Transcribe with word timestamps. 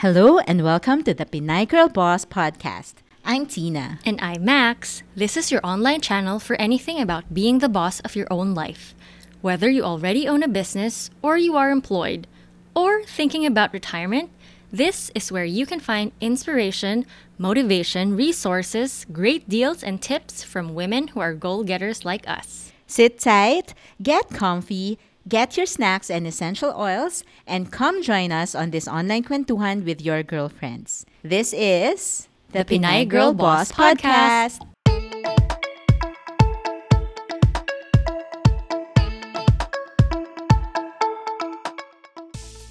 Hello 0.00 0.38
and 0.38 0.64
welcome 0.64 1.02
to 1.02 1.12
the 1.12 1.26
Pinay 1.26 1.68
Girl 1.68 1.86
Boss 1.86 2.24
podcast. 2.24 2.94
I'm 3.22 3.44
Tina. 3.44 3.98
And 4.06 4.18
I'm 4.22 4.46
Max. 4.46 5.02
This 5.14 5.36
is 5.36 5.52
your 5.52 5.60
online 5.62 6.00
channel 6.00 6.38
for 6.38 6.56
anything 6.56 6.98
about 6.98 7.34
being 7.34 7.58
the 7.58 7.68
boss 7.68 8.00
of 8.00 8.16
your 8.16 8.26
own 8.30 8.54
life. 8.54 8.94
Whether 9.42 9.68
you 9.68 9.82
already 9.82 10.26
own 10.26 10.42
a 10.42 10.48
business, 10.48 11.10
or 11.20 11.36
you 11.36 11.54
are 11.54 11.70
employed, 11.70 12.26
or 12.74 13.04
thinking 13.04 13.44
about 13.44 13.74
retirement, 13.74 14.30
this 14.72 15.10
is 15.14 15.30
where 15.30 15.44
you 15.44 15.66
can 15.66 15.80
find 15.80 16.12
inspiration, 16.18 17.04
motivation, 17.36 18.16
resources, 18.16 19.04
great 19.12 19.50
deals, 19.50 19.84
and 19.84 20.00
tips 20.00 20.42
from 20.42 20.72
women 20.72 21.08
who 21.08 21.20
are 21.20 21.34
goal 21.34 21.62
getters 21.62 22.06
like 22.06 22.26
us. 22.26 22.72
Sit 22.86 23.20
tight, 23.20 23.74
get 24.02 24.30
comfy, 24.30 24.98
get 25.28 25.56
your 25.56 25.66
snacks 25.66 26.10
and 26.10 26.26
essential 26.26 26.72
oils, 26.76 27.24
and 27.46 27.70
come 27.70 28.02
join 28.02 28.32
us 28.32 28.54
on 28.54 28.70
this 28.70 28.88
online 28.88 29.24
kwentuhan 29.24 29.84
with 29.84 30.00
your 30.00 30.22
girlfriends. 30.22 31.04
This 31.22 31.52
is 31.52 32.28
the 32.52 32.64
Pinay 32.64 33.08
Girl 33.08 33.32
Boss 33.32 33.72
Podcast. 33.72 34.66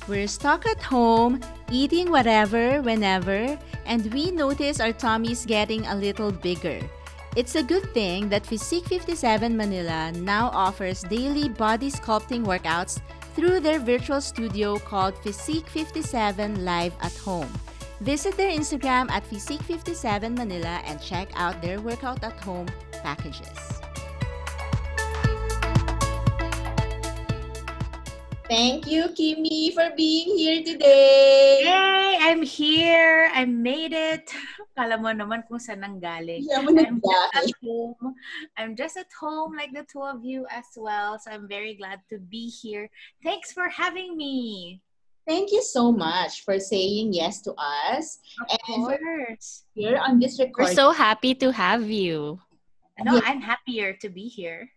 We're 0.10 0.28
stuck 0.28 0.66
at 0.66 0.82
home, 0.82 1.40
eating 1.70 2.10
whatever, 2.10 2.82
whenever, 2.82 3.60
and 3.86 4.12
we 4.12 4.32
notice 4.32 4.80
our 4.80 4.92
tummies 4.92 5.46
getting 5.46 5.86
a 5.86 5.94
little 5.94 6.32
bigger. 6.32 6.82
It's 7.36 7.54
a 7.54 7.62
good 7.62 7.94
thing 7.94 8.28
that 8.30 8.46
Physique 8.46 8.86
57 8.88 9.56
Manila 9.56 10.12
now 10.14 10.50
offers 10.50 11.04
daily 11.04 11.48
body 11.48 11.92
sculpting 11.92 12.44
workouts 12.44 13.00
through 13.36 13.60
their 13.60 13.80
virtual 13.80 14.20
studio 14.20 14.80
called 14.80 15.16
Physique 15.20 15.68
57 15.68 16.66
Live 16.66 16.94
at 17.02 17.16
Home. 17.18 17.52
Visit 18.02 18.36
their 18.36 18.50
Instagram 18.50 19.12
at 19.12 19.24
Physique 19.28 19.62
57 19.62 20.34
Manila 20.34 20.82
and 20.86 21.00
check 21.00 21.30
out 21.36 21.62
their 21.62 21.80
workout 21.80 22.24
at 22.24 22.34
home 22.40 22.68
packages. 23.04 23.80
Thank 28.50 28.90
you, 28.90 29.14
Kimi, 29.14 29.70
for 29.78 29.94
being 29.94 30.34
here 30.34 30.66
today. 30.66 31.62
Yay! 31.70 32.18
I'm 32.18 32.42
here. 32.42 33.30
I 33.30 33.46
made 33.46 33.94
it. 33.94 34.26
Kala 34.74 34.98
mo 34.98 35.14
naman 35.14 35.46
kung 35.46 35.62
saan 35.62 35.86
nang 35.86 36.02
galing. 36.02 36.42
Yeah, 36.50 36.66
mo 36.66 36.74
I'm 36.74 36.98
just 36.98 37.30
at 37.38 37.54
home. 37.62 38.02
I'm 38.58 38.74
just 38.74 38.98
at 38.98 39.12
home 39.14 39.54
like 39.54 39.70
the 39.70 39.86
two 39.86 40.02
of 40.02 40.26
you 40.26 40.50
as 40.50 40.66
well. 40.74 41.22
So 41.22 41.30
I'm 41.30 41.46
very 41.46 41.78
glad 41.78 42.02
to 42.10 42.18
be 42.18 42.50
here. 42.50 42.90
Thanks 43.22 43.54
for 43.54 43.70
having 43.70 44.18
me. 44.18 44.82
Thank 45.30 45.54
you 45.54 45.62
so 45.62 45.94
much 45.94 46.42
for 46.42 46.58
saying 46.58 47.14
yes 47.14 47.46
to 47.46 47.54
us. 47.54 48.18
Of 48.50 48.58
and 48.66 48.82
course. 48.82 49.70
Here 49.78 50.02
on 50.02 50.18
this 50.18 50.42
recording. 50.42 50.74
We're 50.74 50.90
so 50.90 50.90
happy 50.90 51.38
to 51.38 51.54
have 51.54 51.86
you. 51.86 52.42
No, 52.98 53.22
Yeah. 53.22 53.30
I'm 53.30 53.46
happier 53.46 53.94
to 54.02 54.10
be 54.10 54.26
here. 54.26 54.74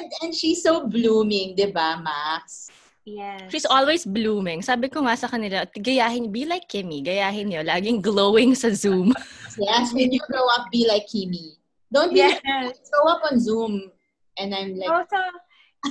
and, 0.00 0.08
and 0.24 0.32
she's 0.32 0.64
so 0.64 0.88
blooming, 0.88 1.52
di 1.52 1.68
ba, 1.68 2.00
Max? 2.00 2.72
Yes. 3.04 3.48
She's 3.50 3.64
always 3.66 4.04
blooming. 4.04 4.60
Sabi 4.60 4.92
ko 4.92 5.00
nga 5.02 5.16
sa 5.16 5.26
kanila, 5.26 5.64
gayahin, 5.72 6.28
be 6.30 6.44
like 6.44 6.68
Kimmy. 6.68 7.00
Gayahin 7.00 7.48
niyo. 7.48 7.64
Laging 7.64 7.98
glowing 8.04 8.54
sa 8.54 8.70
Zoom. 8.70 9.12
Yes, 9.60 9.90
when 9.92 10.08
you 10.14 10.22
grow 10.30 10.46
up, 10.56 10.70
be 10.70 10.86
like 10.86 11.04
Kimi. 11.10 11.58
Don't 11.92 12.14
be 12.14 12.22
Yes. 12.22 12.38
like, 12.46 12.78
show 12.80 13.04
up 13.10 13.20
on 13.28 13.36
Zoom. 13.36 13.90
And 14.38 14.54
I'm 14.54 14.78
like, 14.78 14.88
Also, 14.88 15.18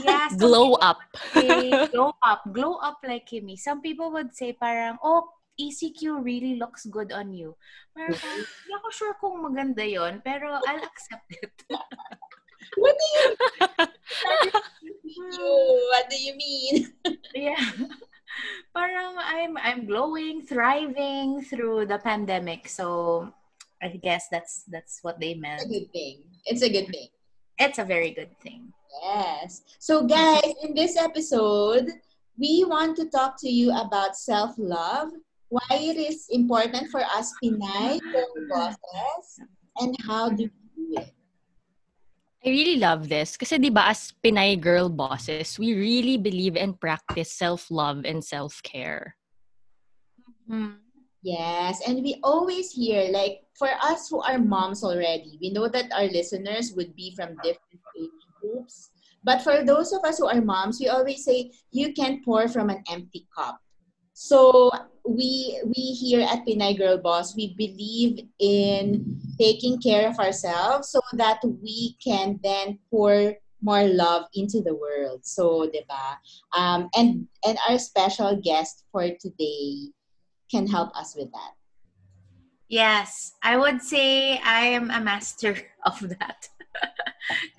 yeah, 0.02 0.32
Glow 0.40 0.74
up. 0.80 0.98
say 1.36 1.70
glow 1.92 2.16
up, 2.24 2.42
glow 2.56 2.80
up 2.80 2.98
like 3.04 3.28
Kimmy. 3.28 3.60
Some 3.60 3.82
people 3.84 4.10
would 4.16 4.32
say 4.34 4.54
parang, 4.56 4.96
oh, 5.04 5.28
ECQ 5.60 6.24
really 6.24 6.56
looks 6.56 6.88
good 6.88 7.12
on 7.12 7.36
you. 7.36 7.54
Parang, 7.92 8.16
hindi 8.24 8.72
ako 8.80 8.88
sure 8.96 9.14
kung 9.20 9.44
maganda 9.44 9.84
yon 9.84 10.24
pero 10.24 10.56
I'll 10.66 10.86
accept 10.88 11.28
it. 11.36 11.52
what 12.78 12.96
do 12.98 13.06
you 13.16 13.26
What 15.92 16.09
do 16.09 16.18
you 16.18 16.34
mean? 16.36 16.94
yeah. 17.36 17.59
parang 18.74 19.16
I'm 19.18 19.58
I'm 19.58 19.86
glowing, 19.86 20.42
thriving 20.46 21.42
through 21.44 21.88
the 21.88 22.00
pandemic. 22.00 22.68
So 22.68 23.30
I 23.81 23.90
guess 24.02 24.28
that's 24.31 24.64
that's 24.69 25.00
what 25.02 25.19
they 25.19 25.31
It's 25.36 25.40
a 25.40 25.42
meant. 25.42 25.69
good 25.69 25.92
thing. 25.94 26.24
It's 26.46 26.62
a 26.64 26.69
good 26.69 26.88
thing. 26.88 27.09
It's 27.59 27.80
a 27.80 27.86
very 27.86 28.12
good 28.12 28.31
thing. 28.40 28.72
Yes. 29.03 29.62
So, 29.80 30.08
guys, 30.08 30.44
in 30.64 30.74
this 30.74 30.98
episode, 30.98 31.88
we 32.38 32.64
want 32.68 32.96
to 32.98 33.06
talk 33.09 33.36
to 33.44 33.50
you 33.50 33.72
about 33.75 34.16
self 34.16 34.56
love, 34.58 35.12
why 35.50 35.68
it 35.72 35.98
is 35.98 36.28
important 36.31 36.90
for 36.90 37.02
us 37.02 37.31
Pinay 37.44 38.00
bosses, 38.50 39.40
and 39.78 39.96
how 40.08 40.30
do 40.30 40.50
we 40.78 40.96
do 40.96 41.02
it. 41.02 41.14
I 42.39 42.50
really 42.50 42.79
love 42.79 43.11
this 43.11 43.35
kasi 43.35 43.59
'di 43.59 43.67
ba 43.67 43.91
as 43.91 44.16
Pinay 44.23 44.55
girl 44.55 44.88
bosses, 44.88 45.59
we 45.59 45.75
really 45.75 46.16
believe 46.16 46.55
and 46.55 46.79
practice 46.79 47.35
self-love 47.35 48.07
and 48.07 48.23
self-care. 48.23 49.19
Mm. 50.47 50.79
Yes, 51.19 51.83
and 51.83 52.00
we 52.00 52.16
always 52.23 52.72
hear, 52.72 53.11
like, 53.11 53.44
for 53.51 53.67
us 53.83 54.07
who 54.07 54.23
are 54.23 54.39
moms 54.39 54.88
already, 54.88 55.35
we 55.44 55.51
know 55.51 55.67
that 55.67 55.91
our 55.91 56.07
listeners 56.07 56.72
would 56.79 56.95
be 56.95 57.11
from 57.11 57.35
different 57.44 57.83
age 58.00 58.23
groups. 58.39 58.95
But 59.19 59.44
for 59.44 59.67
those 59.67 59.91
of 59.91 60.00
us 60.07 60.23
who 60.23 60.31
are 60.31 60.39
moms, 60.39 60.79
we 60.79 60.88
always 60.88 61.27
say, 61.27 61.51
you 61.75 61.91
can't 61.91 62.23
pour 62.23 62.47
from 62.47 62.71
an 62.71 62.88
empty 62.88 63.27
cup. 63.35 63.59
So 64.16 64.71
we 65.09 65.59
we 65.66 65.97
here 65.97 66.22
at 66.22 66.46
Pinay 66.46 66.78
Girl 66.78 66.97
Boss, 66.97 67.36
we 67.36 67.56
believe 67.58 68.30
in 68.38 69.20
taking 69.40 69.81
care 69.81 70.08
of 70.08 70.20
ourselves 70.20 70.90
so 70.90 71.02
that 71.14 71.42
we 71.44 71.97
can 72.03 72.40
then 72.44 72.78
pour 72.90 73.34
more 73.62 73.84
love 73.84 74.25
into 74.34 74.62
the 74.62 74.75
world. 74.75 75.25
So, 75.25 75.68
diba? 75.68 76.18
Um, 76.53 76.90
and 76.96 77.28
and 77.46 77.58
our 77.68 77.80
special 77.80 78.38
guest 78.38 78.86
for 78.92 79.09
today 79.19 79.90
can 80.52 80.68
help 80.68 80.96
us 80.96 81.16
with 81.16 81.31
that. 81.31 81.53
Yes, 82.69 83.34
I 83.42 83.58
would 83.58 83.81
say 83.81 84.38
I 84.38 84.78
am 84.78 84.92
a 84.92 85.02
master 85.02 85.58
of 85.86 86.00
that. 86.19 86.50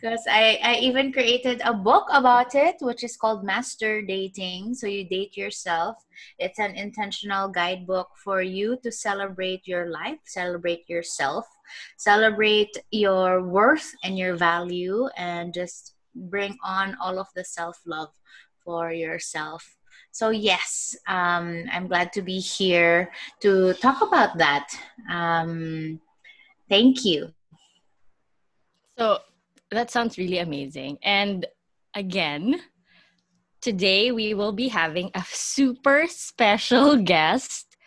Because 0.00 0.24
I, 0.28 0.58
I 0.62 0.74
even 0.76 1.12
created 1.12 1.62
a 1.64 1.74
book 1.74 2.06
about 2.10 2.54
it, 2.54 2.76
which 2.80 3.04
is 3.04 3.16
called 3.16 3.44
Master 3.44 4.02
Dating. 4.02 4.74
So 4.74 4.86
you 4.86 5.04
date 5.08 5.36
yourself. 5.36 6.04
It's 6.38 6.58
an 6.58 6.74
intentional 6.74 7.48
guidebook 7.48 8.08
for 8.16 8.42
you 8.42 8.78
to 8.82 8.90
celebrate 8.90 9.66
your 9.66 9.90
life, 9.90 10.18
celebrate 10.24 10.88
yourself, 10.88 11.46
celebrate 11.96 12.76
your 12.90 13.42
worth 13.42 13.92
and 14.02 14.18
your 14.18 14.36
value, 14.36 15.08
and 15.16 15.54
just 15.54 15.94
bring 16.14 16.56
on 16.64 16.96
all 17.00 17.18
of 17.18 17.28
the 17.36 17.44
self 17.44 17.80
love 17.86 18.10
for 18.64 18.92
yourself. 18.92 19.76
So, 20.12 20.30
yes, 20.30 20.96
um, 21.06 21.64
I'm 21.70 21.86
glad 21.86 22.12
to 22.14 22.22
be 22.22 22.40
here 22.40 23.12
to 23.42 23.74
talk 23.74 24.02
about 24.02 24.38
that. 24.38 24.68
Um, 25.10 26.00
thank 26.68 27.04
you. 27.04 27.32
So 29.00 29.20
that 29.70 29.90
sounds 29.90 30.18
really 30.18 30.40
amazing. 30.40 30.98
And 31.02 31.46
again, 31.94 32.60
today 33.62 34.12
we 34.12 34.34
will 34.34 34.52
be 34.52 34.68
having 34.68 35.10
a 35.14 35.24
super 35.24 36.04
special 36.06 36.96
guest. 37.00 37.78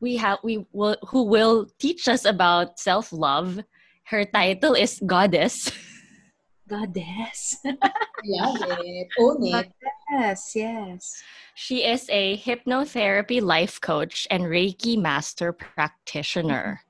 We 0.00 0.16
have 0.16 0.40
we 0.42 0.66
will 0.72 0.96
who 1.06 1.22
will 1.22 1.70
teach 1.78 2.08
us 2.08 2.24
about 2.24 2.80
self-love. 2.80 3.62
Her 4.10 4.24
title 4.24 4.74
is 4.74 5.00
Goddess. 5.06 5.70
Goddess. 6.68 7.62
Love 7.62 8.58
it. 8.82 9.06
Own 9.20 9.46
it. 9.46 9.70
yes, 10.10 10.50
yes. 10.56 11.22
She 11.54 11.84
is 11.86 12.10
a 12.10 12.38
hypnotherapy 12.38 13.40
life 13.40 13.80
coach 13.80 14.26
and 14.32 14.42
Reiki 14.42 14.98
master 14.98 15.52
practitioner. 15.52 16.82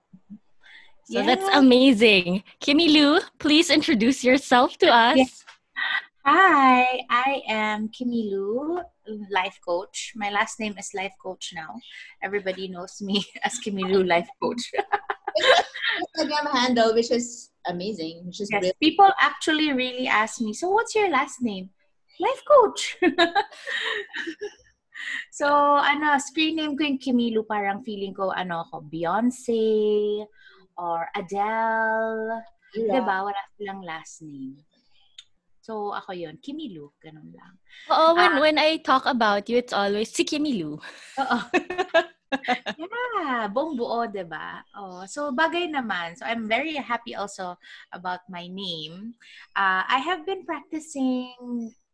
So 1.06 1.22
that's 1.22 1.46
amazing. 1.54 2.42
Kimmy 2.60 2.90
Lou, 2.90 3.20
please 3.38 3.70
introduce 3.70 4.24
yourself 4.24 4.76
to 4.78 4.90
us. 4.90 5.16
Yes. 5.16 5.44
Hi, 6.26 6.98
I 7.08 7.42
am 7.46 7.88
Kimi 7.94 8.28
Lu, 8.34 8.80
life 9.30 9.54
coach. 9.64 10.10
My 10.16 10.30
last 10.30 10.58
name 10.58 10.74
is 10.76 10.90
life 10.98 11.14
coach 11.22 11.52
now. 11.54 11.78
Everybody 12.24 12.66
knows 12.66 12.98
me 13.00 13.22
as 13.44 13.54
Kimi 13.62 13.84
Lu, 13.84 14.02
life 14.02 14.26
coach. 14.42 14.58
Instagram 16.18 16.50
handle, 16.50 16.92
which 16.92 17.12
is 17.12 17.50
amazing, 17.70 18.26
which 18.26 18.40
is 18.40 18.50
Yes, 18.50 18.58
brilliant. 18.58 18.80
people 18.82 19.08
actually 19.20 19.72
really 19.72 20.08
ask 20.08 20.40
me, 20.40 20.52
so 20.54 20.70
what's 20.70 20.96
your 20.96 21.08
last 21.08 21.40
name? 21.40 21.70
Life 22.18 22.42
coach. 22.50 22.96
so, 25.30 25.46
ano, 25.46 26.18
screen 26.18 26.56
name 26.56 26.76
ko 26.76 26.82
yung 26.82 26.98
Kimilu, 26.98 27.46
parang 27.46 27.84
feeling 27.86 28.10
ko, 28.10 28.34
ano 28.34 28.66
ako, 28.66 28.90
Beyonce 28.90 30.26
or 30.78 31.08
Adele. 31.16 32.42
Diba? 32.76 33.24
Wala 33.24 33.42
silang 33.56 33.80
last 33.82 34.20
name. 34.22 34.60
So, 35.64 35.90
ako 35.90 36.14
yun. 36.14 36.38
Kimilu. 36.38 36.94
Ganun 37.02 37.34
lang. 37.34 37.58
Oh, 37.90 38.14
when 38.14 38.32
Ah. 38.36 38.40
when 38.40 38.56
I 38.60 38.78
talk 38.78 39.02
about 39.08 39.50
you, 39.50 39.58
it's 39.58 39.74
always 39.74 40.14
si 40.14 40.22
Kimmy 40.22 40.62
Lou. 40.62 40.78
Oo. 41.22 41.38
yeah. 41.50 42.04
Yeah, 42.76 43.48
buong 43.48 43.78
buo, 43.78 44.04
'di 44.06 44.26
ba? 44.26 44.60
Oh, 44.76 45.02
so 45.06 45.30
bagay 45.34 45.70
naman. 45.70 46.14
So 46.18 46.26
I'm 46.26 46.46
very 46.46 46.74
happy 46.78 47.14
also 47.14 47.56
about 47.94 48.22
my 48.28 48.46
name. 48.50 49.14
Uh, 49.54 49.82
I 49.86 49.98
have 50.02 50.26
been 50.26 50.42
practicing 50.46 51.32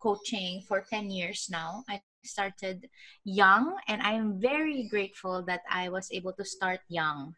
coaching 0.00 0.64
for 0.67 0.82
10 0.84 1.08
years 1.12 1.46
now. 1.52 1.84
I 1.87 2.00
started 2.26 2.88
young 3.25 3.76
and 3.87 4.02
I'm 4.02 4.40
very 4.40 4.88
grateful 4.90 5.44
that 5.46 5.62
I 5.70 5.88
was 5.88 6.11
able 6.11 6.32
to 6.37 6.44
start 6.44 6.81
young. 6.90 7.37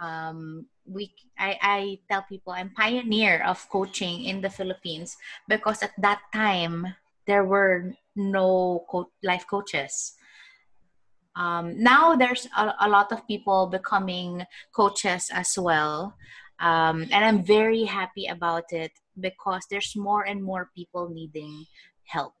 Um, 0.00 0.66
we 0.86 1.12
I, 1.38 1.58
I 1.62 1.98
tell 2.10 2.22
people 2.28 2.52
I'm 2.52 2.70
pioneer 2.70 3.42
of 3.44 3.68
coaching 3.68 4.24
in 4.24 4.40
the 4.40 4.50
Philippines 4.50 5.16
because 5.48 5.82
at 5.82 5.92
that 5.98 6.20
time 6.32 6.94
there 7.26 7.44
were 7.44 7.92
no 8.16 8.84
co- 8.90 9.10
life 9.22 9.46
coaches. 9.48 10.14
Um, 11.36 11.82
now 11.82 12.14
there's 12.14 12.46
a, 12.56 12.74
a, 12.80 12.88
lot 12.88 13.10
of 13.10 13.26
people 13.26 13.66
becoming 13.66 14.44
coaches 14.74 15.30
as 15.32 15.56
well. 15.56 16.14
Um, 16.60 17.08
and 17.10 17.24
i'm 17.24 17.42
very 17.42 17.84
happy 17.84 18.26
about 18.26 18.70
it 18.70 18.92
because 19.18 19.64
there's 19.70 19.96
more 19.96 20.22
and 20.22 20.44
more 20.44 20.70
people 20.76 21.08
needing 21.08 21.64
help. 22.04 22.34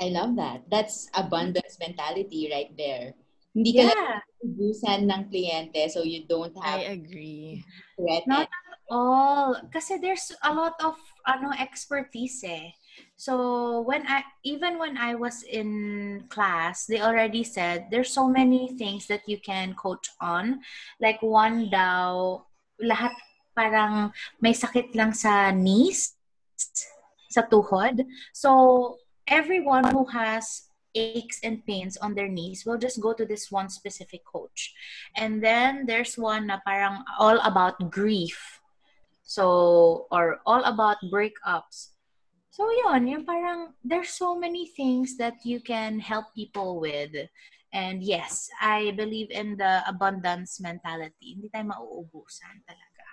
I 0.00 0.08
love 0.08 0.36
that. 0.36 0.70
That's 0.70 1.10
abundance 1.12 1.76
mentality 1.78 2.48
right 2.50 2.70
there 2.78 3.14
hindi 3.52 3.76
ka 3.76 3.84
yeah. 3.84 4.16
ubusan 4.40 5.04
ng 5.06 5.28
kliyente 5.28 5.84
so 5.92 6.00
you 6.00 6.24
don't 6.24 6.56
have 6.56 6.80
I 6.80 6.96
agree. 6.96 7.60
Not 8.24 8.48
at 8.48 8.80
all. 8.88 9.56
Kasi 9.68 10.00
there's 10.00 10.32
a 10.42 10.52
lot 10.52 10.74
of 10.80 10.96
ano 11.28 11.52
expertise 11.60 12.40
eh. 12.44 12.72
So 13.16 13.84
when 13.84 14.08
I 14.08 14.24
even 14.42 14.80
when 14.80 14.96
I 14.96 15.14
was 15.14 15.44
in 15.44 16.24
class, 16.32 16.88
they 16.88 17.00
already 17.04 17.44
said 17.44 17.92
there's 17.92 18.10
so 18.10 18.26
many 18.26 18.72
things 18.80 19.06
that 19.06 19.28
you 19.28 19.36
can 19.38 19.76
coach 19.76 20.08
on. 20.20 20.64
Like 20.96 21.20
one 21.20 21.68
daw, 21.68 22.42
lahat 22.80 23.12
parang 23.52 24.16
may 24.40 24.56
sakit 24.56 24.96
lang 24.96 25.12
sa 25.12 25.52
knees, 25.52 26.16
sa 27.28 27.44
tuhod. 27.44 28.04
So 28.32 28.96
everyone 29.28 29.86
who 29.92 30.08
has 30.10 30.71
aches 30.94 31.40
and 31.42 31.64
pains 31.66 31.96
on 31.96 32.14
their 32.14 32.28
knees 32.28 32.64
will 32.64 32.78
just 32.78 33.00
go 33.00 33.12
to 33.12 33.24
this 33.24 33.50
one 33.50 33.68
specific 33.68 34.24
coach. 34.24 34.74
And 35.16 35.42
then 35.42 35.86
there's 35.86 36.16
one 36.16 36.46
na 36.46 36.58
parang 36.64 37.04
all 37.18 37.40
about 37.40 37.90
grief. 37.90 38.60
So, 39.22 40.06
or 40.10 40.40
all 40.44 40.64
about 40.64 40.98
breakups. 41.08 41.96
So 42.52 42.68
yun, 42.68 43.08
yung 43.08 43.24
parang 43.24 43.72
there's 43.80 44.12
so 44.12 44.36
many 44.36 44.68
things 44.68 45.16
that 45.16 45.40
you 45.40 45.60
can 45.64 45.96
help 46.00 46.36
people 46.36 46.80
with. 46.80 47.16
And 47.72 48.04
yes, 48.04 48.52
I 48.60 48.92
believe 48.92 49.32
in 49.32 49.56
the 49.56 49.80
abundance 49.88 50.60
mentality. 50.60 51.40
Hindi 51.40 51.48
tayo 51.48 51.72
mauubusan 51.72 52.60
talaga. 52.68 53.08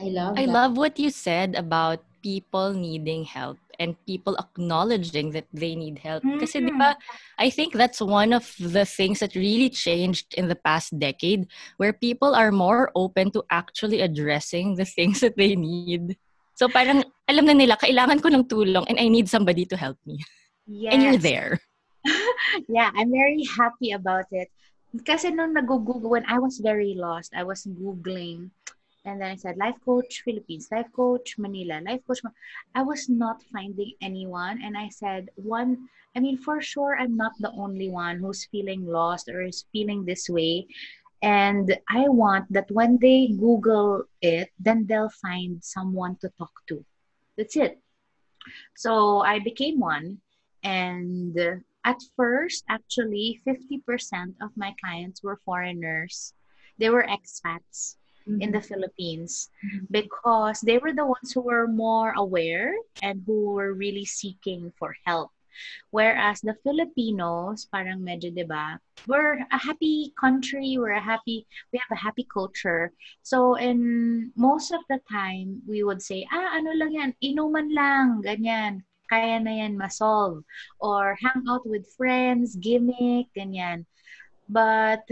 I 0.00 0.08
love 0.08 0.32
I 0.40 0.44
that. 0.48 0.52
love 0.56 0.72
what 0.80 0.96
you 0.96 1.12
said 1.12 1.52
about 1.52 2.00
people 2.24 2.72
needing 2.72 3.28
help 3.28 3.60
and 3.82 3.98
people 4.06 4.38
acknowledging 4.38 5.34
that 5.34 5.50
they 5.50 5.74
need 5.74 5.98
help. 5.98 6.22
Kasi 6.38 6.62
di 6.62 6.70
ba, 6.70 6.94
I 7.42 7.50
think 7.50 7.74
that's 7.74 7.98
one 7.98 8.30
of 8.30 8.46
the 8.62 8.86
things 8.86 9.18
that 9.18 9.34
really 9.34 9.66
changed 9.66 10.30
in 10.38 10.46
the 10.46 10.54
past 10.54 10.94
decade 11.02 11.50
where 11.82 11.90
people 11.90 12.38
are 12.38 12.54
more 12.54 12.94
open 12.94 13.34
to 13.34 13.42
actually 13.50 14.00
addressing 14.06 14.78
the 14.78 14.86
things 14.86 15.18
that 15.18 15.34
they 15.34 15.58
need. 15.58 16.14
So 16.54 16.70
parang 16.70 17.02
alam 17.26 17.50
na 17.50 17.58
nila, 17.58 17.74
kailangan 17.74 18.22
ko 18.22 18.30
ng 18.30 18.46
tulong 18.46 18.86
and 18.86 19.02
I 19.02 19.10
need 19.10 19.26
somebody 19.26 19.66
to 19.66 19.76
help 19.76 19.98
me. 20.06 20.22
Yes. 20.70 20.94
And 20.94 21.02
you're 21.02 21.18
there. 21.18 21.58
yeah, 22.70 22.94
I'm 22.94 23.10
very 23.10 23.42
happy 23.58 23.90
about 23.90 24.30
it. 24.30 24.46
Kasi 25.02 25.32
nung 25.32 25.56
nag-google, 25.56 26.04
when 26.04 26.28
I 26.28 26.38
was 26.38 26.60
very 26.60 26.94
lost, 26.94 27.32
I 27.34 27.42
was 27.42 27.64
googling 27.64 28.52
and 29.04 29.20
then 29.20 29.30
I 29.32 29.36
said 29.36 29.56
life 29.56 29.76
coach 29.84 30.22
Philippines, 30.24 30.68
life 30.70 30.86
coach 30.94 31.36
Manila, 31.38 31.80
life 31.84 32.00
coach. 32.06 32.20
I 32.74 32.82
was 32.82 33.08
not 33.08 33.42
finding 33.52 33.92
anyone 34.00 34.62
and 34.62 34.76
I 34.76 34.88
said 34.88 35.30
one 35.34 35.88
I 36.14 36.20
mean 36.20 36.38
for 36.38 36.60
sure 36.60 36.96
I'm 36.98 37.16
not 37.16 37.32
the 37.40 37.50
only 37.52 37.90
one 37.90 38.18
who's 38.18 38.46
feeling 38.46 38.86
lost 38.86 39.28
or 39.28 39.42
is 39.42 39.64
feeling 39.72 40.04
this 40.04 40.28
way. 40.28 40.66
And 41.22 41.76
I 41.88 42.08
want 42.08 42.52
that 42.52 42.70
when 42.70 42.98
they 43.00 43.28
Google 43.28 44.04
it, 44.20 44.50
then 44.58 44.86
they'll 44.86 45.14
find 45.22 45.62
someone 45.62 46.16
to 46.16 46.28
talk 46.38 46.50
to. 46.68 46.84
That's 47.36 47.56
it. 47.56 47.78
So 48.74 49.20
I 49.20 49.38
became 49.38 49.78
one. 49.78 50.18
And 50.64 51.38
at 51.84 52.00
first, 52.16 52.64
actually, 52.68 53.40
50% 53.46 54.34
of 54.42 54.50
my 54.56 54.74
clients 54.82 55.22
were 55.22 55.38
foreigners. 55.44 56.34
They 56.78 56.90
were 56.90 57.06
expats 57.06 57.96
mm-hmm. 58.28 58.40
in 58.40 58.50
the 58.52 58.60
Philippines 58.60 59.50
mm-hmm. 59.64 59.86
because 59.90 60.60
they 60.60 60.78
were 60.78 60.92
the 60.92 61.06
ones 61.06 61.32
who 61.32 61.40
were 61.40 61.66
more 61.66 62.12
aware 62.16 62.74
and 63.02 63.22
who 63.26 63.52
were 63.52 63.74
really 63.74 64.04
seeking 64.04 64.72
for 64.78 64.94
help. 65.06 65.30
Whereas 65.90 66.40
the 66.40 66.56
Filipinos, 66.64 67.68
parang 67.68 68.00
medyo, 68.00 68.32
di 68.32 68.44
ba, 68.44 68.80
we're 69.04 69.44
a 69.52 69.60
happy 69.60 70.12
country, 70.16 70.80
we're 70.80 70.96
a 70.96 71.04
happy, 71.04 71.44
we 71.72 71.76
have 71.76 71.92
a 71.92 72.00
happy 72.00 72.24
culture. 72.24 72.92
So, 73.22 73.60
in 73.60 74.32
most 74.36 74.72
of 74.72 74.80
the 74.88 75.00
time, 75.04 75.60
we 75.68 75.84
would 75.84 76.00
say, 76.00 76.24
ah, 76.32 76.56
ano 76.56 76.72
lang 76.72 76.92
yan, 76.96 77.10
inuman 77.20 77.68
lang, 77.76 78.24
ganyan, 78.24 78.88
kaya 79.12 79.36
na 79.40 79.52
yan 79.60 79.76
masolve. 79.76 80.40
Or 80.80 81.20
hang 81.20 81.44
out 81.44 81.68
with 81.68 81.84
friends, 82.00 82.56
gimmick, 82.56 83.28
ganyan. 83.36 83.84
But 84.48 85.04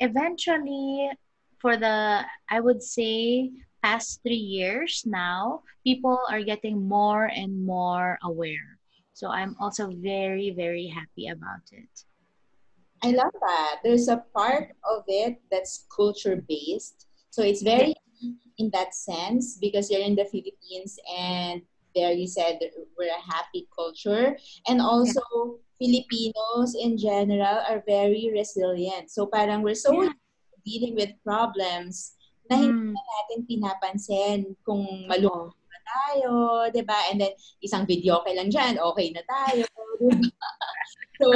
eventually, 0.00 1.08
for 1.60 1.76
the, 1.76 2.24
I 2.48 2.60
would 2.60 2.82
say, 2.82 3.52
past 3.82 4.20
three 4.22 4.34
years 4.34 5.04
now, 5.06 5.62
people 5.84 6.18
are 6.28 6.42
getting 6.42 6.88
more 6.88 7.26
and 7.26 7.64
more 7.64 8.18
aware 8.22 8.80
so 9.20 9.28
I'm 9.28 9.54
also 9.60 9.92
very, 9.92 10.48
very 10.56 10.86
happy 10.86 11.28
about 11.28 11.68
it. 11.72 11.92
I 13.04 13.12
love 13.12 13.36
that. 13.38 13.84
There's 13.84 14.08
a 14.08 14.24
part 14.34 14.72
of 14.88 15.04
it 15.08 15.36
that's 15.50 15.84
culture 15.94 16.42
based. 16.48 17.04
So 17.28 17.42
it's 17.42 17.60
very 17.60 17.92
in 18.56 18.70
that 18.72 18.94
sense 18.94 19.58
because 19.60 19.90
you're 19.90 20.00
in 20.00 20.16
the 20.16 20.24
Philippines 20.24 20.96
and 21.18 21.60
there 21.94 22.12
you 22.12 22.26
said 22.26 22.60
we're 22.96 23.12
a 23.12 23.32
happy 23.32 23.68
culture 23.76 24.36
and 24.68 24.80
also 24.80 25.20
yeah. 25.20 25.56
Filipinos 25.80 26.76
in 26.80 26.96
general 26.96 27.60
are 27.68 27.84
very 27.86 28.30
resilient. 28.32 29.10
So 29.10 29.26
parang 29.26 29.60
we're 29.60 29.76
so 29.76 29.92
yeah. 30.00 30.16
Dealing 30.62 30.94
with 30.96 31.12
problems 31.22 32.14
na 32.50 32.58
hindi 32.58 32.90
mm. 32.90 32.98
natin 32.98 33.38
pinapansin 33.46 34.38
kung 34.66 34.82
malungkot 35.06 35.54
tayo, 35.90 36.66
di 36.70 36.82
ba? 36.86 36.98
And 37.10 37.18
then, 37.20 37.34
isang 37.62 37.84
video 37.86 38.22
okay 38.22 38.34
lang 38.38 38.50
dyan, 38.50 38.78
okay 38.78 39.10
na 39.10 39.22
tayo, 39.26 39.64
di 39.98 40.30
ba? 40.30 40.50
so, 41.18 41.26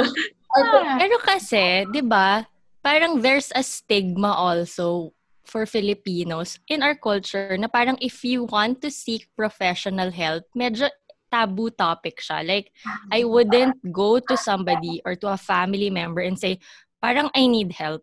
ah, 0.55 0.95
pero 0.99 1.15
kasi, 1.19 1.83
di 1.91 2.01
ba, 2.03 2.47
parang 2.79 3.19
there's 3.19 3.51
a 3.55 3.63
stigma 3.63 4.31
also 4.31 5.11
for 5.45 5.69
Filipinos 5.69 6.57
in 6.67 6.81
our 6.81 6.97
culture 6.97 7.53
na 7.53 7.69
parang 7.69 7.95
if 8.01 8.25
you 8.25 8.49
want 8.49 8.81
to 8.81 8.89
seek 8.89 9.29
professional 9.37 10.09
help, 10.09 10.43
medyo 10.57 10.89
taboo 11.29 11.69
topic 11.73 12.21
siya. 12.21 12.41
Like, 12.45 12.71
I 13.11 13.25
wouldn't 13.25 13.77
go 13.91 14.17
to 14.19 14.35
somebody 14.37 15.01
or 15.05 15.15
to 15.19 15.33
a 15.33 15.39
family 15.39 15.89
member 15.89 16.21
and 16.21 16.37
say, 16.37 16.61
parang 17.01 17.29
I 17.35 17.45
need 17.45 17.73
help. 17.73 18.01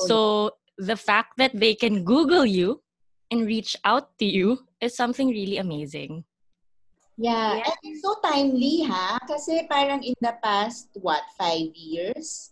Oh, 0.00 0.06
so, 0.06 0.18
the 0.78 0.96
fact 0.96 1.36
that 1.36 1.52
they 1.52 1.74
can 1.74 2.04
Google 2.04 2.46
you 2.46 2.82
and 3.30 3.46
reach 3.46 3.76
out 3.84 4.18
to 4.18 4.24
you 4.24 4.66
is 4.80 4.96
something 4.96 5.28
really 5.28 5.58
amazing. 5.58 6.24
Yeah, 7.16 7.60
and 7.60 7.76
it's 7.84 8.02
so 8.02 8.16
timely, 8.24 8.82
ha? 8.82 9.20
Kasi 9.28 9.68
parang 9.68 10.02
in 10.02 10.16
the 10.20 10.34
past, 10.42 10.88
what, 10.96 11.22
five 11.36 11.70
years, 11.76 12.50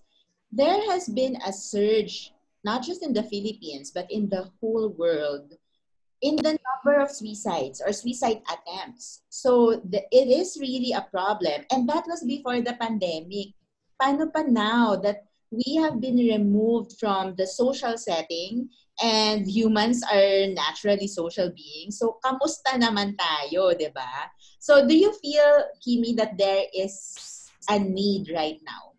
there 0.52 0.78
has 0.92 1.08
been 1.08 1.40
a 1.46 1.52
surge, 1.52 2.32
not 2.62 2.84
just 2.84 3.02
in 3.02 3.12
the 3.12 3.24
Philippines, 3.24 3.90
but 3.90 4.06
in 4.12 4.28
the 4.28 4.52
whole 4.60 4.92
world, 4.94 5.56
in 6.20 6.36
the 6.36 6.60
number 6.60 7.00
of 7.00 7.10
suicides 7.10 7.80
or 7.80 7.92
suicide 7.92 8.44
attempts. 8.52 9.22
So 9.28 9.80
the, 9.80 10.04
it 10.12 10.28
is 10.28 10.58
really 10.60 10.92
a 10.92 11.08
problem. 11.08 11.64
And 11.72 11.88
that 11.88 12.04
was 12.06 12.22
before 12.22 12.60
the 12.60 12.76
pandemic. 12.76 13.56
Paano 14.00 14.32
pa 14.32 14.44
now 14.44 14.96
that 15.00 15.24
we 15.50 15.76
have 15.76 16.00
been 16.00 16.16
removed 16.16 16.94
from 16.98 17.34
the 17.34 17.46
social 17.46 17.98
setting 17.98 18.70
and 19.02 19.46
humans 19.46 20.02
are 20.06 20.46
naturally 20.46 21.06
social 21.06 21.50
beings. 21.50 21.98
So, 21.98 22.18
kamusta 22.22 22.78
naman 22.78 23.18
tayo, 23.18 23.74
di 23.74 23.90
ba? 23.90 24.30
So, 24.62 24.86
do 24.86 24.94
you 24.94 25.10
feel, 25.18 25.66
Kimi, 25.82 26.14
that 26.14 26.38
there 26.38 26.70
is 26.70 27.50
a 27.68 27.78
need 27.78 28.30
right 28.30 28.62
now? 28.62 28.94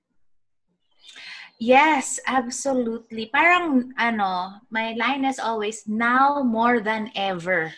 Yes, 1.62 2.20
absolutely. 2.26 3.30
Parang, 3.30 3.94
ano, 3.96 4.66
my 4.74 4.98
line 4.98 5.24
is 5.24 5.38
always, 5.38 5.86
now 5.88 6.42
more 6.44 6.82
than 6.82 7.14
ever, 7.16 7.72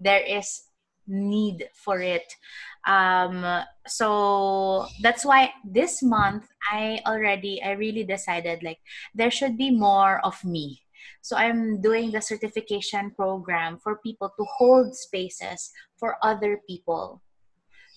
there 0.00 0.24
is 0.24 0.64
need 1.06 1.68
for 1.74 2.00
it. 2.00 2.24
Um, 2.86 3.64
so 3.86 4.86
that's 5.02 5.24
why 5.24 5.52
this 5.64 6.02
month 6.02 6.48
I 6.70 7.00
already 7.06 7.62
I 7.62 7.72
really 7.72 8.04
decided 8.04 8.62
like 8.62 8.78
there 9.14 9.30
should 9.30 9.58
be 9.58 9.70
more 9.70 10.24
of 10.24 10.42
me. 10.44 10.82
So 11.22 11.36
I'm 11.36 11.80
doing 11.80 12.12
the 12.12 12.20
certification 12.20 13.10
program 13.12 13.78
for 13.78 14.00
people 14.00 14.32
to 14.38 14.44
hold 14.56 14.94
spaces 14.94 15.70
for 15.98 16.16
other 16.22 16.60
people 16.66 17.20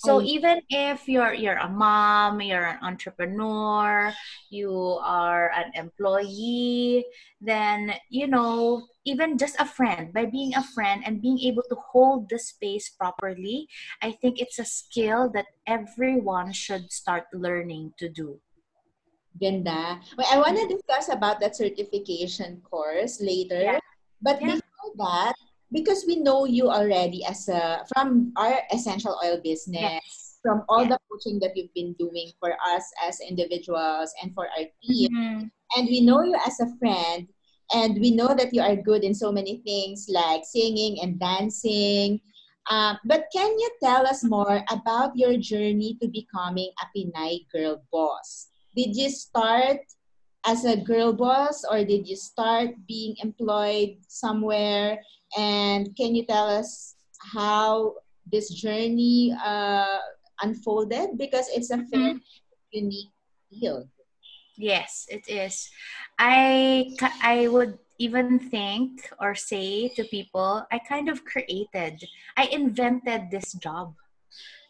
so 0.04 0.20
oh. 0.20 0.22
even 0.22 0.60
if 0.70 1.08
you're 1.08 1.34
you're 1.34 1.64
a 1.64 1.70
mom, 1.70 2.42
you're 2.42 2.76
an 2.76 2.80
entrepreneur, 2.84 4.12
you 4.52 5.00
are 5.00 5.50
an 5.56 5.72
employee, 5.80 7.06
then 7.40 7.96
you 8.10 8.28
know, 8.28 8.84
even 9.06 9.38
just 9.38 9.56
a 9.60 9.66
friend, 9.66 10.12
by 10.12 10.26
being 10.26 10.56
a 10.56 10.64
friend 10.76 11.04
and 11.06 11.22
being 11.24 11.40
able 11.40 11.64
to 11.72 11.78
hold 11.80 12.28
the 12.28 12.38
space 12.38 12.90
properly, 12.90 13.68
I 14.02 14.12
think 14.12 14.44
it's 14.44 14.60
a 14.60 14.68
skill 14.68 15.32
that 15.32 15.48
everyone 15.68 16.52
should 16.52 16.92
start 16.92 17.32
learning 17.32 17.94
to 18.00 18.10
do. 18.10 18.40
Ganda. 19.40 20.00
Well, 20.18 20.28
I 20.30 20.38
want 20.38 20.60
to 20.60 20.68
discuss 20.68 21.10
about 21.10 21.40
that 21.40 21.56
certification 21.56 22.62
course 22.62 23.22
later. 23.22 23.62
Yeah. 23.62 23.80
But 24.22 24.42
yeah. 24.42 24.60
before 24.60 24.94
that, 25.00 25.36
because 25.74 26.06
we 26.08 26.18
know 26.18 26.46
you 26.46 26.70
already 26.70 27.26
as 27.26 27.50
a 27.50 27.84
from 27.94 28.32
our 28.38 28.62
essential 28.72 29.18
oil 29.26 29.42
business 29.44 29.98
yes. 30.00 30.38
from 30.42 30.64
all 30.70 30.86
the 30.86 30.98
coaching 31.12 31.40
that 31.40 31.58
you've 31.58 31.74
been 31.74 31.94
doing 32.00 32.32
for 32.40 32.54
us 32.70 32.86
as 33.06 33.20
individuals 33.20 34.14
and 34.22 34.34
for 34.34 34.48
our 34.54 34.66
team 34.86 35.10
mm-hmm. 35.10 35.46
and 35.76 35.84
we 35.90 36.00
know 36.00 36.24
you 36.24 36.38
as 36.46 36.60
a 36.62 36.70
friend 36.78 37.28
and 37.74 38.00
we 38.00 38.12
know 38.12 38.36
that 38.36 38.54
you 38.54 38.62
are 38.62 38.76
good 38.76 39.04
in 39.04 39.14
so 39.14 39.32
many 39.32 39.58
things 39.66 40.08
like 40.10 40.46
singing 40.46 41.02
and 41.02 41.20
dancing 41.20 42.22
um, 42.70 42.98
but 43.04 43.28
can 43.34 43.52
you 43.60 43.70
tell 43.84 44.08
us 44.08 44.24
more 44.24 44.64
about 44.72 45.18
your 45.18 45.36
journey 45.38 45.98
to 46.02 46.08
becoming 46.08 46.72
a 46.80 46.86
Pinay 46.96 47.46
girl 47.52 47.84
boss? 47.92 48.48
Did 48.76 48.96
you 48.96 49.10
start 49.10 49.84
as 50.46 50.66
a 50.66 50.78
girl 50.78 51.14
boss 51.14 51.64
or 51.70 51.84
did 51.84 52.08
you 52.08 52.16
start 52.16 52.72
being 52.88 53.16
employed 53.24 53.98
somewhere 54.08 55.00
and 55.38 55.96
can 55.96 56.16
you 56.16 56.26
tell 56.26 56.48
us 56.48 56.96
how 57.34 57.96
this 58.32 58.50
journey 58.50 59.36
uh, 59.44 60.00
unfolded? 60.42 61.18
Because 61.18 61.50
it's 61.50 61.72
a 61.72 61.78
very 61.90 62.14
mm-hmm. 62.14 62.72
unique 62.72 63.12
field. 63.50 63.88
Yes, 64.58 65.08
it 65.10 65.26
is. 65.28 65.70
I 66.20 66.94
I 67.22 67.48
would 67.48 67.80
even 67.98 68.40
think 68.40 69.10
or 69.20 69.36
say 69.36 69.90
to 69.96 70.04
people, 70.06 70.66
I 70.72 70.80
kind 70.80 71.10
of 71.10 71.26
created, 71.26 72.04
I 72.38 72.46
invented 72.52 73.32
this 73.32 73.54
job. 73.54 73.96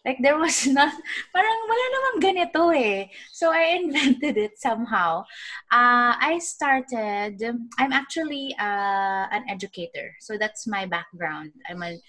Like 0.06 0.20
there 0.22 0.38
was 0.38 0.68
not, 0.78 0.92
parang 1.32 1.60
wala 1.64 1.86
namang 1.96 2.18
ganito 2.20 2.76
eh. 2.76 3.08
So 3.32 3.52
I 3.52 3.80
invented 3.80 4.38
it 4.38 4.60
somehow. 4.60 5.24
Uh, 5.72 6.20
I 6.20 6.40
started, 6.44 7.40
I'm 7.80 7.94
actually 7.94 8.56
uh, 8.60 9.26
an 9.32 9.48
educator. 9.48 10.16
So 10.20 10.38
that's 10.38 10.68
my 10.68 10.86
background. 10.86 11.52
I'm 11.70 11.82
a, 11.84 12.00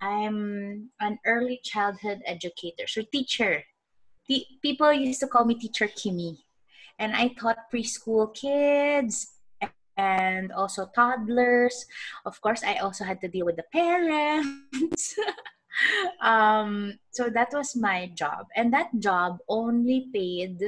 I'm 0.00 0.90
an 1.00 1.18
early 1.24 1.60
childhood 1.64 2.20
educator. 2.26 2.86
So 2.86 3.02
teacher. 3.12 3.64
people 4.62 4.92
used 4.92 5.20
to 5.20 5.26
call 5.26 5.44
me 5.44 5.54
teacher 5.54 5.88
Kimmy. 5.88 6.38
And 6.98 7.16
I 7.16 7.34
taught 7.36 7.72
preschool 7.72 8.32
kids 8.34 9.32
and 9.96 10.52
also 10.52 10.88
toddlers. 10.94 11.86
Of 12.24 12.40
course, 12.40 12.62
I 12.62 12.76
also 12.76 13.04
had 13.04 13.20
to 13.22 13.28
deal 13.28 13.46
with 13.46 13.56
the 13.56 13.66
parents. 13.72 15.16
um, 16.20 16.98
so 17.10 17.28
that 17.28 17.52
was 17.52 17.76
my 17.76 18.10
job, 18.14 18.46
and 18.56 18.72
that 18.72 18.90
job 18.98 19.38
only 19.48 20.08
paid 20.12 20.60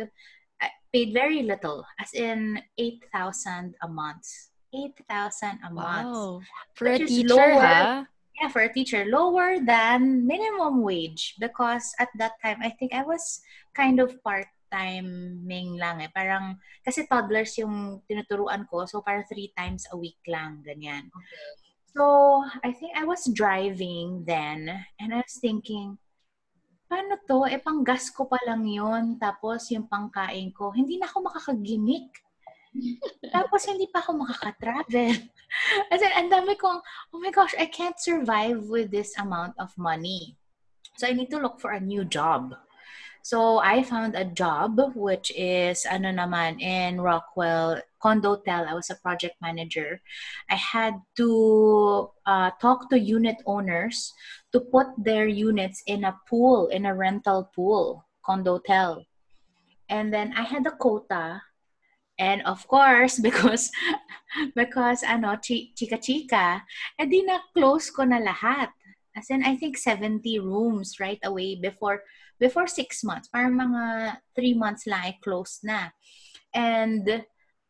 uh, 0.62 0.72
paid 0.92 1.12
very 1.12 1.42
little, 1.42 1.84
as 2.00 2.12
in 2.14 2.60
eight 2.78 3.04
thousand 3.12 3.74
a 3.82 3.88
month. 3.88 4.26
Eight 4.74 4.98
thousand 5.08 5.60
a 5.62 5.70
month. 5.70 6.10
Wow, 6.10 6.40
for 6.74 6.88
a 6.88 6.98
teacher, 6.98 7.34
lower, 7.34 7.62
huh? 7.62 8.04
Yeah, 8.40 8.50
for 8.50 8.62
a 8.66 8.72
teacher, 8.72 9.06
lower 9.06 9.62
than 9.62 10.26
minimum 10.26 10.82
wage 10.82 11.38
because 11.38 11.94
at 12.02 12.10
that 12.18 12.34
time 12.42 12.58
I 12.58 12.74
think 12.74 12.90
I 12.92 13.06
was 13.06 13.40
kind 13.74 14.00
of 14.02 14.18
part 14.26 14.50
timing 14.74 15.78
lang 15.78 16.02
eh. 16.02 16.10
Parang, 16.10 16.58
kasi 16.82 17.06
toddlers 17.06 17.54
yung 17.62 18.02
tinuturuan 18.10 18.66
ko, 18.66 18.82
so 18.90 19.06
parang 19.06 19.22
three 19.30 19.54
times 19.54 19.86
a 19.94 19.96
week 19.96 20.18
lang, 20.26 20.66
ganyan. 20.66 21.06
Okay. 21.14 21.63
So, 21.94 22.42
I 22.66 22.74
think 22.74 22.98
I 22.98 23.06
was 23.06 23.22
driving 23.30 24.26
then 24.26 24.66
and 24.98 25.14
I 25.14 25.22
was 25.22 25.38
thinking, 25.38 25.94
paano 26.90 27.22
to? 27.30 27.46
Eh, 27.46 27.62
panggas 27.62 28.10
ko 28.10 28.26
pa 28.26 28.38
lang 28.42 28.66
yun. 28.66 29.14
Tapos, 29.22 29.70
yung 29.70 29.86
pangkain 29.86 30.50
ko, 30.50 30.74
hindi 30.74 30.98
na 30.98 31.06
ako 31.06 31.30
makakagimik. 31.30 32.10
Tapos, 33.34 33.62
hindi 33.70 33.86
pa 33.86 34.02
ako 34.02 34.26
makaka-travel. 34.26 35.22
As 35.94 36.02
in, 36.02 36.12
ang 36.18 36.34
dami 36.34 36.58
kong, 36.58 36.82
oh 37.14 37.20
my 37.22 37.30
gosh, 37.30 37.54
I 37.54 37.70
can't 37.70 37.98
survive 38.02 38.66
with 38.66 38.90
this 38.90 39.14
amount 39.14 39.54
of 39.62 39.70
money. 39.78 40.34
So, 40.98 41.06
I 41.06 41.14
need 41.14 41.30
to 41.30 41.38
look 41.38 41.62
for 41.62 41.78
a 41.78 41.82
new 41.82 42.02
job. 42.02 42.58
So 43.24 43.56
I 43.56 43.80
found 43.80 44.12
a 44.20 44.28
job 44.28 44.76
which 44.92 45.32
is 45.32 45.88
ano 45.88 46.12
naman 46.12 46.60
in 46.60 47.00
Rockwell 47.00 47.80
Condotel. 47.96 48.68
I 48.68 48.76
was 48.76 48.92
a 48.92 49.00
project 49.00 49.40
manager. 49.40 50.04
I 50.52 50.60
had 50.60 51.00
to 51.16 52.12
uh, 52.28 52.52
talk 52.60 52.92
to 52.92 53.00
unit 53.00 53.40
owners 53.48 54.12
to 54.52 54.60
put 54.60 54.92
their 55.00 55.24
units 55.24 55.80
in 55.88 56.04
a 56.04 56.20
pool, 56.28 56.68
in 56.68 56.84
a 56.84 56.92
rental 56.92 57.48
pool, 57.56 58.04
Condotel. 58.20 59.08
And 59.88 60.12
then 60.12 60.36
I 60.36 60.44
had 60.44 60.68
a 60.68 60.76
quota 60.76 61.40
and 62.20 62.44
of 62.44 62.68
course, 62.68 63.16
because 63.24 63.72
because 64.52 65.00
ano, 65.00 65.40
chika 65.40 65.96
chika, 65.96 66.60
edi 67.00 67.24
na 67.24 67.40
close 67.56 67.88
ko 67.88 68.04
na 68.04 68.20
lahat. 68.20 68.68
As 69.16 69.30
in, 69.30 69.46
I 69.46 69.56
think 69.56 69.78
70 69.78 70.20
rooms 70.42 70.98
right 70.98 71.22
away 71.24 71.54
before 71.54 72.02
before 72.38 72.66
six 72.66 73.04
months. 73.04 73.28
Parang 73.28 73.54
mga 73.54 74.16
three 74.34 74.54
months 74.54 74.86
lang, 74.86 75.14
I 75.14 75.18
closed 75.22 75.64
na. 75.64 75.90
And, 76.54 77.24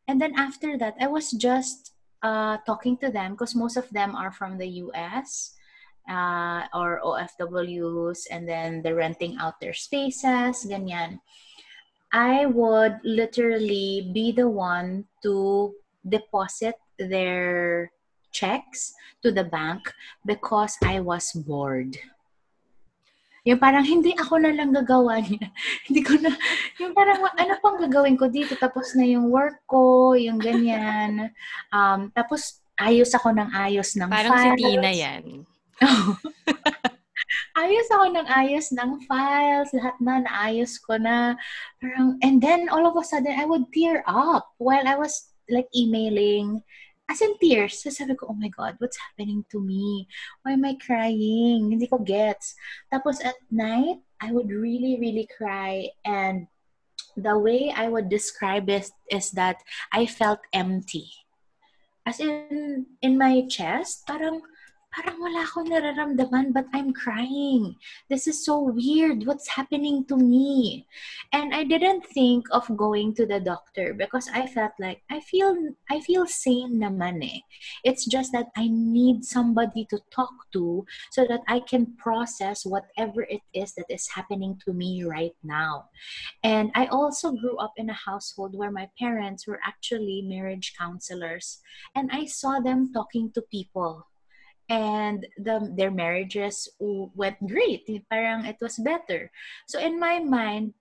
and 0.09 0.21
then 0.21 0.35
after 0.37 0.79
that, 0.79 0.95
I 1.01 1.07
was 1.07 1.31
just 1.33 1.93
uh, 2.23 2.59
talking 2.67 2.97
to 2.99 3.11
them 3.11 3.33
because 3.33 3.55
most 3.55 3.77
of 3.77 3.89
them 3.91 4.17
are 4.17 4.33
from 4.33 4.59
the 4.59 4.69
US 4.89 5.55
uh, 6.09 6.65
or 6.73 7.01
OFWs 7.05 8.27
and 8.31 8.49
then 8.49 8.83
they're 8.83 8.97
renting 8.97 9.37
out 9.41 9.61
their 9.61 9.75
spaces, 9.75 10.65
ganyan. 10.65 11.21
I 12.13 12.47
would 12.47 13.01
literally 13.05 14.11
be 14.15 14.33
the 14.33 14.49
one 14.49 15.05
to 15.23 15.75
deposit 16.07 16.77
their 16.99 17.91
checks 18.31 18.95
to 19.23 19.33
the 19.33 19.45
bank 19.45 19.93
because 20.25 20.77
I 20.83 21.01
was 21.01 21.33
bored. 21.33 21.99
Yung 23.45 23.61
parang 23.61 23.85
hindi 23.85 24.17
ako 24.17 24.41
na 24.41 24.57
lang 24.57 24.73
gagawa 24.73 25.21
niya. 25.21 25.53
hindi 25.87 26.01
ko 26.01 26.17
na, 26.17 26.33
yung 26.81 26.97
parang 26.97 27.21
ano 27.21 27.53
pang 27.61 27.77
gagawin 27.77 28.17
ko 28.17 28.33
dito? 28.33 28.57
Tapos 28.57 28.97
na 28.97 29.05
yung 29.05 29.29
work 29.29 29.61
ko, 29.69 30.17
yung 30.17 30.41
ganyan. 30.41 31.29
Um, 31.69 32.09
tapos 32.17 32.65
ayos 32.81 33.13
ako 33.13 33.37
ng 33.37 33.53
ayos 33.53 33.95
ng 34.01 34.09
parang 34.09 34.33
files. 34.33 34.41
Parang 34.41 34.57
si 34.57 34.65
Tina 34.65 34.91
yan. 34.91 35.23
ayos 37.63 37.89
ako 37.93 38.05
ng 38.17 38.27
ayos 38.33 38.67
ng 38.73 38.91
files, 39.05 39.69
lahat 39.77 39.97
na 40.01 40.15
naayos 40.25 40.81
ko 40.81 40.97
na. 40.97 41.37
Parang, 41.85 42.17
and 42.25 42.41
then 42.41 42.73
all 42.73 42.89
of 42.89 42.97
a 42.97 43.05
sudden, 43.05 43.37
I 43.37 43.45
would 43.45 43.69
tear 43.77 44.01
up 44.09 44.49
while 44.57 44.89
I 44.89 44.97
was 44.97 45.29
like 45.53 45.69
emailing 45.77 46.65
as 47.09 47.21
in 47.21 47.37
tears. 47.39 47.83
So 47.83 47.91
sabi 47.91 48.15
ko, 48.17 48.29
oh 48.31 48.39
my 48.39 48.49
God, 48.49 48.77
what's 48.79 48.99
happening 48.99 49.45
to 49.53 49.61
me? 49.61 50.09
Why 50.43 50.53
am 50.53 50.65
I 50.65 50.75
crying? 50.81 51.71
Hindi 51.71 51.87
ko 51.87 51.99
gets. 51.99 52.55
Tapos 52.93 53.21
at 53.25 53.37
night, 53.51 54.01
I 54.21 54.33
would 54.33 54.51
really, 54.51 54.97
really 54.99 55.29
cry. 55.29 55.91
And 56.05 56.49
the 57.17 57.39
way 57.39 57.73
I 57.75 57.89
would 57.89 58.09
describe 58.09 58.69
it 58.69 58.91
is 59.11 59.31
that 59.33 59.63
I 59.93 60.07
felt 60.07 60.41
empty. 60.53 61.13
As 62.07 62.21
in, 62.21 62.87
in 63.01 63.17
my 63.17 63.47
chest, 63.49 64.05
parang, 64.07 64.43
parang 64.95 65.19
wala 65.19 65.43
akong 65.43 65.67
nararamdaman 65.67 66.55
but 66.55 66.71
I'm 66.71 66.95
crying. 66.95 67.75
This 68.07 68.31
is 68.31 68.47
so 68.47 68.63
weird. 68.63 69.27
What's 69.27 69.51
happening 69.51 70.07
to 70.07 70.17
me? 70.17 70.87
And 71.35 71.51
I 71.51 71.67
didn't 71.67 72.07
think 72.07 72.47
of 72.55 72.71
going 72.79 73.15
to 73.19 73.27
the 73.27 73.43
doctor 73.43 73.93
because 73.93 74.31
I 74.31 74.47
felt 74.47 74.73
like 74.79 75.03
I 75.11 75.19
feel 75.19 75.75
I 75.91 75.99
feel 75.99 76.31
sane 76.31 76.79
naman 76.79 77.27
eh. 77.27 77.43
It's 77.83 78.07
just 78.07 78.31
that 78.33 78.55
I 78.55 78.71
need 78.71 79.27
somebody 79.27 79.83
to 79.91 79.99
talk 80.15 80.33
to 80.55 80.87
so 81.11 81.27
that 81.27 81.43
I 81.51 81.59
can 81.59 81.99
process 81.99 82.63
whatever 82.63 83.27
it 83.27 83.43
is 83.51 83.75
that 83.75 83.91
is 83.91 84.07
happening 84.15 84.63
to 84.65 84.73
me 84.73 85.03
right 85.03 85.35
now. 85.43 85.91
And 86.47 86.71
I 86.79 86.87
also 86.87 87.35
grew 87.35 87.59
up 87.59 87.75
in 87.77 87.91
a 87.91 87.99
household 88.07 88.55
where 88.55 88.71
my 88.71 88.89
parents 88.95 89.47
were 89.47 89.59
actually 89.67 90.23
marriage 90.23 90.75
counselors 90.79 91.59
and 91.95 92.11
I 92.13 92.27
saw 92.27 92.61
them 92.61 92.95
talking 92.95 93.35
to 93.35 93.43
people 93.43 94.07
and 94.69 95.27
the 95.37 95.73
their 95.77 95.91
marriages 95.91 96.69
went 96.81 97.39
great. 97.47 97.89
Parang 98.11 98.45
it 98.45 98.57
was 98.61 98.81
better. 98.81 99.31
So 99.69 99.79
in 99.79 100.01
my 100.01 100.21
mind, 100.21 100.75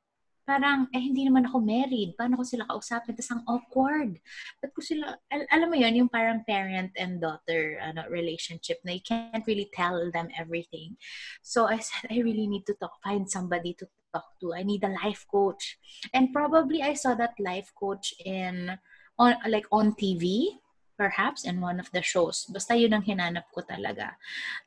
parang, 0.44 0.92
eh, 0.92 1.00
hindi 1.00 1.24
naman 1.24 1.48
ako 1.48 1.64
married. 1.64 2.16
Paano 2.20 2.36
ko 2.40 2.44
sila 2.44 2.68
kausapin? 2.68 3.16
Tapos 3.16 3.32
ang 3.32 3.44
awkward. 3.48 4.20
Ba't 4.60 4.72
ko 4.76 4.82
sila, 4.84 5.16
al- 5.32 5.50
alam 5.52 5.68
mo 5.72 5.76
yon 5.80 5.96
yung 5.96 6.12
parang 6.12 6.44
parent 6.44 6.92
and 7.00 7.24
daughter 7.24 7.80
ano, 7.80 8.04
relationship 8.12 8.84
na 8.84 9.00
you 9.00 9.04
can't 9.04 9.48
really 9.48 9.72
tell 9.72 10.12
them 10.12 10.28
everything. 10.36 11.00
So 11.42 11.68
I 11.68 11.80
said, 11.80 12.12
I 12.12 12.20
really 12.20 12.48
need 12.48 12.68
to 12.68 12.76
talk, 12.76 13.00
find 13.00 13.28
somebody 13.28 13.74
to 13.80 13.88
talk 14.12 14.36
to. 14.44 14.54
I 14.54 14.68
need 14.68 14.84
a 14.84 14.92
life 15.04 15.24
coach. 15.32 15.80
And 16.12 16.36
probably 16.36 16.84
I 16.84 16.94
saw 16.94 17.16
that 17.16 17.40
life 17.40 17.72
coach 17.80 18.14
in, 18.24 18.78
on 19.18 19.38
like 19.48 19.68
on 19.72 19.96
TV 19.96 20.60
perhaps 20.98 21.46
in 21.46 21.60
one 21.60 21.80
of 21.80 21.90
the 21.92 22.02
shows. 22.02 22.46
Basta 22.50 22.78
yun 22.78 22.94
ang 22.94 23.06
hinanap 23.06 23.50
ko 23.50 23.62
talaga. 23.66 24.14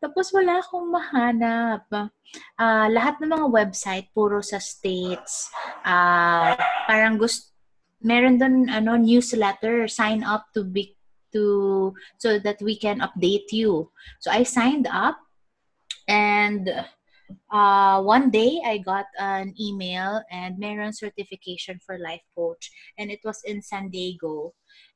Tapos 0.03 0.35
wala 0.35 0.59
akong 0.61 0.91
mahanap. 0.91 1.87
Uh, 2.59 2.87
lahat 2.91 3.19
ng 3.23 3.31
mga 3.31 3.47
website, 3.49 4.07
puro 4.11 4.43
sa 4.43 4.59
states. 4.59 5.49
Uh, 5.87 6.59
parang 6.91 7.17
gusto, 7.17 7.55
meron 8.03 8.39
doon 8.39 8.69
ano, 8.69 8.99
newsletter, 8.99 9.89
sign 9.89 10.23
up 10.27 10.51
to 10.53 10.67
be 10.67 10.97
to 11.35 11.93
so 12.19 12.39
that 12.39 12.61
we 12.63 12.79
can 12.79 13.01
update 13.01 13.51
you. 13.51 13.91
So 14.21 14.31
I 14.31 14.43
signed 14.43 14.87
up 14.87 15.19
and 16.09 16.71
uh, 17.51 18.03
one 18.03 18.31
day 18.31 18.63
I 18.65 18.79
got 18.79 19.07
an 19.19 19.55
email 19.59 20.23
and 20.31 20.59
meron 20.59 20.93
certification 20.93 21.81
for 21.85 21.99
life 21.99 22.23
coach 22.35 22.71
and 22.99 23.11
it 23.11 23.21
was 23.25 23.43
in 23.45 23.63
San 23.63 23.91
Diego. 23.91 24.55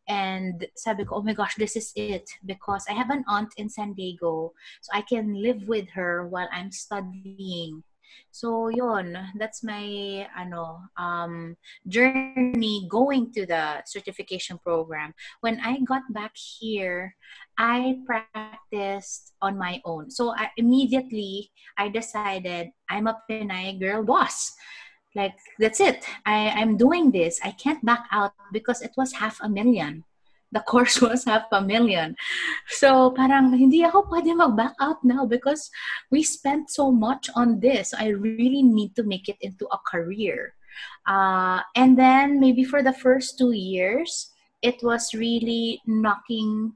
And 0.08 0.66
sabi 0.76 1.04
ko, 1.04 1.16
oh 1.16 1.22
my 1.22 1.34
gosh, 1.34 1.54
this 1.56 1.76
is 1.76 1.92
it. 1.94 2.28
Because 2.44 2.84
I 2.88 2.94
have 2.94 3.10
an 3.10 3.24
aunt 3.28 3.52
in 3.56 3.68
San 3.68 3.94
Diego. 3.94 4.52
So 4.80 4.90
I 4.92 5.02
can 5.02 5.34
live 5.34 5.68
with 5.68 5.90
her 5.90 6.26
while 6.26 6.48
I'm 6.52 6.72
studying. 6.72 7.84
So 8.30 8.68
yon, 8.70 9.14
that's 9.38 9.62
my 9.62 10.26
ano 10.34 10.82
um 10.98 11.56
journey 11.86 12.86
going 12.90 13.32
to 13.34 13.46
the 13.46 13.82
certification 13.86 14.58
program. 14.58 15.14
When 15.40 15.58
I 15.62 15.78
got 15.86 16.06
back 16.10 16.34
here, 16.34 17.14
I 17.58 18.02
practiced 18.06 19.34
on 19.42 19.58
my 19.58 19.82
own. 19.84 20.10
So 20.10 20.34
I, 20.34 20.50
immediately 20.56 21.50
I 21.78 21.88
decided 21.88 22.70
I'm 22.88 23.06
a 23.06 23.18
Pinay 23.28 23.78
girl 23.78 24.02
boss 24.02 24.54
like 25.14 25.34
that's 25.58 25.80
it. 25.80 26.04
I, 26.26 26.50
i'm 26.56 26.76
doing 26.76 27.10
this. 27.10 27.40
I 27.42 27.50
can't 27.52 27.84
back 27.84 28.06
out 28.12 28.32
because 28.52 28.82
it 28.82 28.92
was 28.96 29.12
half 29.12 29.40
a 29.42 29.48
million. 29.48 30.04
The 30.52 30.60
course 30.70 31.00
was 31.00 31.24
half 31.24 31.46
a 31.52 31.62
million. 31.62 32.16
So 32.68 33.10
parang 33.10 33.54
hindi 33.54 33.84
ako 33.84 34.10
pwede 34.10 34.34
mag-back 34.34 34.74
out 34.80 35.02
now 35.04 35.26
because 35.26 35.70
we 36.10 36.22
spent 36.22 36.70
so 36.70 36.90
much 36.90 37.30
on 37.34 37.60
this. 37.60 37.94
I 37.94 38.14
really 38.14 38.62
need 38.62 38.94
to 38.96 39.02
make 39.02 39.28
it 39.28 39.38
into 39.40 39.66
a 39.70 39.78
career. 39.86 40.54
Uh, 41.06 41.62
and 41.76 41.98
then 41.98 42.40
maybe 42.40 42.64
for 42.64 42.82
the 42.82 42.94
first 42.94 43.38
two 43.38 43.52
years 43.52 44.30
it 44.62 44.82
was 44.82 45.14
really 45.14 45.80
knocking 45.86 46.72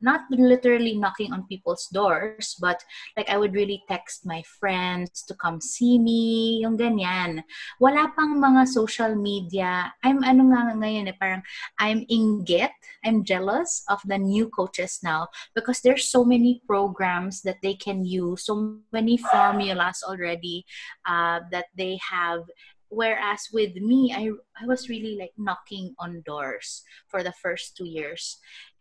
not 0.00 0.24
literally 0.30 0.96
knocking 0.96 1.32
on 1.32 1.46
people's 1.46 1.86
doors, 1.92 2.56
but 2.60 2.82
like 3.16 3.28
I 3.28 3.36
would 3.36 3.54
really 3.54 3.82
text 3.88 4.24
my 4.24 4.42
friends 4.58 5.22
to 5.28 5.34
come 5.34 5.60
see 5.60 5.98
me, 5.98 6.60
yung 6.62 6.76
ganyan. 6.76 7.44
Wala 7.78 8.12
pang 8.16 8.40
mga 8.40 8.66
social 8.68 9.14
media. 9.14 9.92
I'm 10.02 10.24
ano 10.24 10.48
nga 10.50 10.72
ngayon 10.74 11.08
eh, 11.08 11.16
parang 11.20 11.42
I'm 11.78 12.04
inggit, 12.08 12.72
I'm 13.04 13.24
jealous 13.24 13.84
of 13.88 14.00
the 14.04 14.18
new 14.18 14.48
coaches 14.48 15.00
now 15.04 15.28
because 15.54 15.80
there's 15.80 16.08
so 16.08 16.24
many 16.24 16.62
programs 16.66 17.42
that 17.42 17.60
they 17.62 17.74
can 17.74 18.04
use, 18.04 18.44
so 18.46 18.80
many 18.92 19.16
formulas 19.16 20.02
already 20.06 20.64
uh, 21.04 21.40
that 21.52 21.68
they 21.76 22.00
have 22.00 22.44
whereas 22.90 23.46
with 23.52 23.74
me 23.76 24.12
I, 24.12 24.34
I 24.60 24.66
was 24.66 24.88
really 24.88 25.16
like 25.16 25.30
knocking 25.38 25.94
on 25.98 26.22
doors 26.26 26.82
for 27.06 27.22
the 27.22 27.32
first 27.40 27.76
two 27.76 27.86
years 27.86 28.38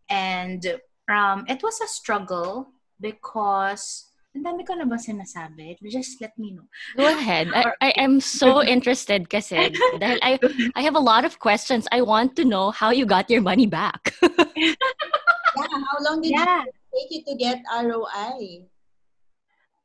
and 0.10 0.82
um, 1.10 1.46
it 1.48 1.62
was 1.64 1.82
a 1.82 1.88
struggle 1.88 2.70
because 3.02 4.10
ang 4.38 4.46
dami 4.46 4.62
ko 4.62 4.78
na 4.78 4.86
ba 4.86 4.96
sinasabi? 4.96 5.74
Just 5.90 6.22
let 6.22 6.38
me 6.38 6.54
know. 6.54 6.70
Go 6.96 7.10
ahead. 7.10 7.50
I, 7.50 7.74
I 7.82 7.90
am 7.98 8.22
so 8.22 8.62
interested 8.62 9.26
kasi 9.26 9.74
dahil 9.98 10.22
I, 10.22 10.38
I 10.78 10.82
have 10.86 10.94
a 10.94 11.02
lot 11.02 11.26
of 11.26 11.42
questions. 11.42 11.90
I 11.90 12.06
want 12.06 12.38
to 12.38 12.46
know 12.46 12.70
how 12.70 12.94
you 12.94 13.10
got 13.10 13.26
your 13.26 13.42
money 13.42 13.66
back. 13.66 14.14
yeah, 14.22 15.74
how 15.82 15.98
long 16.06 16.22
did 16.22 16.38
yeah. 16.38 16.62
it 16.62 16.78
take 16.94 17.10
you 17.10 17.22
to 17.26 17.34
get 17.42 17.58
ROI? 17.74 18.70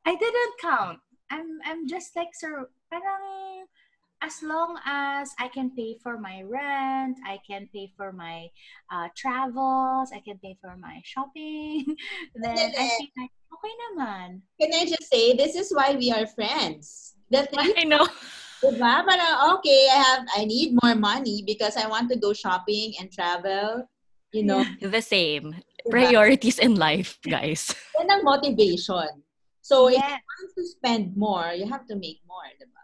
I 0.04 0.12
didn't 0.12 0.54
count. 0.60 1.00
I'm 1.32 1.58
I'm 1.64 1.88
just 1.88 2.12
like 2.12 2.36
sir, 2.36 2.68
parang 2.92 3.64
as 4.24 4.40
long 4.42 4.80
as 4.86 5.36
I 5.38 5.48
can 5.48 5.70
pay 5.76 6.00
for 6.00 6.16
my 6.16 6.40
rent, 6.48 7.20
I 7.28 7.38
can 7.44 7.68
pay 7.68 7.92
for 7.96 8.12
my 8.12 8.48
uh, 8.88 9.08
travels, 9.12 10.10
I 10.16 10.20
can 10.24 10.40
pay 10.40 10.56
for 10.64 10.76
my 10.80 11.04
shopping, 11.04 11.84
then 12.34 12.56
I 12.56 12.88
think 12.96 13.12
like, 13.20 13.32
okay 13.52 13.74
naman. 13.84 14.40
Can 14.56 14.72
I 14.72 14.88
just 14.88 15.12
say, 15.12 15.36
this 15.36 15.54
is 15.54 15.68
why 15.76 15.94
we 15.94 16.08
are 16.08 16.26
friends. 16.26 17.14
That 17.28 17.52
I 17.56 17.84
know. 17.84 18.08
Diba? 18.64 19.04
Parang, 19.04 19.60
okay, 19.60 19.92
I 19.92 20.00
have, 20.00 20.24
I 20.40 20.48
need 20.48 20.72
more 20.80 20.96
money 20.96 21.44
because 21.44 21.76
I 21.76 21.84
want 21.84 22.08
to 22.08 22.16
go 22.16 22.32
shopping 22.32 22.96
and 22.96 23.12
travel. 23.12 23.84
You 24.32 24.44
know? 24.48 24.64
The 24.80 25.04
same. 25.04 25.52
Diba? 25.84 25.90
Priorities 25.90 26.58
in 26.58 26.80
life, 26.80 27.20
guys. 27.28 27.76
Yan 28.00 28.08
ang 28.08 28.24
motivation. 28.24 29.20
So, 29.60 29.92
yes. 29.92 30.00
if 30.00 30.08
you 30.08 30.16
want 30.16 30.50
to 30.56 30.64
spend 30.64 31.04
more, 31.12 31.52
you 31.52 31.68
have 31.68 31.84
to 31.92 31.96
make 31.96 32.24
more, 32.24 32.48
diba? 32.56 32.83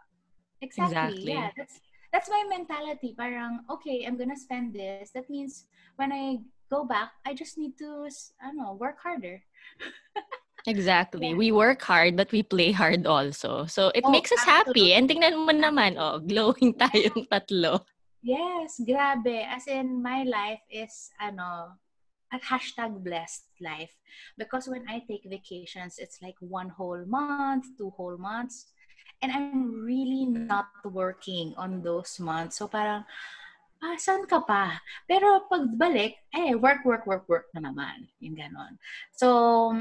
Exactly. 0.60 0.92
exactly. 0.92 1.32
Yeah, 1.32 1.50
that's 1.56 1.80
that's 2.12 2.28
my 2.28 2.44
mentality. 2.48 3.14
Parang 3.16 3.64
okay, 3.70 4.04
I'm 4.06 4.16
gonna 4.16 4.36
spend 4.36 4.74
this. 4.74 5.10
That 5.12 5.28
means 5.30 5.64
when 5.96 6.12
I 6.12 6.44
go 6.70 6.84
back, 6.84 7.12
I 7.24 7.34
just 7.34 7.56
need 7.56 7.78
to 7.78 8.08
I 8.40 8.52
don't 8.52 8.58
know, 8.58 8.76
work 8.76 9.00
harder. 9.02 9.42
Exactly. 10.66 11.32
Yeah. 11.32 11.40
We 11.40 11.52
work 11.52 11.80
hard 11.80 12.20
but 12.20 12.30
we 12.32 12.42
play 12.42 12.72
hard 12.72 13.06
also. 13.06 13.64
So 13.64 13.88
it 13.94 14.04
oh, 14.04 14.10
makes 14.12 14.30
us 14.30 14.44
absolutely. 14.44 14.92
happy. 14.92 14.92
And 14.92 15.08
tingnan 15.08 15.48
mo 15.48 15.52
naman, 15.56 15.96
oh, 15.96 16.20
glowing 16.20 16.76
tayong 16.80 17.24
tatlo. 17.32 17.80
Yes, 18.20 18.76
grabe. 18.84 19.40
As 19.48 19.64
in, 19.64 20.04
my 20.04 20.28
life 20.28 20.60
is, 20.68 21.08
ano, 21.16 21.80
a 22.28 22.38
hashtag 22.38 23.00
blessed 23.00 23.48
life. 23.64 23.96
Because 24.36 24.68
when 24.68 24.84
I 24.84 25.00
take 25.08 25.24
vacations, 25.24 25.96
it's 25.96 26.20
like 26.20 26.36
one 26.44 26.68
whole 26.68 27.08
month, 27.08 27.64
two 27.80 27.90
whole 27.96 28.20
months 28.20 28.68
and 29.22 29.32
I'm 29.32 29.84
really 29.84 30.24
not 30.24 30.68
working 30.84 31.54
on 31.56 31.82
those 31.82 32.18
months. 32.20 32.58
So 32.58 32.68
parang, 32.68 33.04
ah, 33.84 33.96
saan 33.96 34.28
ka 34.28 34.40
pa? 34.44 34.80
Pero 35.08 35.44
pagbalik, 35.48 36.16
eh, 36.32 36.56
work, 36.56 36.84
work, 36.84 37.06
work, 37.06 37.28
work 37.28 37.46
na 37.52 37.68
naman. 37.68 38.08
Yung 38.20 38.36
ganon. 38.36 38.80
So, 39.16 39.76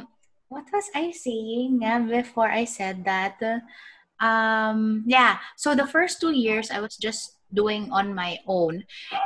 what 0.47 0.67
was 0.71 0.87
I 0.95 1.11
saying 1.11 1.79
nga 1.83 2.03
before 2.03 2.51
I 2.51 2.65
said 2.65 3.03
that? 3.07 3.39
Um, 4.19 5.03
yeah, 5.07 5.39
so 5.55 5.75
the 5.75 5.87
first 5.87 6.19
two 6.19 6.35
years, 6.35 6.71
I 6.71 6.83
was 6.83 6.99
just 6.99 7.39
doing 7.53 7.89
on 7.91 8.13
my 8.13 8.37
own. 8.47 8.83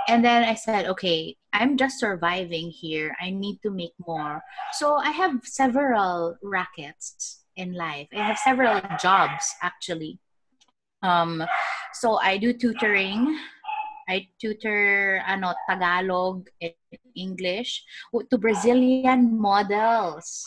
And 0.07 0.23
then 0.23 0.43
I 0.43 0.53
said, 0.53 0.85
okay, 0.85 1.35
I'm 1.51 1.75
just 1.77 1.99
surviving 1.99 2.69
here. 2.69 3.15
I 3.19 3.31
need 3.31 3.59
to 3.63 3.71
make 3.71 3.93
more. 4.05 4.41
So 4.79 4.95
I 4.95 5.11
have 5.11 5.43
several 5.43 6.37
rackets 6.41 7.42
in 7.55 7.73
life. 7.73 8.07
I 8.13 8.23
have 8.23 8.37
several 8.37 8.81
jobs 8.99 9.55
actually. 9.61 10.19
Um, 11.01 11.43
so 11.93 12.17
I 12.17 12.37
do 12.37 12.53
tutoring. 12.53 13.37
I 14.07 14.27
tutor 14.39 15.21
ano 15.27 15.53
Tagalog 15.69 16.47
and 16.61 16.75
English 17.15 17.83
to 18.11 18.37
Brazilian 18.37 19.39
models. 19.39 20.43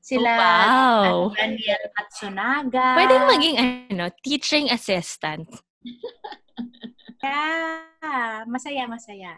Sila 0.00 0.32
oh, 0.32 0.40
wow. 0.40 1.32
Daniel 1.36 1.84
Matsunaga. 1.92 2.96
Pwede 2.96 3.16
maging 3.28 3.56
ano, 3.92 4.08
teaching 4.24 4.72
assistant. 4.72 5.48
yeah, 7.22 8.44
masaya, 8.48 8.88
masaya. 8.88 9.36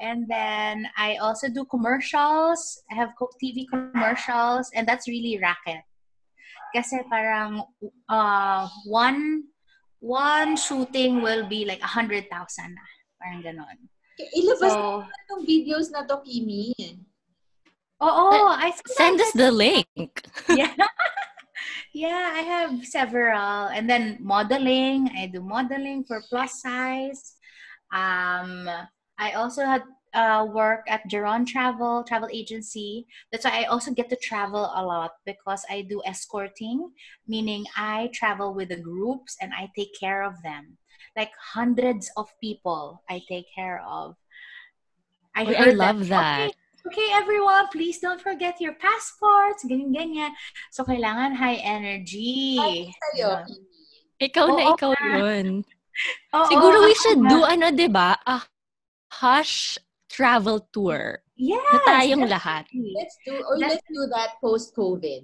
And 0.00 0.26
then 0.30 0.88
I 0.96 1.16
also 1.20 1.48
do 1.48 1.64
commercials. 1.66 2.82
I 2.90 2.94
have 2.94 3.12
TV 3.42 3.66
commercials 3.68 4.70
and 4.74 4.86
that's 4.86 5.08
really 5.08 5.38
racket. 5.38 5.84
Kasi 6.74 7.02
parang 7.08 7.64
uh, 8.08 8.68
one 8.86 9.48
one 10.00 10.54
shooting 10.54 11.22
will 11.22 11.46
be 11.46 11.64
like 11.64 11.82
a 11.82 11.90
hundred 11.90 12.30
thousand 12.30 12.74
na. 12.74 12.86
Parang 13.18 13.42
ganon. 13.42 13.76
Ilabas 14.18 14.74
so, 14.74 15.02
na 15.06 15.16
itong 15.26 15.42
videos 15.46 15.86
na 15.94 16.02
to, 16.02 16.18
Kimi. 16.26 16.74
Oo, 17.98 18.46
I 18.50 18.70
send 18.94 19.18
us 19.18 19.34
the 19.34 19.50
link. 19.50 20.22
yeah. 20.54 20.74
yeah, 21.94 22.30
I 22.34 22.42
have 22.46 22.86
several. 22.86 23.70
And 23.74 23.90
then 23.90 24.18
modeling. 24.22 25.10
I 25.18 25.26
do 25.26 25.42
modeling 25.42 26.06
for 26.06 26.22
plus 26.30 26.62
size. 26.62 27.34
Um, 27.90 28.70
I 29.18 29.34
also 29.34 29.66
had 29.66 29.82
uh, 30.18 30.42
work 30.50 30.82
at 30.90 31.06
Geron 31.06 31.46
Travel 31.46 32.02
Travel 32.02 32.28
Agency. 32.34 33.06
That's 33.30 33.46
why 33.46 33.62
I 33.62 33.70
also 33.70 33.94
get 33.94 34.10
to 34.10 34.18
travel 34.18 34.66
a 34.74 34.82
lot 34.82 35.22
because 35.22 35.62
I 35.70 35.86
do 35.86 36.02
escorting, 36.02 36.90
meaning 37.30 37.64
I 37.78 38.10
travel 38.12 38.52
with 38.52 38.74
the 38.74 38.82
groups 38.82 39.38
and 39.40 39.54
I 39.54 39.70
take 39.78 39.94
care 39.94 40.26
of 40.26 40.42
them. 40.42 40.76
Like 41.14 41.30
hundreds 41.38 42.10
of 42.18 42.26
people 42.42 43.02
I 43.08 43.22
take 43.30 43.46
care 43.54 43.80
of. 43.86 44.18
I, 45.38 45.44
Wait, 45.46 45.56
I 45.56 45.70
love 45.70 46.10
that. 46.10 46.50
Okay, 46.50 46.58
okay, 46.90 47.08
everyone, 47.14 47.70
please 47.70 48.02
don't 48.02 48.20
forget 48.20 48.58
your 48.58 48.74
passports, 48.74 49.62
ganyan, 49.62 49.94
ganyan. 49.94 50.34
So, 50.74 50.82
kailangan 50.82 51.38
high 51.38 51.62
energy. 51.62 52.58
Ay, 52.58 52.90
sa'yo. 52.90 53.46
Ikaw 54.18 54.46
na 54.50 54.62
oh, 54.66 54.74
ikaw 54.74 54.90
okay. 54.98 55.14
yun. 55.14 55.46
Oh, 56.34 56.46
Siguro 56.50 56.82
we 56.82 56.94
should 56.98 57.22
do, 57.30 57.46
ano, 57.46 57.70
di 57.70 57.86
ba? 57.86 58.18
A 58.26 58.42
hush 59.22 59.78
travel 60.08 60.60
tour. 60.72 61.22
Yes. 61.38 61.62
Na 61.70 61.78
tayong 61.86 62.26
lahat. 62.26 62.66
Let's 62.72 63.16
do, 63.22 63.38
or 63.46 63.56
let's 63.56 63.78
do 63.86 64.02
that 64.10 64.42
post-COVID. 64.42 65.22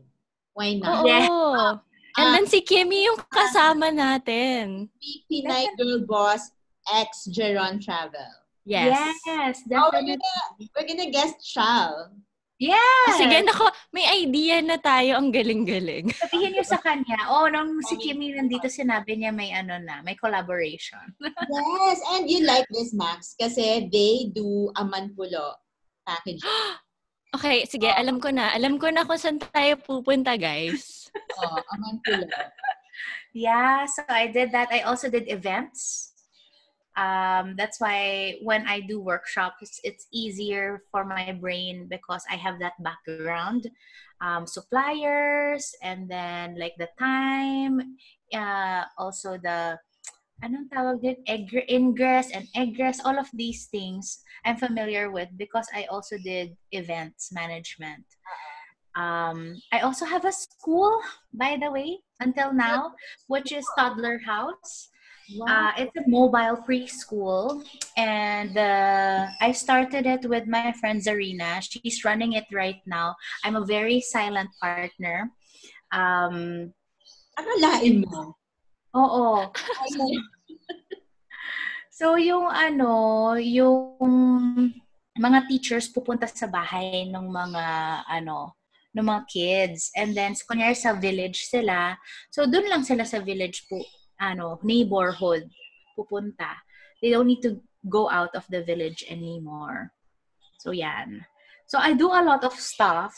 Why 0.55 0.79
not? 0.79 1.03
Oo. 1.03 1.09
Yeah. 1.11 1.83
And 2.15 2.27
then 2.31 2.47
si 2.47 2.63
Kimmy 2.63 3.11
yung 3.11 3.19
kasama 3.27 3.91
natin. 3.91 4.87
PP 5.03 5.43
Girl 5.75 6.07
Boss 6.07 6.55
ex 6.95 7.27
Geron 7.35 7.83
Travel. 7.83 8.31
Yes. 8.63 8.95
Yes, 9.27 9.61
definitely. 9.67 9.77
Oh, 9.77 9.91
we're, 9.93 10.09
gonna, 10.15 10.35
we're 10.79 10.89
gonna 10.89 11.11
guest 11.11 11.43
Shal. 11.43 12.15
Yeah. 12.63 13.03
Oh, 13.11 13.19
sige, 13.19 13.43
nako, 13.43 13.67
may 13.91 14.07
idea 14.23 14.63
na 14.63 14.79
tayo. 14.79 15.19
Ang 15.19 15.35
galing-galing. 15.35 16.15
Sabihin 16.23 16.55
niyo 16.55 16.63
sa 16.63 16.79
kanya, 16.79 17.19
oh, 17.35 17.51
nung 17.51 17.83
si 17.83 17.99
Kimmy 17.99 18.31
nandito, 18.31 18.71
sinabi 18.71 19.19
niya 19.19 19.35
may 19.35 19.51
ano 19.51 19.75
na, 19.83 20.07
may 20.07 20.15
collaboration. 20.15 21.03
yes, 21.51 21.99
and 22.15 22.31
you 22.31 22.47
like 22.47 22.67
this, 22.71 22.95
Max, 22.95 23.35
kasi 23.35 23.91
they 23.91 24.31
do 24.31 24.71
a 24.79 24.87
manpulo 24.87 25.59
package. 26.07 26.47
okay, 27.37 27.67
sige, 27.67 27.91
alam 27.91 28.23
ko 28.23 28.31
na. 28.31 28.55
Alam 28.55 28.79
ko 28.79 28.87
na 28.87 29.03
kung 29.03 29.19
saan 29.19 29.43
tayo 29.43 29.75
pupunta, 29.83 30.39
guys. 30.39 31.11
oh, 31.43 31.59
a 31.59 31.75
manpulo. 31.83 32.31
Yeah, 33.35 33.83
so 33.91 34.07
I 34.07 34.31
did 34.31 34.55
that. 34.55 34.71
I 34.71 34.87
also 34.87 35.11
did 35.11 35.27
events 35.27 36.14
um, 36.97 37.55
that's 37.57 37.81
why 37.81 38.39
when 38.43 38.67
I 38.67 38.81
do 38.81 39.01
workshops, 39.01 39.81
it's 39.83 40.07
easier 40.13 40.83
for 40.91 41.05
my 41.05 41.33
brain 41.33 41.87
because 41.91 42.25
I 42.31 42.37
have 42.37 42.59
that 42.61 42.75
background. 42.83 43.71
Um, 44.21 44.47
suppliers 44.47 45.75
and 45.83 46.09
then 46.09 46.57
like 46.59 46.75
the 46.79 46.89
time, 46.99 47.99
uh, 48.33 48.85
also 48.97 49.37
the 49.37 49.79
anong 50.43 50.71
tawag 50.71 51.03
din? 51.03 51.19
Egg- 51.27 51.67
ingress 51.69 52.31
and 52.31 52.47
egress, 52.55 53.01
all 53.05 53.19
of 53.19 53.29
these 53.35 53.67
things 53.67 54.23
I'm 54.45 54.57
familiar 54.57 55.11
with 55.11 55.29
because 55.37 55.67
I 55.75 55.85
also 55.91 56.17
did 56.19 56.57
events 56.73 57.33
management. 57.33 58.05
Um, 58.95 59.59
I 59.73 59.81
also 59.81 60.07
have 60.07 60.25
a 60.25 60.33
school, 60.33 61.03
by 61.35 61.59
the 61.59 61.71
way, 61.71 61.99
until 62.21 62.55
now, 62.55 62.95
which 63.27 63.51
is 63.51 63.67
Toddler 63.77 64.23
House. 64.23 64.94
Wow. 65.33 65.47
Uh, 65.49 65.73
it's 65.81 65.97
a 65.97 66.05
mobile 66.05 66.61
preschool, 66.69 67.65
and 67.97 68.53
uh, 68.59 69.25
I 69.41 69.53
started 69.53 70.05
it 70.05 70.29
with 70.29 70.45
my 70.47 70.73
friend 70.77 71.01
Zarina. 71.01 71.65
She's 71.65 72.05
running 72.05 72.35
it 72.35 72.45
right 72.53 72.85
now. 72.85 73.17
I'm 73.43 73.57
a 73.57 73.65
very 73.65 74.05
silent 74.05 74.51
partner. 74.61 75.33
Um, 75.97 76.77
Akalain 77.41 78.05
mo? 78.05 78.37
Oo. 78.93 79.49
so, 81.99 82.21
yung 82.21 82.45
ano, 82.53 83.33
yung 83.41 83.97
mga 85.17 85.49
teachers 85.49 85.89
pupunta 85.89 86.29
sa 86.29 86.45
bahay 86.53 87.09
ng 87.09 87.27
mga 87.33 87.65
ano, 88.13 88.61
ng 88.93 89.07
mga 89.09 89.23
kids. 89.25 89.89
And 89.97 90.13
then, 90.13 90.37
kunyari 90.37 90.77
sa 90.77 90.93
village 90.93 91.49
sila. 91.49 91.97
So, 92.29 92.45
dun 92.45 92.69
lang 92.69 92.85
sila 92.85 93.09
sa 93.09 93.25
village 93.25 93.65
po 93.73 93.81
ano, 94.21 94.59
neighborhood 94.63 95.51
pupunta. 95.97 96.59
They 97.03 97.11
don't 97.11 97.27
need 97.27 97.43
to 97.43 97.61
go 97.89 98.11
out 98.11 98.35
of 98.35 98.47
the 98.49 98.63
village 98.63 99.05
anymore. 99.09 99.93
So, 100.59 100.71
yan. 100.71 101.25
So, 101.67 101.79
I 101.79 101.93
do 101.93 102.09
a 102.09 102.25
lot 102.25 102.45
of 102.45 102.55
stuff 102.55 103.15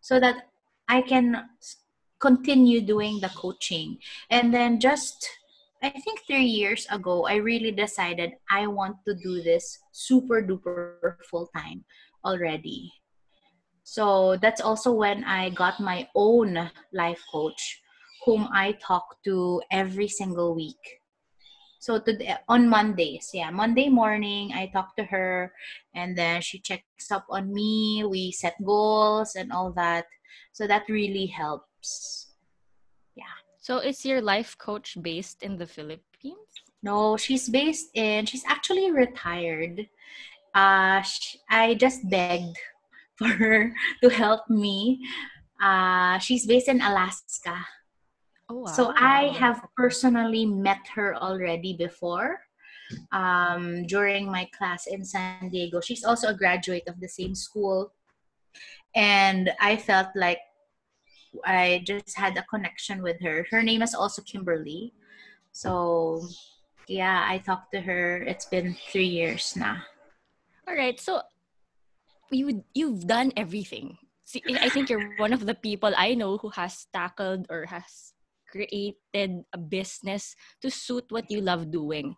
so 0.00 0.20
that 0.20 0.48
I 0.88 1.02
can 1.02 1.48
continue 2.20 2.80
doing 2.80 3.20
the 3.20 3.28
coaching. 3.28 3.98
And 4.30 4.52
then 4.52 4.80
just, 4.80 5.28
I 5.82 5.90
think 5.90 6.24
three 6.26 6.48
years 6.48 6.86
ago, 6.90 7.26
I 7.26 7.36
really 7.36 7.72
decided 7.72 8.32
I 8.50 8.66
want 8.66 8.96
to 9.06 9.14
do 9.14 9.42
this 9.42 9.78
super 9.92 10.42
duper 10.42 11.16
full 11.28 11.48
time 11.54 11.84
already. 12.24 12.92
So 13.84 14.36
that's 14.40 14.62
also 14.62 14.92
when 14.92 15.24
I 15.24 15.50
got 15.50 15.78
my 15.78 16.08
own 16.14 16.70
life 16.92 17.20
coach 17.30 17.83
whom 18.24 18.48
I 18.52 18.72
talk 18.80 19.22
to 19.24 19.62
every 19.70 20.08
single 20.08 20.54
week. 20.54 21.00
So 21.84 22.00
today 22.00 22.32
on 22.48 22.66
Mondays, 22.66 23.28
yeah, 23.36 23.50
Monday 23.50 23.90
morning 23.90 24.56
I 24.56 24.72
talk 24.72 24.96
to 24.96 25.04
her 25.04 25.52
and 25.94 26.16
then 26.16 26.40
she 26.40 26.58
checks 26.58 27.12
up 27.12 27.26
on 27.28 27.52
me, 27.52 28.02
we 28.08 28.32
set 28.32 28.56
goals 28.64 29.36
and 29.36 29.52
all 29.52 29.70
that. 29.76 30.06
So 30.52 30.66
that 30.66 30.88
really 30.88 31.26
helps. 31.26 32.32
Yeah. 33.14 33.36
So 33.60 33.84
is 33.84 34.00
your 34.00 34.22
life 34.22 34.56
coach 34.56 34.96
based 35.02 35.42
in 35.42 35.58
the 35.58 35.66
Philippines? 35.66 36.48
No, 36.82 37.18
she's 37.18 37.50
based 37.50 37.92
in 37.92 38.24
she's 38.24 38.48
actually 38.48 38.90
retired. 38.90 39.84
Uh 40.54 41.02
she, 41.02 41.36
I 41.50 41.74
just 41.74 42.08
begged 42.08 42.56
for 43.20 43.28
her 43.28 43.76
to 44.02 44.08
help 44.08 44.48
me. 44.48 45.04
Uh 45.60 46.16
she's 46.16 46.46
based 46.48 46.68
in 46.72 46.80
Alaska. 46.80 47.60
Oh, 48.48 48.60
wow. 48.60 48.72
So 48.72 48.92
I 48.96 49.28
have 49.38 49.64
personally 49.76 50.44
met 50.44 50.84
her 50.94 51.16
already 51.16 51.76
before 51.76 52.40
um, 53.12 53.86
during 53.86 54.30
my 54.30 54.48
class 54.56 54.86
in 54.86 55.04
San 55.04 55.48
Diego. 55.48 55.80
She's 55.80 56.04
also 56.04 56.28
a 56.28 56.34
graduate 56.36 56.84
of 56.86 57.00
the 57.00 57.08
same 57.08 57.34
school. 57.34 57.92
And 58.94 59.50
I 59.60 59.76
felt 59.76 60.08
like 60.14 60.38
I 61.44 61.82
just 61.86 62.16
had 62.16 62.36
a 62.36 62.44
connection 62.44 63.02
with 63.02 63.20
her. 63.22 63.46
Her 63.50 63.62
name 63.62 63.82
is 63.82 63.94
also 63.94 64.22
Kimberly. 64.22 64.92
So, 65.52 66.28
yeah, 66.86 67.24
I 67.26 67.38
talked 67.38 67.72
to 67.72 67.80
her. 67.80 68.22
It's 68.22 68.46
been 68.46 68.76
three 68.92 69.08
years 69.08 69.56
now. 69.56 69.82
All 70.68 70.76
right. 70.76 71.00
So, 71.00 71.22
you 72.30 72.64
you've 72.74 73.06
done 73.06 73.32
everything. 73.36 73.98
See, 74.24 74.42
I 74.48 74.68
think 74.70 74.88
you're 74.88 75.14
one 75.18 75.32
of 75.32 75.44
the 75.44 75.54
people 75.54 75.92
I 75.96 76.14
know 76.14 76.38
who 76.38 76.48
has 76.50 76.86
tackled 76.92 77.46
or 77.50 77.66
has 77.66 78.13
created 78.54 79.42
a 79.50 79.58
business 79.58 80.38
to 80.62 80.70
suit 80.70 81.10
what 81.10 81.26
you 81.26 81.42
love 81.42 81.74
doing. 81.74 82.14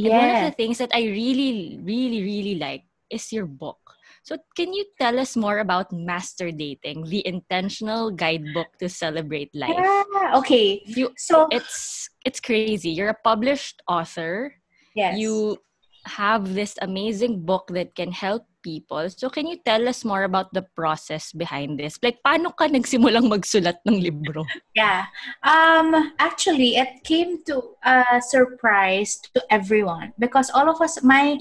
And 0.00 0.08
one 0.08 0.30
of 0.32 0.42
the 0.48 0.56
things 0.56 0.80
that 0.80 0.90
I 0.96 1.04
really, 1.04 1.78
really, 1.84 2.24
really 2.24 2.56
like 2.56 2.88
is 3.12 3.30
your 3.30 3.44
book. 3.46 3.78
So 4.24 4.40
can 4.56 4.72
you 4.72 4.88
tell 4.98 5.20
us 5.20 5.36
more 5.36 5.60
about 5.60 5.92
Master 5.92 6.50
Dating, 6.50 7.04
the 7.04 7.20
intentional 7.28 8.10
guidebook 8.10 8.72
to 8.80 8.88
celebrate 8.88 9.52
life? 9.54 9.76
Yeah, 9.76 10.40
okay. 10.40 10.80
You 10.88 11.12
so 11.20 11.46
it's 11.52 12.08
it's 12.24 12.40
crazy. 12.40 12.88
You're 12.88 13.12
a 13.12 13.22
published 13.22 13.84
author. 13.84 14.56
Yes. 14.96 15.20
You 15.20 15.60
have 16.08 16.56
this 16.56 16.80
amazing 16.80 17.44
book 17.44 17.68
that 17.76 17.94
can 17.94 18.12
help 18.12 18.48
people. 18.64 19.04
So 19.12 19.28
can 19.28 19.46
you 19.46 19.60
tell 19.60 19.84
us 19.86 20.02
more 20.04 20.24
about 20.24 20.56
the 20.56 20.64
process 20.74 21.30
behind 21.36 21.78
this? 21.78 22.00
Like 22.00 22.24
paano 22.24 22.56
ka 22.56 22.64
nagsimulang 22.64 23.28
magsulat 23.28 23.84
ng 23.84 24.00
libro? 24.00 24.48
Yeah. 24.74 25.06
Um 25.44 26.16
actually 26.18 26.80
it 26.80 27.04
came 27.04 27.44
to 27.46 27.76
a 27.84 28.18
surprise 28.24 29.20
to 29.36 29.44
everyone 29.52 30.16
because 30.18 30.50
all 30.50 30.66
of 30.66 30.80
us 30.80 30.98
my 31.04 31.38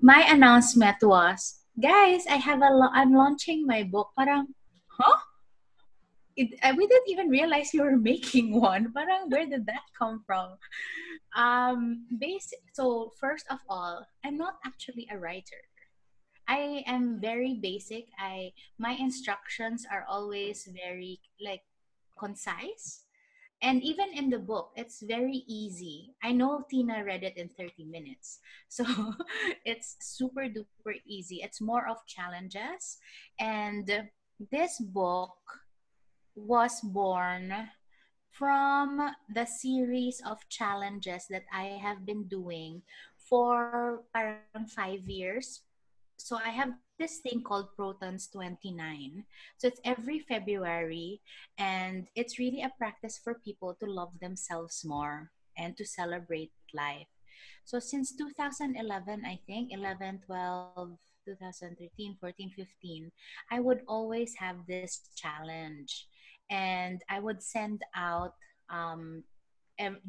my 0.00 0.22
announcement 0.28 1.00
was, 1.02 1.64
guys, 1.80 2.26
I 2.28 2.36
have 2.36 2.60
a 2.62 2.70
I'm 2.92 3.14
launching 3.14 3.66
my 3.66 3.82
book. 3.82 4.12
Parang, 4.16 4.46
huh? 4.88 5.18
It, 6.36 6.52
we 6.76 6.86
didn't 6.86 7.08
even 7.08 7.28
realize 7.28 7.72
you 7.72 7.82
were 7.82 7.96
making 8.12 8.60
one. 8.60 8.92
Parang, 8.92 9.30
where 9.30 9.46
did 9.46 9.66
that 9.66 9.88
come 9.96 10.22
from? 10.26 10.56
Um, 11.36 12.06
basic. 12.18 12.60
So 12.74 13.12
first 13.18 13.46
of 13.50 13.58
all, 13.68 14.06
I'm 14.24 14.36
not 14.36 14.56
actually 14.64 15.08
a 15.10 15.18
writer. 15.18 15.60
I 16.48 16.84
am 16.86 17.20
very 17.20 17.54
basic. 17.54 18.08
I 18.18 18.52
my 18.78 18.92
instructions 18.92 19.86
are 19.90 20.04
always 20.08 20.68
very 20.70 21.20
like 21.40 21.62
concise. 22.18 23.02
And 23.62 23.82
even 23.82 24.12
in 24.12 24.28
the 24.28 24.38
book, 24.38 24.72
it's 24.76 25.00
very 25.00 25.42
easy. 25.48 26.14
I 26.22 26.32
know 26.32 26.64
Tina 26.68 27.02
read 27.02 27.24
it 27.24 27.36
in 27.36 27.48
30 27.48 27.84
minutes. 27.84 28.40
So 28.68 28.84
it's 29.64 29.96
super 30.00 30.44
duper 30.44 31.00
easy. 31.06 31.40
It's 31.42 31.60
more 31.60 31.88
of 31.88 32.04
challenges. 32.06 32.98
And 33.40 34.10
this 34.52 34.78
book 34.78 35.40
was 36.36 36.80
born 36.82 37.72
from 38.30 39.00
the 39.32 39.46
series 39.46 40.20
of 40.26 40.46
challenges 40.50 41.24
that 41.30 41.48
I 41.48 41.80
have 41.80 42.04
been 42.04 42.28
doing 42.28 42.82
for 43.16 44.04
around 44.14 44.68
five 44.68 45.08
years 45.08 45.62
so 46.16 46.36
I 46.36 46.50
have 46.50 46.70
this 46.98 47.18
thing 47.18 47.42
called 47.42 47.74
Protons 47.76 48.28
29. 48.28 49.24
So 49.58 49.68
it's 49.68 49.80
every 49.84 50.20
February, 50.20 51.20
and 51.58 52.08
it's 52.14 52.38
really 52.38 52.62
a 52.62 52.72
practice 52.78 53.20
for 53.22 53.40
people 53.44 53.76
to 53.80 53.86
love 53.86 54.12
themselves 54.20 54.84
more 54.84 55.30
and 55.58 55.76
to 55.76 55.84
celebrate 55.84 56.52
life. 56.74 57.08
So 57.64 57.78
since 57.78 58.16
2011, 58.16 59.24
I 59.26 59.40
think, 59.46 59.72
11, 59.72 60.22
12, 60.26 60.96
2013, 61.26 62.16
14, 62.20 62.50
15, 62.56 63.12
I 63.50 63.60
would 63.60 63.82
always 63.88 64.34
have 64.36 64.56
this 64.66 65.08
challenge. 65.16 66.06
And 66.48 67.02
I 67.10 67.18
would 67.18 67.42
send 67.42 67.82
out 67.94 68.34
um, 68.70 69.24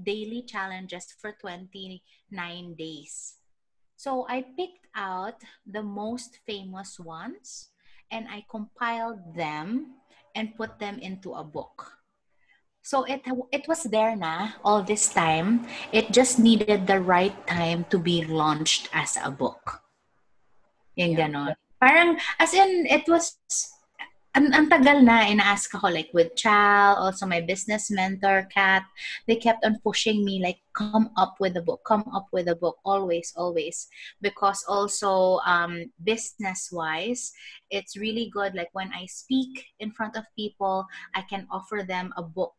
daily 0.04 0.44
challenges 0.44 1.08
for 1.20 1.36
29 1.42 2.76
days. 2.76 3.36
So 3.98 4.28
I 4.30 4.46
picked 4.56 4.87
out 4.98 5.38
the 5.70 5.86
most 5.86 6.42
famous 6.50 7.00
ones 7.00 7.70
and 8.10 8.26
I 8.28 8.44
compiled 8.50 9.38
them 9.38 10.02
and 10.34 10.58
put 10.58 10.80
them 10.80 10.98
into 11.00 11.38
a 11.38 11.44
book. 11.46 11.94
So 12.82 13.04
it 13.04 13.22
it 13.52 13.68
was 13.68 13.84
there 13.84 14.16
na 14.16 14.56
all 14.64 14.82
this 14.82 15.12
time. 15.12 15.68
It 15.92 16.16
just 16.16 16.40
needed 16.40 16.88
the 16.88 17.04
right 17.04 17.36
time 17.46 17.84
to 17.92 18.00
be 18.00 18.24
launched 18.24 18.88
as 18.96 19.20
a 19.20 19.30
book. 19.30 19.84
Yung 20.96 21.14
yeah. 21.14 21.28
ganon. 21.28 21.54
Parang, 21.78 22.18
as 22.40 22.58
in, 22.58 22.88
it 22.90 23.06
was 23.06 23.38
ang, 24.38 24.54
ang 24.54 24.70
tagal 24.70 25.02
na 25.02 25.26
ina-ask 25.26 25.74
ako 25.74 25.90
like 25.90 26.14
with 26.14 26.38
Chal, 26.38 26.94
also 26.94 27.26
my 27.26 27.42
business 27.42 27.90
mentor, 27.90 28.46
Kat, 28.54 28.86
they 29.26 29.36
kept 29.36 29.66
on 29.66 29.82
pushing 29.82 30.22
me 30.22 30.38
like 30.38 30.62
come 30.78 31.10
up 31.18 31.42
with 31.42 31.58
a 31.58 31.62
book, 31.66 31.82
come 31.82 32.06
up 32.14 32.30
with 32.30 32.46
a 32.48 32.54
book, 32.56 32.78
always, 32.86 33.34
always. 33.36 33.90
Because 34.22 34.62
also 34.70 35.42
um, 35.42 35.90
business-wise, 36.06 37.34
it's 37.72 37.98
really 37.98 38.30
good. 38.30 38.54
Like 38.54 38.70
when 38.74 38.94
I 38.94 39.10
speak 39.10 39.66
in 39.80 39.90
front 39.90 40.16
of 40.16 40.30
people, 40.38 40.86
I 41.16 41.26
can 41.26 41.48
offer 41.50 41.82
them 41.82 42.14
a 42.16 42.22
book. 42.22 42.54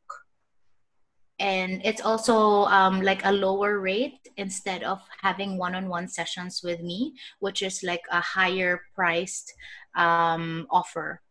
And 1.39 1.81
it's 1.85 2.03
also 2.03 2.67
um, 2.75 3.03
like 3.03 3.23
a 3.25 3.31
lower 3.31 3.79
rate 3.79 4.19
instead 4.37 4.83
of 4.83 4.99
having 5.23 5.57
one-on-one 5.57 6.09
sessions 6.09 6.63
with 6.65 6.83
me, 6.83 7.15
which 7.39 7.63
is 7.63 7.85
like 7.85 8.03
a 8.11 8.21
higher 8.21 8.83
priced 8.97 9.55
um, 9.95 10.67
offer 10.73 11.23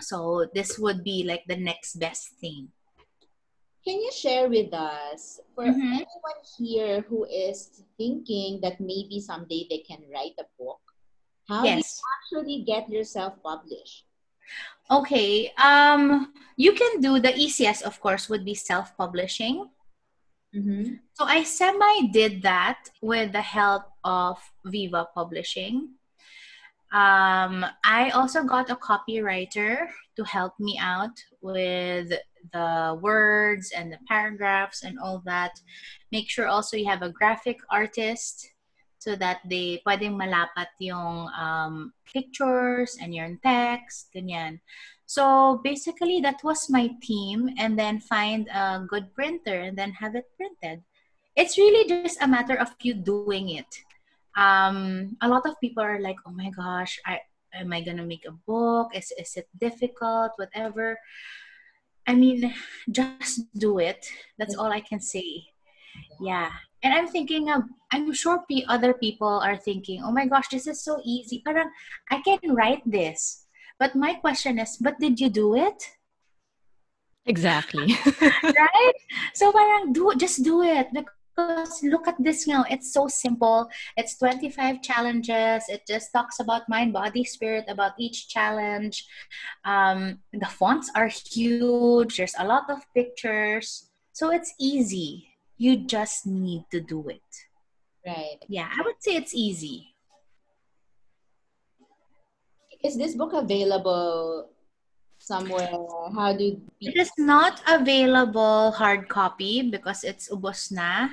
so 0.00 0.46
this 0.54 0.78
would 0.78 1.04
be 1.04 1.24
like 1.24 1.44
the 1.46 1.56
next 1.56 2.00
best 2.00 2.30
thing. 2.40 2.68
Can 3.84 4.00
you 4.00 4.10
share 4.12 4.48
with 4.48 4.72
us 4.72 5.40
for 5.54 5.64
mm-hmm. 5.64 6.00
anyone 6.00 6.40
here 6.56 7.02
who 7.02 7.24
is 7.28 7.84
thinking 7.98 8.60
that 8.62 8.80
maybe 8.80 9.20
someday 9.20 9.66
they 9.68 9.84
can 9.84 10.00
write 10.12 10.32
a 10.40 10.48
book? 10.58 10.80
How 11.46 11.64
yes. 11.64 11.76
do 11.76 11.84
you 11.84 12.04
actually 12.16 12.64
get 12.64 12.88
yourself 12.88 13.34
published? 13.42 14.04
Okay, 14.90 15.52
um, 15.56 16.32
you 16.56 16.72
can 16.72 17.00
do 17.00 17.18
the 17.20 17.34
easiest, 17.36 17.82
of 17.82 18.00
course, 18.00 18.28
would 18.28 18.44
be 18.44 18.54
self-publishing. 18.54 19.68
Mm-hmm. 20.54 20.94
So 21.14 21.24
I 21.24 21.42
semi 21.42 22.08
did 22.12 22.42
that 22.42 22.88
with 23.02 23.32
the 23.32 23.42
help 23.42 23.84
of 24.04 24.38
Viva 24.64 25.08
Publishing. 25.14 25.90
Um, 26.94 27.66
I 27.82 28.10
also 28.14 28.44
got 28.44 28.70
a 28.70 28.78
copywriter 28.78 29.90
to 30.14 30.22
help 30.22 30.54
me 30.60 30.78
out 30.80 31.18
with 31.42 32.14
the 32.52 32.96
words 33.02 33.72
and 33.74 33.90
the 33.90 33.98
paragraphs 34.06 34.84
and 34.84 35.00
all 35.02 35.20
that. 35.26 35.58
Make 36.12 36.30
sure 36.30 36.46
also 36.46 36.76
you 36.76 36.86
have 36.86 37.02
a 37.02 37.10
graphic 37.10 37.58
artist 37.68 38.46
so 39.02 39.16
that 39.16 39.42
they 39.50 39.82
pwedeng 39.82 40.14
malapat 40.14 40.70
yung 40.78 41.34
um, 41.34 41.92
pictures 42.06 42.96
and 43.02 43.10
your 43.10 43.34
text, 43.42 44.14
ganyan. 44.14 44.62
So 45.04 45.60
basically, 45.66 46.22
that 46.22 46.46
was 46.46 46.70
my 46.70 46.94
team, 47.02 47.50
and 47.58 47.76
then 47.76 48.00
find 48.00 48.46
a 48.54 48.86
good 48.86 49.12
printer 49.12 49.66
and 49.66 49.76
then 49.76 49.98
have 49.98 50.14
it 50.14 50.30
printed. 50.38 50.86
It's 51.34 51.58
really 51.58 51.90
just 51.90 52.22
a 52.22 52.30
matter 52.30 52.54
of 52.54 52.70
you 52.80 52.94
doing 52.94 53.50
it 53.50 53.68
um, 54.36 55.16
a 55.22 55.28
lot 55.28 55.46
of 55.46 55.58
people 55.60 55.82
are 55.82 56.00
like, 56.00 56.16
oh 56.26 56.32
my 56.32 56.50
gosh, 56.50 56.98
I 57.06 57.20
am 57.54 57.72
I 57.72 57.80
gonna 57.80 58.04
make 58.04 58.26
a 58.26 58.34
book? 58.46 58.94
Is 58.94 59.12
is 59.18 59.36
it 59.36 59.48
difficult? 59.58 60.32
Whatever. 60.36 60.98
I 62.06 62.14
mean, 62.14 62.52
just 62.90 63.48
do 63.56 63.78
it. 63.78 64.06
That's 64.38 64.56
all 64.56 64.70
I 64.70 64.80
can 64.80 65.00
say. 65.00 65.46
Yeah. 66.20 66.50
And 66.82 66.92
I'm 66.92 67.08
thinking 67.08 67.48
of, 67.50 67.62
I'm 67.92 68.12
sure 68.12 68.44
other 68.68 68.92
people 68.92 69.40
are 69.40 69.56
thinking, 69.56 70.02
oh 70.04 70.12
my 70.12 70.26
gosh, 70.26 70.48
this 70.48 70.66
is 70.66 70.84
so 70.84 71.00
easy. 71.02 71.40
Parang, 71.40 71.70
I 72.10 72.20
can 72.20 72.54
write 72.54 72.82
this. 72.84 73.46
But 73.78 73.96
my 73.96 74.14
question 74.14 74.58
is, 74.58 74.76
but 74.76 75.00
did 75.00 75.18
you 75.18 75.30
do 75.30 75.56
it? 75.56 75.96
Exactly. 77.26 77.96
right? 78.20 78.98
So 79.32 79.50
parang 79.50 79.92
do 79.92 80.12
just 80.16 80.44
do 80.44 80.62
it 80.62 80.92
because 81.34 81.82
look 81.82 82.06
at 82.06 82.14
this 82.18 82.46
now 82.46 82.64
it's 82.70 82.92
so 82.92 83.08
simple. 83.08 83.68
It's 83.96 84.16
25 84.18 84.82
challenges. 84.82 85.64
It 85.68 85.82
just 85.86 86.12
talks 86.12 86.38
about 86.40 86.68
mind 86.68 86.92
body 86.92 87.24
spirit 87.24 87.64
about 87.68 87.92
each 87.98 88.28
challenge. 88.28 89.06
Um, 89.64 90.20
the 90.32 90.46
fonts 90.46 90.90
are 90.94 91.08
huge. 91.08 92.16
There's 92.16 92.34
a 92.38 92.46
lot 92.46 92.70
of 92.70 92.86
pictures. 92.94 93.90
So 94.12 94.30
it's 94.30 94.54
easy. 94.60 95.26
You 95.58 95.84
just 95.86 96.26
need 96.26 96.64
to 96.70 96.80
do 96.80 97.08
it. 97.08 97.22
Right. 98.06 98.36
Yeah 98.48 98.68
i 98.70 98.82
would 98.84 99.00
say 99.00 99.16
it's 99.16 99.34
easy. 99.34 99.94
Is 102.84 102.98
this 102.98 103.14
book 103.14 103.32
available 103.32 104.50
somewhere? 105.24 105.72
How 106.12 106.36
do 106.36 106.60
it 106.80 106.96
is 106.96 107.12
not 107.16 107.64
available 107.66 108.72
hard 108.72 109.08
copy 109.08 109.64
because 109.64 110.04
it's 110.04 110.28
ubos 110.28 110.68
na. 110.68 111.08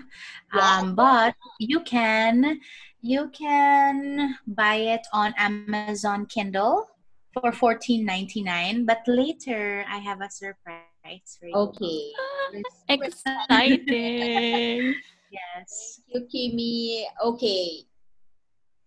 Um, 0.51 0.95
but 0.95 1.35
you 1.59 1.79
can 1.79 2.59
you 2.99 3.31
can 3.31 4.35
buy 4.45 4.99
it 4.99 5.07
on 5.15 5.33
Amazon 5.39 6.27
Kindle 6.27 6.91
for 7.31 7.55
fourteen 7.55 8.03
ninety 8.03 8.43
nine. 8.43 8.83
But 8.83 9.07
later 9.07 9.87
I 9.87 10.03
have 10.03 10.19
a 10.19 10.29
surprise 10.29 11.39
for 11.39 11.47
you. 11.47 11.55
Okay. 11.55 12.11
Exciting. 12.91 13.87
yes. 15.31 16.03
Thank 16.11 16.11
you, 16.11 16.27
Kimi. 16.27 17.07
Okay. 17.23 17.87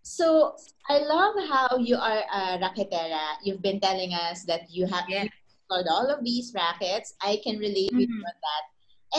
So 0.04 0.54
I 0.88 0.98
love 1.00 1.34
how 1.48 1.78
you 1.80 1.96
are 1.96 2.22
a 2.28 2.60
racketera. 2.60 3.40
You've 3.42 3.62
been 3.62 3.80
telling 3.80 4.12
us 4.12 4.44
that 4.44 4.68
you 4.68 4.86
have 4.86 5.08
yeah. 5.08 5.24
installed 5.24 5.88
all 5.88 6.12
of 6.12 6.22
these 6.22 6.52
rackets. 6.54 7.14
I 7.22 7.40
can 7.42 7.56
relate 7.56 7.88
mm-hmm. 7.88 8.04
with 8.04 8.08
you 8.12 8.20
on 8.20 8.38
that. 8.44 8.64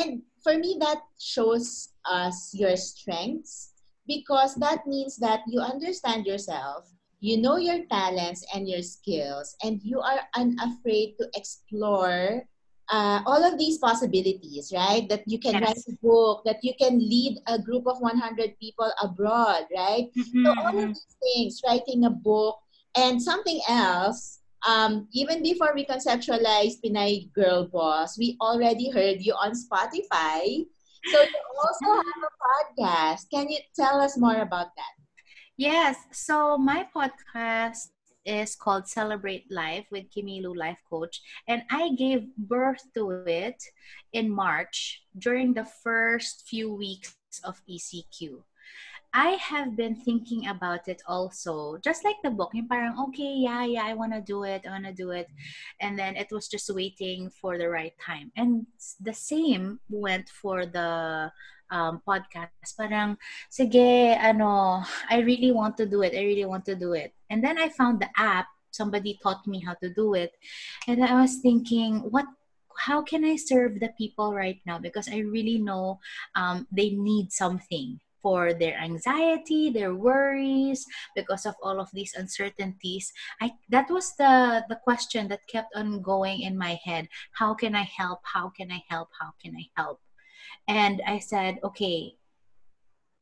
And 0.06 0.22
for 0.44 0.58
me, 0.58 0.78
that 0.80 1.02
shows 1.20 1.90
us 2.06 2.54
your 2.54 2.78
strengths 2.78 3.74
because 4.06 4.54
that 4.62 4.86
means 4.86 5.18
that 5.18 5.42
you 5.48 5.60
understand 5.60 6.28
yourself, 6.28 6.86
you 7.20 7.42
know 7.42 7.58
your 7.58 7.84
talents 7.90 8.46
and 8.54 8.70
your 8.70 8.84
skills, 8.84 9.56
and 9.64 9.82
you 9.82 10.00
are 10.00 10.22
unafraid 10.36 11.18
to 11.20 11.28
explore 11.36 12.46
uh, 12.90 13.22
all 13.26 13.44
of 13.44 13.58
these 13.58 13.78
possibilities, 13.78 14.72
right? 14.76 15.08
That 15.10 15.24
you 15.26 15.40
can 15.40 15.54
yes. 15.54 15.64
write 15.64 15.84
a 15.90 15.98
book, 16.02 16.44
that 16.46 16.64
you 16.64 16.74
can 16.80 17.00
lead 17.00 17.40
a 17.48 17.60
group 17.60 17.88
of 17.88 18.00
100 18.00 18.60
people 18.60 18.92
abroad, 19.02 19.66
right? 19.76 20.08
Mm-hmm. 20.18 20.46
So 20.46 20.50
all 20.62 20.68
of 20.68 20.76
mm-hmm. 20.76 20.88
these 20.88 21.18
things, 21.24 21.62
writing 21.66 22.06
a 22.06 22.10
book, 22.10 22.58
and 22.96 23.22
something 23.22 23.60
else. 23.68 24.40
Um, 24.68 25.08
even 25.14 25.44
before 25.44 25.74
we 25.76 25.86
conceptualized 25.86 26.82
Pinay 26.84 27.32
Girl 27.34 27.68
Boss, 27.68 28.18
we 28.18 28.36
already 28.42 28.90
heard 28.90 29.22
you 29.22 29.34
on 29.34 29.54
Spotify. 29.54 30.66
So 31.06 31.22
you 31.22 31.42
also 31.62 32.02
have 32.02 32.22
a 32.26 32.82
podcast. 32.82 33.30
Can 33.32 33.50
you 33.50 33.60
tell 33.76 34.02
us 34.02 34.18
more 34.18 34.42
about 34.42 34.74
that? 34.76 34.94
Yes. 35.58 35.98
So 36.12 36.58
my 36.58 36.88
podcast 36.96 37.94
is 38.26 38.56
called 38.56 38.88
Celebrate 38.88 39.50
Life 39.52 39.86
with 39.92 40.10
Kimilu 40.10 40.56
Life 40.56 40.82
Coach. 40.90 41.22
And 41.48 41.64
I 41.70 41.94
gave 41.96 42.36
birth 42.36 42.82
to 42.96 43.24
it 43.28 43.64
in 44.14 44.30
March 44.30 45.04
during 45.18 45.54
the 45.54 45.66
first 45.66 46.48
few 46.48 46.74
weeks 46.74 47.16
of 47.44 47.62
ECQ. 47.70 48.42
I 49.16 49.40
have 49.40 49.78
been 49.78 49.96
thinking 49.96 50.48
about 50.48 50.90
it 50.90 51.02
also, 51.08 51.78
just 51.80 52.04
like 52.04 52.20
the 52.22 52.30
book. 52.30 52.52
Yung 52.52 52.68
parang, 52.68 53.00
okay, 53.00 53.48
yeah, 53.48 53.64
yeah, 53.64 53.88
I 53.88 53.94
want 53.94 54.12
to 54.12 54.20
do 54.20 54.44
it, 54.44 54.68
I 54.68 54.76
want 54.76 54.84
to 54.84 54.92
do 54.92 55.12
it. 55.12 55.32
And 55.80 55.98
then 55.98 56.18
it 56.18 56.28
was 56.36 56.50
just 56.50 56.68
waiting 56.68 57.32
for 57.32 57.58
the 57.58 57.70
right 57.70 57.96
time. 57.96 58.36
And 58.36 58.68
the 59.00 59.14
same 59.14 59.80
went 59.88 60.28
for 60.28 60.66
the 60.66 61.32
um, 61.72 62.02
podcast. 62.08 62.52
Parang, 62.78 63.18
sige, 63.50 64.18
ano, 64.18 64.84
I 65.10 65.20
really 65.22 65.52
want 65.52 65.78
to 65.78 65.86
do 65.86 66.02
it. 66.02 66.14
I 66.14 66.24
really 66.24 66.46
want 66.46 66.66
to 66.66 66.76
do 66.76 66.94
it. 66.94 67.14
And 67.30 67.44
then 67.44 67.58
I 67.58 67.70
found 67.70 68.00
the 68.02 68.10
app. 68.18 68.48
Somebody 68.72 69.18
taught 69.24 69.48
me 69.48 69.64
how 69.64 69.74
to 69.80 69.88
do 69.88 70.16
it. 70.16 70.36
And 70.88 71.00
I 71.00 71.16
was 71.22 71.40
thinking, 71.40 72.12
what 72.12 72.26
how 72.76 73.02
can 73.02 73.24
I 73.24 73.36
serve 73.36 73.80
the 73.80 73.96
people 73.98 74.36
right 74.36 74.60
now? 74.66 74.80
Because 74.80 75.08
I 75.08 75.20
really 75.20 75.58
know 75.58 76.00
um, 76.36 76.68
they 76.72 76.92
need 76.92 77.32
something 77.32 78.00
for 78.26 78.54
their 78.54 78.76
anxiety, 78.82 79.70
their 79.70 79.94
worries, 79.94 80.86
because 81.16 81.46
of 81.46 81.54
all 81.62 81.80
of 81.80 81.90
these 81.94 82.14
uncertainties. 82.18 83.14
I 83.40 83.54
that 83.70 83.86
was 83.90 84.18
the 84.18 84.66
the 84.68 84.82
question 84.82 85.30
that 85.30 85.46
kept 85.48 85.70
on 85.78 86.02
going 86.02 86.42
in 86.42 86.58
my 86.58 86.82
head. 86.84 87.08
How 87.38 87.54
can 87.54 87.76
I 87.76 87.86
help? 87.86 88.26
How 88.26 88.50
can 88.50 88.72
I 88.72 88.82
help? 88.90 89.10
How 89.22 89.38
can 89.38 89.54
I 89.54 89.70
help? 89.78 90.02
And 90.68 91.02
I 91.06 91.20
said, 91.20 91.60
okay, 91.64 92.16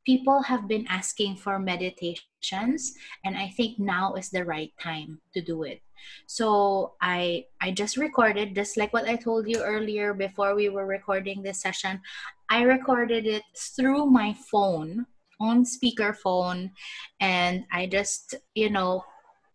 people 0.06 0.42
have 0.44 0.68
been 0.68 0.86
asking 0.90 1.36
for 1.36 1.60
meditations 1.60 2.94
and 3.24 3.38
i 3.38 3.48
think 3.56 3.80
now 3.80 4.14
is 4.16 4.30
the 4.30 4.44
right 4.44 4.72
time 4.80 5.20
to 5.34 5.42
do 5.42 5.64
it. 5.64 5.82
So 6.28 6.94
i 7.02 7.46
i 7.62 7.72
just 7.72 7.96
recorded 7.98 8.56
just 8.56 8.76
like 8.76 8.92
what 8.92 9.08
i 9.08 9.16
told 9.16 9.48
you 9.48 9.64
earlier 9.64 10.14
before 10.14 10.56
we 10.56 10.70
were 10.70 10.86
recording 10.86 11.42
this 11.42 11.62
session. 11.62 12.02
I 12.50 12.64
recorded 12.64 13.26
it 13.26 13.44
through 13.56 14.08
my 14.08 14.36
phone 14.52 15.08
on 15.40 15.66
speakerphone 15.66 16.72
and 17.20 17.66
i 17.72 17.88
just 17.88 18.36
you 18.56 18.70
know 18.70 19.04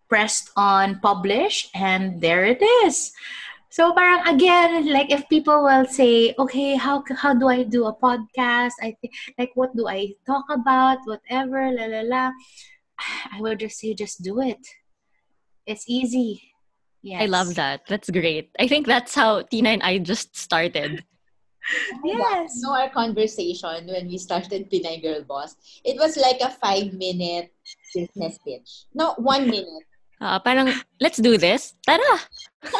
pressed 0.08 0.50
on 0.56 0.98
publish 1.00 1.68
and 1.74 2.20
there 2.20 2.44
it 2.44 2.62
is 2.84 3.12
so 3.70 3.92
parang 3.92 4.26
again, 4.26 4.88
like 4.92 5.10
if 5.12 5.28
people 5.28 5.64
will 5.64 5.84
say, 5.84 6.34
okay, 6.38 6.76
how 6.76 7.04
how 7.16 7.34
do 7.34 7.48
I 7.48 7.62
do 7.62 7.84
a 7.86 7.94
podcast? 7.94 8.80
I 8.80 8.96
think 9.00 9.12
like 9.38 9.52
what 9.54 9.76
do 9.76 9.88
I 9.88 10.16
talk 10.26 10.46
about? 10.50 10.98
Whatever, 11.04 11.70
la 11.70 11.84
la 11.84 12.02
la. 12.02 12.24
I 13.32 13.40
would 13.40 13.60
just 13.60 13.78
say, 13.78 13.94
just 13.94 14.22
do 14.22 14.40
it. 14.40 14.64
It's 15.66 15.84
easy. 15.86 16.42
Yes. 17.02 17.22
I 17.22 17.26
love 17.26 17.54
that. 17.54 17.82
That's 17.86 18.10
great. 18.10 18.50
I 18.58 18.66
think 18.66 18.86
that's 18.86 19.14
how 19.14 19.42
Tina 19.42 19.70
and 19.70 19.82
I 19.82 19.98
just 19.98 20.36
started. 20.36 21.04
yes. 22.04 22.52
You 22.56 22.62
know 22.62 22.72
our 22.72 22.90
conversation 22.90 23.86
when 23.86 24.08
we 24.08 24.18
started 24.18 24.70
Pinay 24.70 25.02
Girl 25.02 25.22
Boss. 25.22 25.54
It 25.84 26.00
was 26.00 26.16
like 26.16 26.40
a 26.40 26.50
five 26.50 26.92
minute 26.94 27.52
business 27.94 28.38
pitch. 28.44 28.88
No, 28.94 29.14
one 29.18 29.48
minute. 29.48 29.86
Uh, 30.18 30.38
parang, 30.42 30.74
let's 31.00 31.22
do 31.22 31.38
this. 31.38 31.74
Tara! 31.86 32.18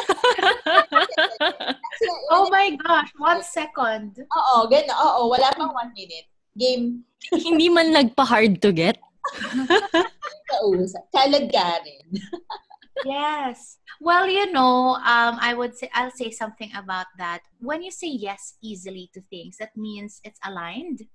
oh 2.35 2.51
my 2.51 2.75
gosh, 2.83 3.11
one 3.15 3.39
second. 3.43 4.19
Oo, 4.27 4.67
gano'n. 4.67 4.91
Oo, 4.91 5.31
wala 5.31 5.47
pang 5.55 5.71
one 5.71 5.91
minute. 5.95 6.27
Game. 6.59 7.07
Hindi 7.31 7.71
man 7.71 7.95
nagpa-hard 7.95 8.59
to 8.59 8.75
get. 8.75 8.99
Kausap. 10.51 11.07
Kalagarin. 11.15 12.11
yes. 13.07 13.79
Well, 14.03 14.27
you 14.27 14.51
know, 14.51 14.99
um, 14.99 15.39
I 15.39 15.55
would 15.55 15.75
say 15.79 15.87
I'll 15.95 16.11
say 16.11 16.31
something 16.31 16.71
about 16.75 17.07
that. 17.17 17.47
When 17.59 17.83
you 17.83 17.91
say 17.91 18.11
yes 18.11 18.59
easily 18.59 19.11
to 19.15 19.23
things, 19.31 19.57
that 19.63 19.75
means 19.79 20.19
it's 20.23 20.39
aligned 20.43 21.07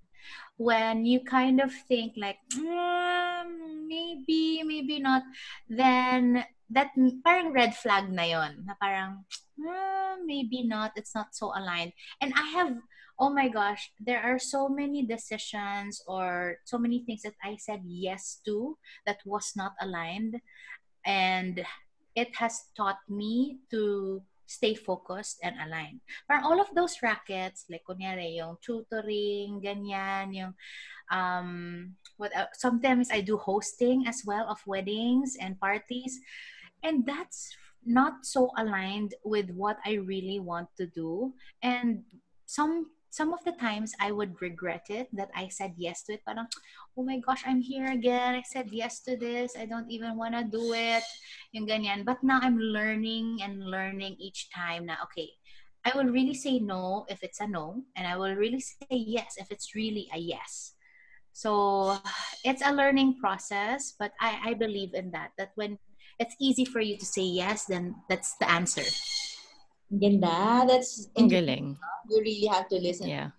when 0.56 1.04
you 1.04 1.20
kind 1.20 1.60
of 1.60 1.72
think 1.88 2.14
like 2.16 2.38
mm, 2.54 3.44
maybe 3.86 4.62
maybe 4.62 5.00
not 5.00 5.22
then 5.68 6.44
that 6.70 6.90
parang 7.24 7.52
red 7.52 7.74
flag 7.74 8.10
na 8.10 8.22
yon 8.22 8.64
na 8.64 8.74
parang 8.80 9.24
mm, 9.58 10.14
maybe 10.24 10.62
not 10.62 10.92
it's 10.96 11.14
not 11.14 11.34
so 11.34 11.52
aligned. 11.54 11.92
And 12.20 12.32
i 12.36 12.46
have 12.54 12.74
oh 13.18 13.30
my 13.30 13.48
gosh 13.48 13.90
there 14.02 14.22
are 14.22 14.38
so 14.38 14.68
many 14.68 15.06
decisions 15.06 16.02
or 16.06 16.58
so 16.64 16.78
many 16.78 17.06
things 17.06 17.22
that 17.22 17.38
i 17.46 17.54
said 17.54 17.78
yes 17.86 18.42
to 18.44 18.78
that 19.06 19.18
was 19.24 19.52
not 19.56 19.72
aligned. 19.80 20.40
And 21.04 21.66
it 22.14 22.34
has 22.36 22.70
taught 22.76 23.02
me 23.10 23.58
to 23.70 24.22
stay 24.46 24.74
focused 24.74 25.40
and 25.42 25.56
aligned. 25.60 26.00
Parang 26.28 26.44
all 26.44 26.60
of 26.60 26.68
those 26.74 27.00
rackets, 27.02 27.64
like 27.70 27.82
kunyari, 27.88 28.36
yung 28.36 28.56
tutoring, 28.60 29.60
ganyan, 29.60 30.34
yung, 30.34 30.52
um, 31.10 31.94
what, 32.16 32.32
sometimes 32.54 33.10
I 33.10 33.20
do 33.20 33.36
hosting 33.36 34.06
as 34.06 34.22
well 34.26 34.48
of 34.48 34.60
weddings 34.66 35.36
and 35.40 35.58
parties. 35.60 36.20
And 36.82 37.06
that's 37.06 37.56
not 37.84 38.24
so 38.24 38.50
aligned 38.56 39.14
with 39.24 39.50
what 39.50 39.78
I 39.84 40.00
really 40.00 40.40
want 40.40 40.68
to 40.76 40.86
do. 40.86 41.32
And 41.62 42.04
some 42.46 42.93
some 43.14 43.30
of 43.30 43.38
the 43.46 43.54
times 43.54 43.94
I 44.02 44.10
would 44.10 44.34
regret 44.42 44.90
it 44.90 45.06
that 45.14 45.30
I 45.38 45.46
said 45.46 45.78
yes 45.78 46.02
to 46.10 46.18
it. 46.18 46.26
Parang, 46.26 46.50
oh 46.98 47.06
my 47.06 47.22
gosh, 47.22 47.46
I'm 47.46 47.62
here 47.62 47.86
again. 47.86 48.34
I 48.34 48.42
said 48.42 48.74
yes 48.74 49.06
to 49.06 49.14
this. 49.14 49.54
I 49.54 49.70
don't 49.70 49.86
even 49.86 50.18
want 50.18 50.34
to 50.34 50.42
do 50.42 50.74
it. 50.74 51.06
Yung 51.54 51.62
ganyan. 51.62 52.02
But 52.02 52.18
now 52.26 52.42
I'm 52.42 52.58
learning 52.58 53.38
and 53.38 53.70
learning 53.70 54.18
each 54.18 54.50
time 54.50 54.90
na, 54.90 54.98
okay, 55.06 55.30
I 55.86 55.94
will 55.94 56.10
really 56.10 56.34
say 56.34 56.58
no 56.58 57.06
if 57.06 57.22
it's 57.22 57.38
a 57.38 57.46
no. 57.46 57.86
And 57.94 58.02
I 58.02 58.18
will 58.18 58.34
really 58.34 58.58
say 58.58 58.90
yes 58.90 59.38
if 59.38 59.46
it's 59.54 59.78
really 59.78 60.10
a 60.10 60.18
yes. 60.18 60.74
So 61.30 61.94
it's 62.42 62.66
a 62.66 62.74
learning 62.74 63.22
process, 63.22 63.94
but 63.94 64.10
I, 64.18 64.50
I 64.50 64.54
believe 64.58 64.90
in 64.90 65.14
that, 65.14 65.38
that 65.38 65.54
when 65.54 65.78
it's 66.18 66.34
easy 66.42 66.64
for 66.66 66.82
you 66.82 66.98
to 66.98 67.06
say 67.06 67.22
yes, 67.22 67.66
then 67.70 67.94
that's 68.10 68.34
the 68.42 68.50
answer. 68.50 68.82
Ganda. 69.90 70.64
That's 70.66 71.08
Ang 71.16 71.28
galing. 71.28 71.76
You 72.10 72.20
really 72.20 72.46
have 72.46 72.68
to 72.68 72.76
listen. 72.76 73.08
Yeah. 73.08 73.30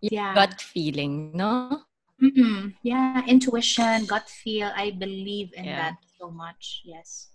Yeah. 0.00 0.34
Gut 0.34 0.60
feeling, 0.60 1.32
no? 1.32 1.80
Mm-hmm. 2.22 2.76
Yeah, 2.82 3.24
intuition, 3.26 4.06
gut 4.06 4.28
feel. 4.28 4.70
I 4.76 4.92
believe 4.92 5.52
in 5.56 5.64
Yeah. 5.64 5.76
that 5.76 5.96
so 6.20 6.30
much. 6.30 6.82
Yes. 6.84 7.28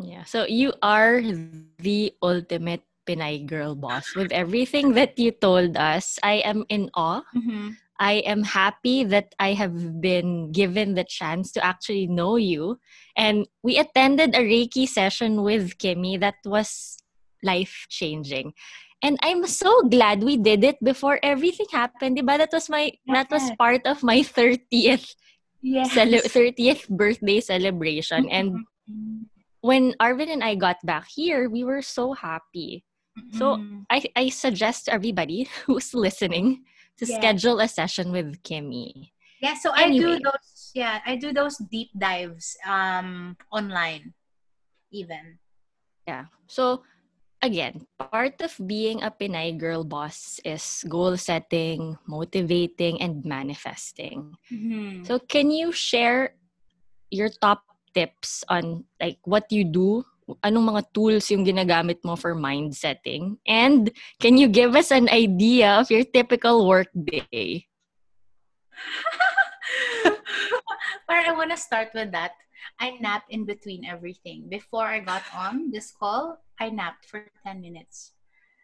Yeah. 0.00 0.24
So 0.24 0.44
you 0.44 0.72
are 0.82 1.22
the 1.78 2.12
ultimate 2.22 2.82
Pinay 3.06 3.44
girl 3.46 3.74
boss. 3.76 4.16
With 4.16 4.32
everything 4.32 4.96
that 4.96 5.18
you 5.18 5.30
told 5.30 5.76
us, 5.76 6.18
I 6.22 6.40
am 6.44 6.64
in 6.68 6.90
awe. 6.96 7.22
Mm-hmm. 7.36 7.76
I 8.00 8.24
am 8.26 8.42
happy 8.42 9.04
that 9.04 9.34
I 9.38 9.52
have 9.54 10.00
been 10.00 10.50
given 10.50 10.94
the 10.94 11.04
chance 11.04 11.52
to 11.52 11.64
actually 11.64 12.08
know 12.08 12.36
you. 12.36 12.80
And 13.14 13.46
we 13.62 13.78
attended 13.78 14.34
a 14.34 14.42
Reiki 14.42 14.88
session 14.88 15.42
with 15.44 15.78
Kimmy 15.78 16.18
that 16.18 16.42
was 16.44 16.98
life 17.44 17.86
changing. 17.88 18.52
And 19.04 19.18
I'm 19.22 19.44
so 19.46 19.82
glad 19.92 20.24
we 20.24 20.36
did 20.40 20.64
it 20.64 20.80
before 20.82 21.20
everything 21.22 21.66
happened. 21.70 22.16
Diba? 22.16 22.38
That 22.40 22.52
was 22.52 22.68
my 22.72 22.90
that 23.06 23.28
was 23.30 23.52
part 23.60 23.84
of 23.86 24.02
my 24.02 24.22
30th 24.24 25.14
Yes. 25.64 25.92
cele- 25.92 26.24
30th 26.28 26.88
birthday 26.88 27.40
celebration. 27.40 28.28
And 28.28 28.64
Mhm. 28.88 29.28
when 29.60 29.92
Arvin 30.00 30.28
and 30.32 30.44
I 30.44 30.56
got 30.56 30.76
back 30.84 31.08
here, 31.08 31.48
we 31.48 31.64
were 31.64 31.80
so 31.80 32.12
happy. 32.12 32.84
So 33.32 33.56
Mhm. 33.56 33.84
I, 33.90 34.04
I 34.16 34.28
suggest 34.28 34.88
everybody 34.88 35.48
who's 35.68 35.92
listening 35.92 36.64
to 36.96 37.04
Yeah. 37.04 37.16
schedule 37.16 37.60
a 37.60 37.68
session 37.68 38.12
with 38.12 38.40
Kimmy. 38.42 39.12
yeah, 39.40 39.54
so 39.60 39.72
I 39.76 39.92
do 39.92 40.16
those. 40.16 40.72
Yeah, 40.72 41.00
I 41.04 41.16
do 41.16 41.32
those 41.32 41.60
deep 41.68 41.92
dives 41.92 42.56
um 42.64 43.36
online, 43.52 44.14
even. 44.92 45.38
Yeah. 46.08 46.32
So 46.48 46.84
again, 47.44 47.84
part 48.00 48.40
of 48.40 48.56
being 48.64 49.04
a 49.04 49.12
Pinay 49.12 49.56
girl 49.56 49.84
boss 49.84 50.40
is 50.44 50.84
goal 50.88 51.16
setting, 51.20 51.96
motivating, 52.08 53.00
and 53.04 53.20
manifesting. 53.24 54.32
Mhm. 54.48 55.04
So 55.04 55.20
can 55.20 55.52
you 55.52 55.70
share 55.70 56.40
your 57.12 57.28
top 57.28 57.68
tips 57.92 58.48
on 58.48 58.88
like 58.96 59.20
what 59.28 59.52
you 59.52 59.68
do? 59.68 60.08
Anong 60.40 60.72
mga 60.72 60.82
tools 60.96 61.28
yung 61.28 61.44
ginagamit 61.44 62.00
mo 62.00 62.16
for 62.16 62.32
mind 62.32 62.72
setting? 62.72 63.36
And 63.44 63.92
can 64.24 64.40
you 64.40 64.48
give 64.48 64.72
us 64.72 64.88
an 64.88 65.12
idea 65.12 65.84
of 65.84 65.92
your 65.92 66.08
typical 66.08 66.64
work 66.64 66.88
day? 66.96 67.68
But 71.06 71.28
I 71.28 71.36
want 71.36 71.52
to 71.52 71.60
start 71.60 71.92
with 71.92 72.08
that. 72.16 72.32
I 72.80 72.98
nap 73.00 73.24
in 73.30 73.44
between 73.44 73.84
everything. 73.84 74.48
Before 74.48 74.86
I 74.86 75.00
got 75.00 75.22
on 75.34 75.70
this 75.70 75.92
call, 75.92 76.40
I 76.60 76.70
napped 76.70 77.06
for 77.06 77.26
10 77.46 77.60
minutes. 77.60 78.12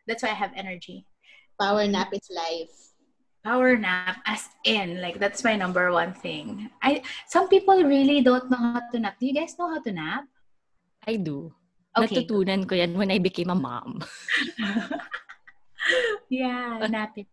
That's 0.07 0.23
why 0.23 0.31
I 0.31 0.39
have 0.39 0.53
energy. 0.57 1.07
Power 1.61 1.87
nap 1.87 2.13
is 2.13 2.27
life. 2.33 2.73
Power 3.45 3.77
nap, 3.77 4.21
as 4.27 4.49
in, 4.65 5.01
like 5.01 5.17
that's 5.17 5.45
my 5.45 5.57
number 5.57 5.93
one 5.93 6.13
thing. 6.13 6.69
I 6.85 7.01
some 7.25 7.49
people 7.49 7.77
really 7.85 8.21
don't 8.21 8.51
know 8.53 8.61
how 8.61 8.85
to 8.93 8.97
nap. 9.01 9.17
Do 9.17 9.25
you 9.25 9.33
guys 9.33 9.57
know 9.57 9.69
how 9.69 9.81
to 9.81 9.93
nap? 9.93 10.25
I 11.09 11.17
do. 11.17 11.53
Okay. 11.97 12.23
Natutunan 12.23 12.69
ko 12.69 12.77
yan 12.77 12.93
when 12.97 13.11
I 13.11 13.19
became 13.19 13.49
a 13.49 13.57
mom. 13.57 14.05
yeah, 16.29 16.85
napping. 16.93 17.27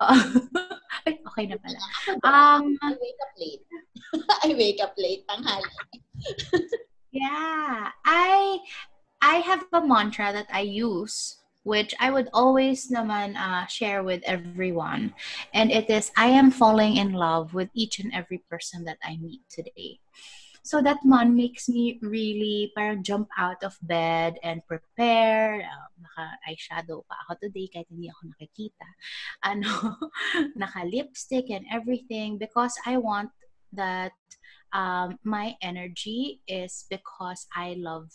Ay, 1.04 1.20
okay 1.20 1.44
na 1.46 1.56
pala. 1.60 1.80
Um, 2.24 2.80
I 2.80 2.96
wake 2.96 3.20
up 3.20 3.34
late. 3.36 3.64
I 4.44 4.48
wake 4.56 4.80
up 4.80 4.94
late. 4.96 5.24
Tanghali. 5.28 5.68
Yeah, 7.14 7.94
I 8.02 8.58
I 9.22 9.38
have 9.46 9.62
a 9.70 9.86
mantra 9.86 10.34
that 10.34 10.50
I 10.50 10.66
use, 10.66 11.38
which 11.62 11.94
I 12.02 12.10
would 12.10 12.26
always 12.34 12.90
naman 12.90 13.38
uh, 13.38 13.70
share 13.70 14.02
with 14.02 14.18
everyone, 14.26 15.14
and 15.54 15.70
it 15.70 15.86
is 15.86 16.10
I 16.18 16.34
am 16.34 16.50
falling 16.50 16.98
in 16.98 17.14
love 17.14 17.54
with 17.54 17.70
each 17.70 18.02
and 18.02 18.10
every 18.10 18.42
person 18.50 18.82
that 18.90 18.98
I 18.98 19.14
meet 19.22 19.46
today. 19.46 20.02
So 20.64 20.80
that 20.80 20.96
one 21.04 21.36
makes 21.36 21.68
me 21.68 22.00
really 22.00 22.72
parang 22.72 23.04
jump 23.04 23.28
out 23.36 23.60
of 23.60 23.76
bed 23.84 24.40
and 24.40 24.64
prepare. 24.64 25.60
Uh, 25.60 25.88
naka-eyeshadow 26.00 27.04
pa 27.04 27.14
ako 27.28 27.36
today 27.44 27.68
kahit 27.68 27.84
hindi 27.92 28.08
ako 28.08 28.32
nakikita. 28.32 28.88
Ano, 29.52 30.00
naka-lipstick 30.56 31.52
and 31.52 31.68
everything 31.68 32.40
because 32.40 32.72
I 32.88 32.96
want 32.96 33.28
that 33.76 34.16
um, 34.72 35.20
my 35.20 35.52
energy 35.60 36.40
is 36.48 36.88
because 36.88 37.44
I 37.52 37.76
love 37.76 38.08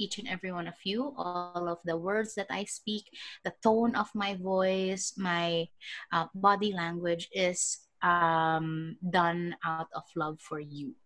each 0.00 0.16
and 0.16 0.24
every 0.24 0.56
one 0.56 0.64
of 0.64 0.80
you, 0.88 1.12
all 1.20 1.68
of 1.68 1.84
the 1.84 2.00
words 2.00 2.32
that 2.40 2.48
I 2.48 2.64
speak, 2.64 3.12
the 3.44 3.52
tone 3.60 3.92
of 3.92 4.08
my 4.16 4.40
voice, 4.40 5.12
my 5.20 5.68
uh, 6.16 6.32
body 6.32 6.72
language 6.72 7.28
is 7.36 7.84
um, 8.00 8.96
done 9.04 9.54
out 9.60 9.92
of 9.92 10.08
love 10.16 10.40
for 10.40 10.58
you. 10.58 10.96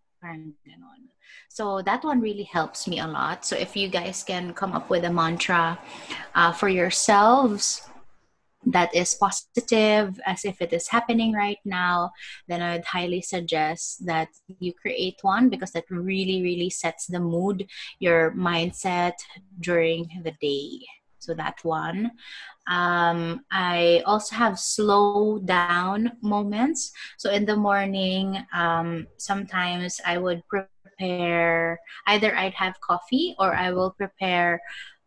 So 1.48 1.82
that 1.82 2.04
one 2.04 2.20
really 2.20 2.42
helps 2.42 2.88
me 2.88 3.00
a 3.00 3.06
lot. 3.06 3.44
So 3.44 3.56
if 3.56 3.76
you 3.76 3.88
guys 3.88 4.24
can 4.24 4.54
come 4.54 4.72
up 4.72 4.90
with 4.90 5.04
a 5.04 5.12
mantra 5.12 5.78
uh, 6.34 6.52
for 6.52 6.68
yourselves, 6.68 7.88
that 8.66 8.94
is 8.94 9.14
positive 9.14 10.18
as 10.26 10.44
if 10.44 10.60
it 10.60 10.72
is 10.72 10.88
happening 10.88 11.32
right 11.32 11.58
now, 11.64 12.10
then 12.48 12.62
I 12.62 12.76
would 12.76 12.84
highly 12.84 13.20
suggest 13.20 14.04
that 14.06 14.28
you 14.58 14.72
create 14.72 15.18
one 15.22 15.48
because 15.48 15.72
that 15.72 15.84
really, 15.90 16.42
really 16.42 16.70
sets 16.70 17.06
the 17.06 17.20
mood, 17.20 17.68
your 17.98 18.32
mindset 18.32 19.14
during 19.60 20.08
the 20.24 20.32
day. 20.40 20.86
So 21.24 21.34
that 21.34 21.64
one. 21.64 22.12
Um, 22.68 23.44
I 23.50 24.02
also 24.06 24.36
have 24.36 24.58
slow 24.58 25.38
down 25.38 26.12
moments. 26.22 26.92
So 27.16 27.30
in 27.30 27.44
the 27.44 27.56
morning, 27.56 28.44
um, 28.52 29.06
sometimes 29.16 30.00
I 30.04 30.18
would 30.18 30.42
prepare 30.48 31.80
either 32.06 32.36
I'd 32.36 32.54
have 32.54 32.80
coffee 32.80 33.34
or 33.38 33.54
I 33.54 33.72
will 33.72 33.90
prepare 33.90 34.60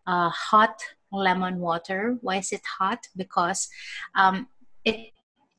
uh, 0.05 0.29
hot 0.29 0.81
lemon 1.11 1.59
water. 1.59 2.17
Why 2.21 2.37
is 2.37 2.51
it 2.51 2.65
hot? 2.65 3.07
Because 3.15 3.69
um, 4.15 4.47
it 4.85 5.13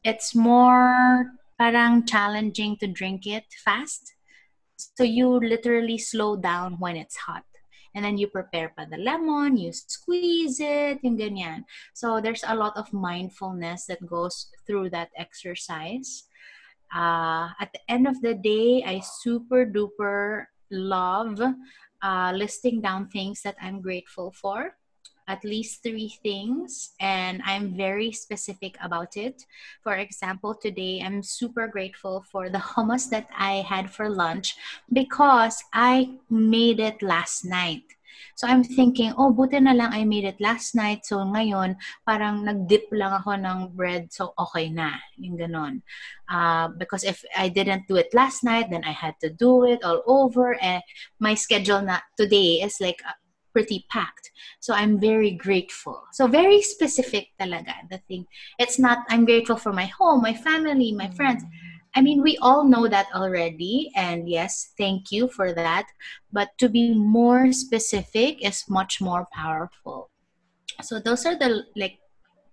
it's 0.05 0.35
more 0.35 1.27
parang 1.59 2.07
challenging 2.07 2.77
to 2.79 2.87
drink 2.87 3.27
it 3.27 3.45
fast. 3.65 4.15
So 4.77 5.03
you 5.03 5.29
literally 5.41 5.99
slow 5.99 6.37
down 6.37 6.79
when 6.79 6.97
it's 6.97 7.17
hot. 7.17 7.45
And 7.95 8.05
then 8.05 8.17
you 8.17 8.29
prepare 8.29 8.73
pa 8.77 8.87
the 8.87 8.97
lemon, 8.97 9.57
you 9.57 9.73
squeeze 9.73 10.61
it, 10.61 11.01
yung 11.03 11.19
ganyan. 11.19 11.65
So 11.95 12.21
there's 12.21 12.45
a 12.47 12.55
lot 12.55 12.77
of 12.77 12.93
mindfulness 12.93 13.87
that 13.87 14.05
goes 14.07 14.49
through 14.67 14.91
that 14.91 15.11
exercise. 15.17 16.25
Uh, 16.95 17.53
at 17.61 17.73
the 17.73 17.83
end 17.89 18.07
of 18.07 18.21
the 18.23 18.35
day, 18.35 18.85
I 18.87 19.01
super 19.01 19.67
duper 19.67 20.47
love 20.71 21.41
uh, 22.03 22.33
listing 22.35 22.81
down 22.81 23.09
things 23.09 23.43
that 23.43 23.57
I'm 23.61 23.83
grateful 23.83 24.33
for 24.33 24.78
at 25.29 25.45
least 25.45 25.83
three 25.83 26.09
things 26.25 26.97
and 26.99 27.43
I'm 27.45 27.77
very 27.77 28.11
specific 28.13 28.77
about 28.83 29.17
it. 29.17 29.45
For 29.85 29.95
example, 29.95 30.55
today 30.55 31.03
I'm 31.05 31.23
super 31.23 31.69
grateful 31.69 32.25
for 32.33 32.49
the 32.49 32.59
hummus 32.59 33.11
that 33.11 33.29
I 33.37 33.63
had 33.69 33.93
for 33.93 34.09
lunch 34.09 34.57
because 34.91 35.63
I 35.73 36.17
made 36.31 36.81
it 36.81 37.03
last 37.03 37.45
night. 37.45 37.85
So 38.35 38.47
I'm 38.47 38.65
thinking, 38.65 39.13
oh, 39.19 39.31
buti 39.31 39.61
na 39.61 39.75
lang 39.75 39.93
I 39.93 40.03
made 40.03 40.25
it 40.25 40.41
last 40.41 40.75
night. 40.75 41.07
So 41.07 41.23
ngayon, 41.23 41.77
parang 42.07 42.43
nag-dip 42.43 42.87
lang 42.91 43.13
ako 43.15 43.35
ng 43.35 43.75
bread. 43.75 44.11
So 44.11 44.35
okay 44.39 44.71
na. 44.71 44.95
Yung 45.19 45.39
ganon. 45.39 45.83
Uh, 46.31 46.71
because 46.75 47.05
if 47.05 47.23
I 47.37 47.49
didn't 47.49 47.87
do 47.87 47.97
it 47.97 48.15
last 48.15 48.43
night, 48.43 48.71
then 48.71 48.83
I 48.83 48.95
had 48.95 49.15
to 49.23 49.31
do 49.31 49.67
it 49.67 49.83
all 49.83 50.03
over. 50.07 50.55
And 50.59 50.83
my 51.19 51.35
schedule 51.35 51.83
na 51.83 52.03
today 52.17 52.63
is 52.63 52.79
like 52.81 53.03
pretty 53.53 53.87
packed. 53.91 54.31
So 54.61 54.75
I'm 54.75 54.99
very 54.99 55.33
grateful. 55.33 56.03
So 56.13 56.27
very 56.27 56.63
specific 56.63 57.29
talaga 57.41 57.75
the 57.91 57.99
thing. 58.09 58.27
It's 58.59 58.79
not 58.79 59.05
I'm 59.09 59.25
grateful 59.25 59.57
for 59.57 59.73
my 59.73 59.87
home, 59.87 60.23
my 60.23 60.35
family, 60.35 60.93
my 60.93 61.11
friends. 61.11 61.45
I 61.97 62.03
mean, 62.03 62.23
we 62.23 62.37
all 62.39 62.65
know 62.65 62.87
that 62.87 63.09
already, 63.15 63.91
and 63.97 64.29
yes, 64.29 64.73
thank 64.77 65.11
you 65.11 65.27
for 65.27 65.53
that. 65.53 65.89
But 66.31 66.53
to 66.59 66.69
be 66.69 66.95
more 66.95 67.51
specific 67.51 68.45
is 68.45 68.69
much 68.69 69.01
more 69.01 69.27
powerful. 69.33 70.11
So 70.83 71.01
those 71.01 71.27
are 71.27 71.35
the 71.35 71.65
like 71.75 71.99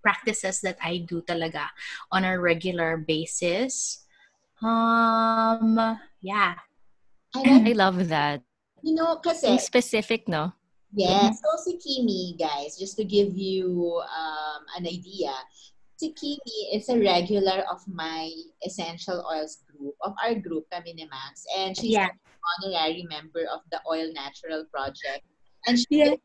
practices 0.02 0.62
that 0.62 0.78
I 0.82 1.04
do 1.06 1.22
talaga 1.22 1.70
on 2.10 2.24
a 2.24 2.38
regular 2.40 2.96
basis. 2.96 4.02
Um, 4.62 5.78
yeah. 6.22 6.54
I 7.34 7.72
love 7.76 8.08
that. 8.08 8.42
You 8.82 8.94
know, 8.94 9.18
kasi... 9.18 9.58
specific, 9.58 10.26
no? 10.26 10.55
Yeah. 10.94 11.30
So 11.30 11.48
si 11.64 11.78
Kimi, 11.78 12.36
guys, 12.38 12.78
just 12.78 12.96
to 12.96 13.04
give 13.04 13.36
you 13.36 14.00
um, 14.04 14.62
an 14.76 14.86
idea, 14.86 15.32
si 15.96 16.12
Kimi 16.12 16.72
is 16.72 16.88
a 16.88 16.98
regular 16.98 17.64
of 17.70 17.80
my 17.88 18.30
essential 18.64 19.24
oils 19.26 19.64
group, 19.66 19.94
of 20.02 20.14
our 20.24 20.34
group, 20.34 20.64
kami 20.72 20.92
ni 20.92 21.08
Max. 21.08 21.44
And 21.56 21.76
she's 21.76 21.96
yeah. 21.96 22.08
an 22.08 22.18
honorary 22.64 23.06
member 23.08 23.44
of 23.52 23.60
the 23.70 23.80
Oil 23.90 24.12
Natural 24.12 24.64
Project. 24.72 25.24
And 25.66 25.78
she 25.78 26.04
yes. 26.04 26.18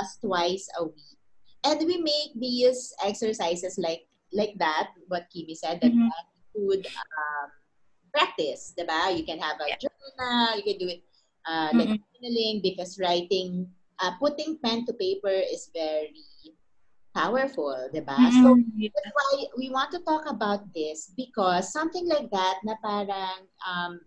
us 0.00 0.18
twice 0.20 0.68
a 0.78 0.84
week. 0.84 1.18
And 1.64 1.80
we 1.86 1.98
make 1.98 2.36
these 2.36 2.94
exercises 3.04 3.78
like 3.78 4.06
like 4.32 4.54
that, 4.58 4.90
what 5.08 5.26
Kimi 5.32 5.54
said, 5.54 5.80
that 5.80 5.92
mm-hmm. 5.92 6.10
gratitude 6.54 6.86
um, 6.90 7.48
practice, 8.12 8.74
diba? 8.78 9.16
You 9.16 9.24
can 9.24 9.38
have 9.38 9.56
a 9.60 9.68
yeah. 9.68 9.78
journal, 9.80 10.56
you 10.58 10.64
can 10.64 10.78
do 10.78 10.88
it 10.90 11.02
uh, 11.46 11.70
mm-hmm. 11.70 11.96
journaling 11.98 12.62
because 12.62 12.98
writing 12.98 13.70
uh, 14.00 14.12
putting 14.18 14.58
pen 14.64 14.86
to 14.86 14.92
paper 14.94 15.30
is 15.30 15.70
very 15.74 16.54
powerful, 17.14 17.76
diba? 17.94 18.18
Mm-hmm. 18.18 18.42
So, 18.42 18.58
that's 18.58 19.12
why 19.14 19.46
we 19.56 19.70
want 19.70 19.90
to 19.92 20.00
talk 20.02 20.26
about 20.26 20.66
this 20.74 21.12
because 21.16 21.72
something 21.72 22.08
like 22.08 22.30
that 22.30 22.58
na 22.64 22.74
parang 22.82 23.46
um, 23.62 24.00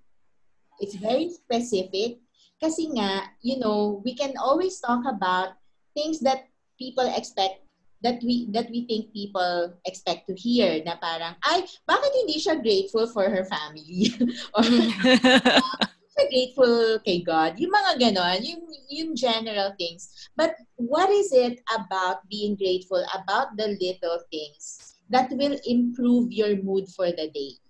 it's 0.80 0.96
very 0.96 1.32
specific 1.32 2.20
kasi 2.58 2.90
nga, 2.98 3.30
you 3.42 3.62
know, 3.62 4.02
we 4.04 4.18
can 4.18 4.34
always 4.42 4.82
talk 4.82 5.06
about 5.06 5.56
things 5.94 6.20
that 6.26 6.50
people 6.78 7.06
expect 7.06 7.62
that 8.02 8.22
we 8.22 8.46
that 8.54 8.70
we 8.70 8.86
think 8.86 9.10
people 9.10 9.74
expect 9.86 10.30
to 10.30 10.36
hear 10.38 10.78
na 10.86 10.94
parang 11.02 11.34
ay 11.50 11.66
bakit 11.90 12.14
hindi 12.14 12.38
siya 12.38 12.62
grateful 12.62 13.10
for 13.10 13.26
her 13.26 13.42
family 13.50 14.14
or 14.58 14.62
grateful 16.26 17.00
kay 17.06 17.22
God. 17.22 17.60
Yung 17.62 17.72
mga 17.72 17.92
ganon, 18.02 18.42
yung, 18.42 18.64
yung 18.90 19.12
general 19.16 19.74
things. 19.78 20.10
But 20.36 20.56
what 20.76 21.10
is 21.10 21.30
it 21.32 21.62
about 21.70 22.28
being 22.30 22.56
grateful 22.56 23.06
about 23.14 23.58
the 23.58 23.78
little 23.78 24.20
things 24.32 24.98
that 25.10 25.30
will 25.32 25.58
improve 25.66 26.32
your 26.32 26.58
mood 26.58 26.90
for 26.90 27.08
the 27.14 27.30
day? 27.30 27.62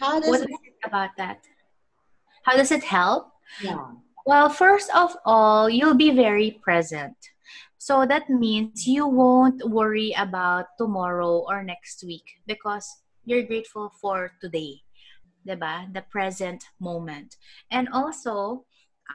How 0.00 0.20
does 0.20 0.30
what 0.30 0.40
it, 0.42 0.50
is 0.50 0.58
it 0.64 0.88
about 0.88 1.10
that? 1.18 1.44
How 2.44 2.56
does 2.56 2.72
it 2.72 2.82
help? 2.82 3.32
Yeah. 3.60 3.92
Well, 4.24 4.48
first 4.48 4.88
of 4.94 5.16
all, 5.24 5.68
you'll 5.68 5.98
be 5.98 6.10
very 6.10 6.58
present. 6.62 7.16
So 7.78 8.06
that 8.06 8.30
means 8.30 8.86
you 8.86 9.06
won't 9.06 9.68
worry 9.68 10.14
about 10.16 10.78
tomorrow 10.78 11.44
or 11.48 11.64
next 11.64 12.04
week 12.06 12.38
because 12.46 12.86
you're 13.24 13.42
grateful 13.42 13.90
for 14.00 14.32
today. 14.40 14.82
'Di 15.44 15.56
ba? 15.56 15.88
The 15.92 16.02
present 16.02 16.64
moment. 16.80 17.36
And 17.70 17.88
also, 17.90 18.64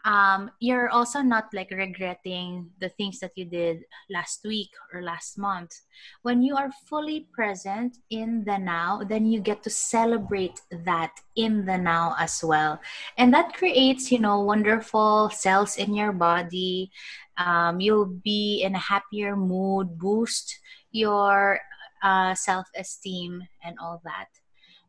um, 0.05 0.51
you're 0.59 0.89
also 0.89 1.21
not 1.21 1.53
like 1.53 1.71
regretting 1.71 2.69
the 2.79 2.89
things 2.89 3.19
that 3.19 3.31
you 3.35 3.45
did 3.45 3.83
last 4.09 4.43
week 4.43 4.69
or 4.93 5.01
last 5.01 5.37
month. 5.37 5.81
When 6.21 6.41
you 6.41 6.55
are 6.55 6.71
fully 6.87 7.27
present 7.33 7.97
in 8.09 8.43
the 8.45 8.57
now, 8.57 9.01
then 9.07 9.25
you 9.25 9.39
get 9.39 9.63
to 9.63 9.69
celebrate 9.69 10.61
that 10.71 11.11
in 11.35 11.65
the 11.65 11.77
now 11.77 12.15
as 12.19 12.43
well. 12.43 12.79
And 13.17 13.33
that 13.33 13.53
creates, 13.55 14.11
you 14.11 14.19
know, 14.19 14.41
wonderful 14.41 15.29
cells 15.29 15.77
in 15.77 15.93
your 15.93 16.11
body. 16.11 16.91
Um, 17.37 17.79
you'll 17.79 18.05
be 18.05 18.61
in 18.63 18.75
a 18.75 18.79
happier 18.79 19.35
mood, 19.35 19.97
boost 19.97 20.59
your 20.91 21.59
uh, 22.03 22.35
self 22.35 22.67
esteem, 22.75 23.43
and 23.63 23.77
all 23.79 24.01
that. 24.03 24.27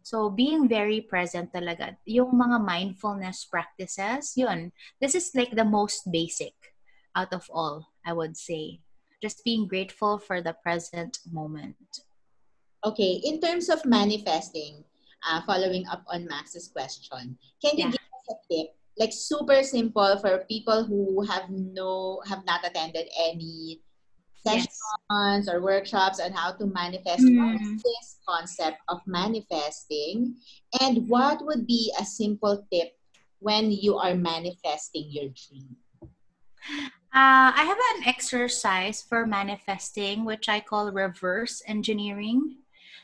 So, 0.08 0.32
being 0.32 0.72
very 0.72 1.04
present 1.04 1.52
talaga. 1.52 1.92
Yung 2.08 2.32
mga 2.32 2.64
mindfulness 2.64 3.44
practices, 3.44 4.32
yun. 4.40 4.72
This 5.04 5.12
is 5.12 5.36
like 5.36 5.52
the 5.52 5.68
most 5.68 6.08
basic 6.08 6.56
out 7.12 7.36
of 7.36 7.44
all, 7.52 7.84
I 8.08 8.16
would 8.16 8.32
say. 8.32 8.80
Just 9.20 9.44
being 9.44 9.68
grateful 9.68 10.16
for 10.16 10.40
the 10.40 10.56
present 10.64 11.20
moment. 11.28 11.76
Okay, 12.88 13.20
in 13.20 13.36
terms 13.36 13.68
of 13.68 13.84
manifesting, 13.84 14.80
uh, 15.28 15.44
following 15.44 15.84
up 15.92 16.08
on 16.08 16.24
Max's 16.24 16.72
question, 16.72 17.36
can 17.60 17.76
you 17.76 17.92
yeah. 17.92 17.92
give 17.92 18.08
us 18.08 18.26
a 18.32 18.36
tip? 18.48 18.68
Like 18.96 19.12
super 19.12 19.60
simple 19.60 20.16
for 20.24 20.48
people 20.48 20.88
who 20.88 21.20
have 21.28 21.52
no 21.52 22.24
have 22.24 22.48
not 22.48 22.64
attended 22.64 23.12
any 23.12 23.84
sessions 24.40 25.44
yes. 25.44 25.52
or 25.52 25.60
workshops 25.60 26.16
on 26.16 26.32
how 26.32 26.56
to 26.56 26.64
manifest 26.64 27.28
mm. 27.28 27.76
this 27.76 28.17
concept 28.28 28.78
of 28.88 29.00
manifesting 29.06 30.36
and 30.80 31.08
what 31.08 31.40
would 31.46 31.66
be 31.66 31.92
a 31.98 32.04
simple 32.04 32.66
tip 32.70 32.92
when 33.40 33.72
you 33.72 33.96
are 33.96 34.14
manifesting 34.14 35.06
your 35.08 35.32
dream? 35.32 35.76
Uh, 37.08 37.48
I 37.56 37.64
have 37.64 37.80
an 37.96 38.08
exercise 38.08 39.00
for 39.00 39.26
manifesting, 39.26 40.26
which 40.26 40.48
I 40.48 40.60
call 40.60 40.92
reverse 40.92 41.62
engineering. 41.66 42.58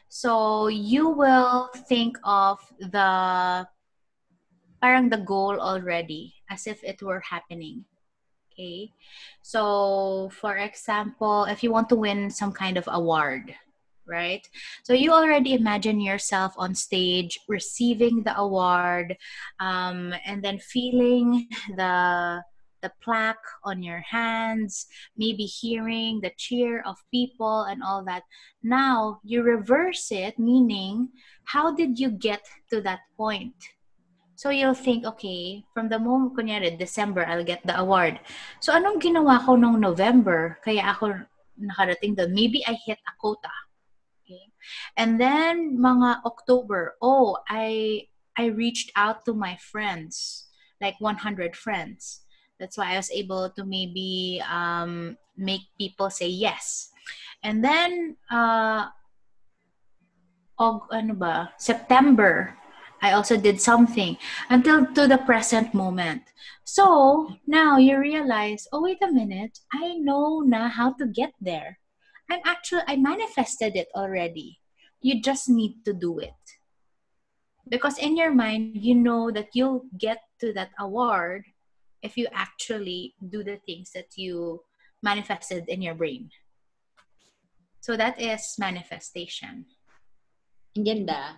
So 0.08 0.68
you 0.68 1.08
will 1.08 1.70
think 1.88 2.18
of 2.22 2.60
the 2.78 3.66
parang 4.82 5.08
the 5.08 5.24
goal 5.24 5.58
already 5.58 6.34
as 6.50 6.66
if 6.66 6.84
it 6.84 7.00
were 7.00 7.24
happening. 7.24 7.86
Okay. 8.52 8.92
So 9.40 10.30
for 10.36 10.60
example, 10.60 11.48
if 11.48 11.64
you 11.64 11.72
want 11.72 11.88
to 11.88 11.96
win 11.96 12.30
some 12.30 12.52
kind 12.52 12.76
of 12.76 12.84
award, 12.92 13.56
right? 14.06 14.46
So 14.82 14.92
you 14.92 15.12
already 15.12 15.54
imagine 15.54 16.00
yourself 16.00 16.54
on 16.56 16.74
stage 16.74 17.38
receiving 17.48 18.22
the 18.22 18.36
award 18.36 19.16
um, 19.60 20.14
and 20.24 20.42
then 20.42 20.58
feeling 20.58 21.48
the 21.76 22.42
the 22.84 22.92
plaque 23.00 23.48
on 23.64 23.80
your 23.80 24.04
hands, 24.04 24.84
maybe 25.16 25.48
hearing 25.48 26.20
the 26.20 26.30
cheer 26.36 26.84
of 26.84 27.00
people 27.08 27.64
and 27.64 27.80
all 27.80 28.04
that. 28.04 28.22
Now 28.62 29.24
you 29.24 29.40
reverse 29.40 30.12
it, 30.12 30.38
meaning, 30.38 31.08
how 31.48 31.72
did 31.72 31.98
you 31.98 32.12
get 32.12 32.44
to 32.68 32.84
that 32.84 33.00
point? 33.16 33.56
So 34.36 34.50
you'll 34.50 34.76
think, 34.76 35.06
okay, 35.06 35.64
from 35.72 35.88
the 35.88 35.98
moment, 35.98 36.36
kunyari, 36.36 36.76
December, 36.76 37.24
I'll 37.24 37.46
get 37.46 37.64
the 37.64 37.80
award. 37.80 38.20
So 38.60 38.76
anong 38.76 39.00
ginawa 39.00 39.40
ko 39.40 39.56
nung 39.56 39.80
November? 39.80 40.60
Kaya 40.60 40.92
ako 40.92 41.24
nakarating 41.56 42.18
doon. 42.18 42.36
Maybe 42.36 42.60
I 42.68 42.76
hit 42.76 43.00
a 43.08 43.16
quota. 43.16 43.63
Okay. 44.24 44.48
And 44.96 45.20
then 45.20 45.76
mga 45.76 46.24
October, 46.24 46.96
oh, 47.04 47.36
I 47.44 48.08
I 48.40 48.48
reached 48.56 48.88
out 48.96 49.28
to 49.28 49.36
my 49.36 49.60
friends, 49.60 50.48
like 50.80 50.96
100 50.98 51.54
friends. 51.54 52.24
That's 52.58 52.78
why 52.80 52.94
I 52.94 52.96
was 52.96 53.12
able 53.12 53.50
to 53.52 53.64
maybe 53.68 54.42
um, 54.48 55.18
make 55.36 55.68
people 55.76 56.08
say 56.08 56.28
yes. 56.28 56.88
And 57.44 57.62
then, 57.62 58.16
uh, 58.32 58.88
og, 60.58 60.88
ano 60.90 61.14
ba, 61.14 61.52
September, 61.58 62.56
I 63.02 63.12
also 63.12 63.36
did 63.36 63.60
something 63.60 64.16
until 64.48 64.86
to 64.96 65.06
the 65.06 65.18
present 65.18 65.74
moment. 65.74 66.22
So 66.64 67.28
now 67.46 67.76
you 67.76 68.00
realize, 68.00 68.66
oh, 68.72 68.82
wait 68.82 69.02
a 69.04 69.12
minute, 69.12 69.60
I 69.74 70.00
know 70.00 70.40
now 70.40 70.68
how 70.68 70.94
to 70.96 71.06
get 71.06 71.36
there. 71.40 71.78
I'm 72.30 72.40
actually, 72.44 72.82
I 72.86 72.96
manifested 72.96 73.76
it 73.76 73.88
already. 73.94 74.60
You 75.00 75.20
just 75.20 75.48
need 75.48 75.84
to 75.84 75.92
do 75.92 76.18
it. 76.18 76.38
Because 77.68 77.98
in 77.98 78.16
your 78.16 78.32
mind, 78.32 78.76
you 78.76 78.94
know 78.94 79.30
that 79.30 79.48
you'll 79.54 79.84
get 79.98 80.20
to 80.40 80.52
that 80.52 80.70
award 80.78 81.44
if 82.02 82.16
you 82.16 82.28
actually 82.32 83.14
do 83.28 83.42
the 83.42 83.56
things 83.64 83.92
that 83.94 84.16
you 84.16 84.60
manifested 85.02 85.64
in 85.68 85.80
your 85.80 85.94
brain. 85.94 86.30
So 87.80 87.96
that 87.96 88.20
is 88.20 88.56
manifestation. 88.58 89.66
Ang 90.76 90.84
ganda. 90.84 91.36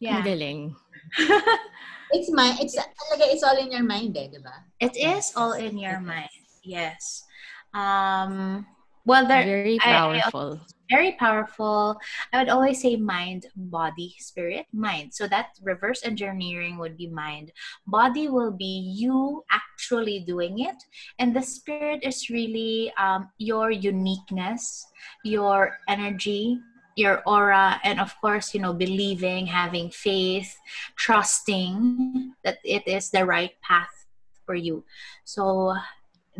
Yeah. 0.00 0.22
galing. 0.24 0.76
It's 2.10 2.26
my, 2.34 2.56
it's 2.58 2.74
talaga, 2.74 3.30
it's 3.30 3.44
all 3.46 3.56
in 3.56 3.70
your 3.70 3.86
mind 3.86 4.16
eh, 4.18 4.26
di 4.26 4.42
ba? 4.42 4.66
It 4.82 4.98
is 4.98 5.30
all 5.38 5.54
in 5.54 5.78
your 5.78 6.02
mind. 6.02 6.32
Yes. 6.66 7.22
Um 7.70 8.66
well 9.10 9.26
they're 9.26 9.42
Very 9.42 9.78
I- 9.82 9.90
I- 9.90 9.98
powerful. 9.98 10.48
very 10.90 11.12
powerful. 11.18 11.98
I 12.32 12.38
would 12.42 12.50
always 12.50 12.82
say 12.82 12.94
mind, 12.98 13.46
body, 13.54 14.10
spirit, 14.18 14.66
mind. 14.74 15.14
So 15.14 15.26
that 15.30 15.54
reverse 15.62 16.02
engineering 16.02 16.78
would 16.82 16.96
be 16.98 17.06
mind. 17.06 17.54
Body 17.86 18.26
will 18.26 18.50
be 18.50 18.74
you 18.98 19.42
actually 19.50 20.18
doing 20.26 20.54
it, 20.66 20.78
and 21.18 21.30
the 21.34 21.42
spirit 21.42 22.02
is 22.02 22.26
really 22.30 22.90
um, 22.98 23.30
your 23.38 23.70
uniqueness, 23.70 24.86
your 25.22 25.78
energy, 25.86 26.58
your 26.98 27.22
aura, 27.22 27.78
and 27.86 28.02
of 28.02 28.10
course, 28.18 28.50
you 28.54 28.60
know, 28.60 28.74
believing, 28.74 29.46
having 29.46 29.90
faith, 29.94 30.58
trusting 30.98 32.34
that 32.42 32.58
it 32.64 32.82
is 32.86 33.10
the 33.10 33.24
right 33.24 33.54
path 33.62 34.06
for 34.44 34.54
you. 34.54 34.82
So 35.24 35.74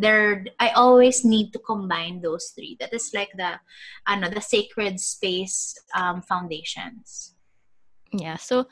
there 0.01 0.45
i 0.59 0.69
always 0.69 1.23
need 1.23 1.53
to 1.53 1.59
combine 1.59 2.21
those 2.21 2.51
three 2.57 2.75
that 2.79 2.93
is 2.93 3.11
like 3.13 3.29
the 3.37 3.59
ano, 4.07 4.29
the 4.29 4.41
sacred 4.41 4.99
space 4.99 5.77
um, 5.95 6.21
foundations 6.21 7.31
Yeah. 8.13 8.35
So 8.35 8.67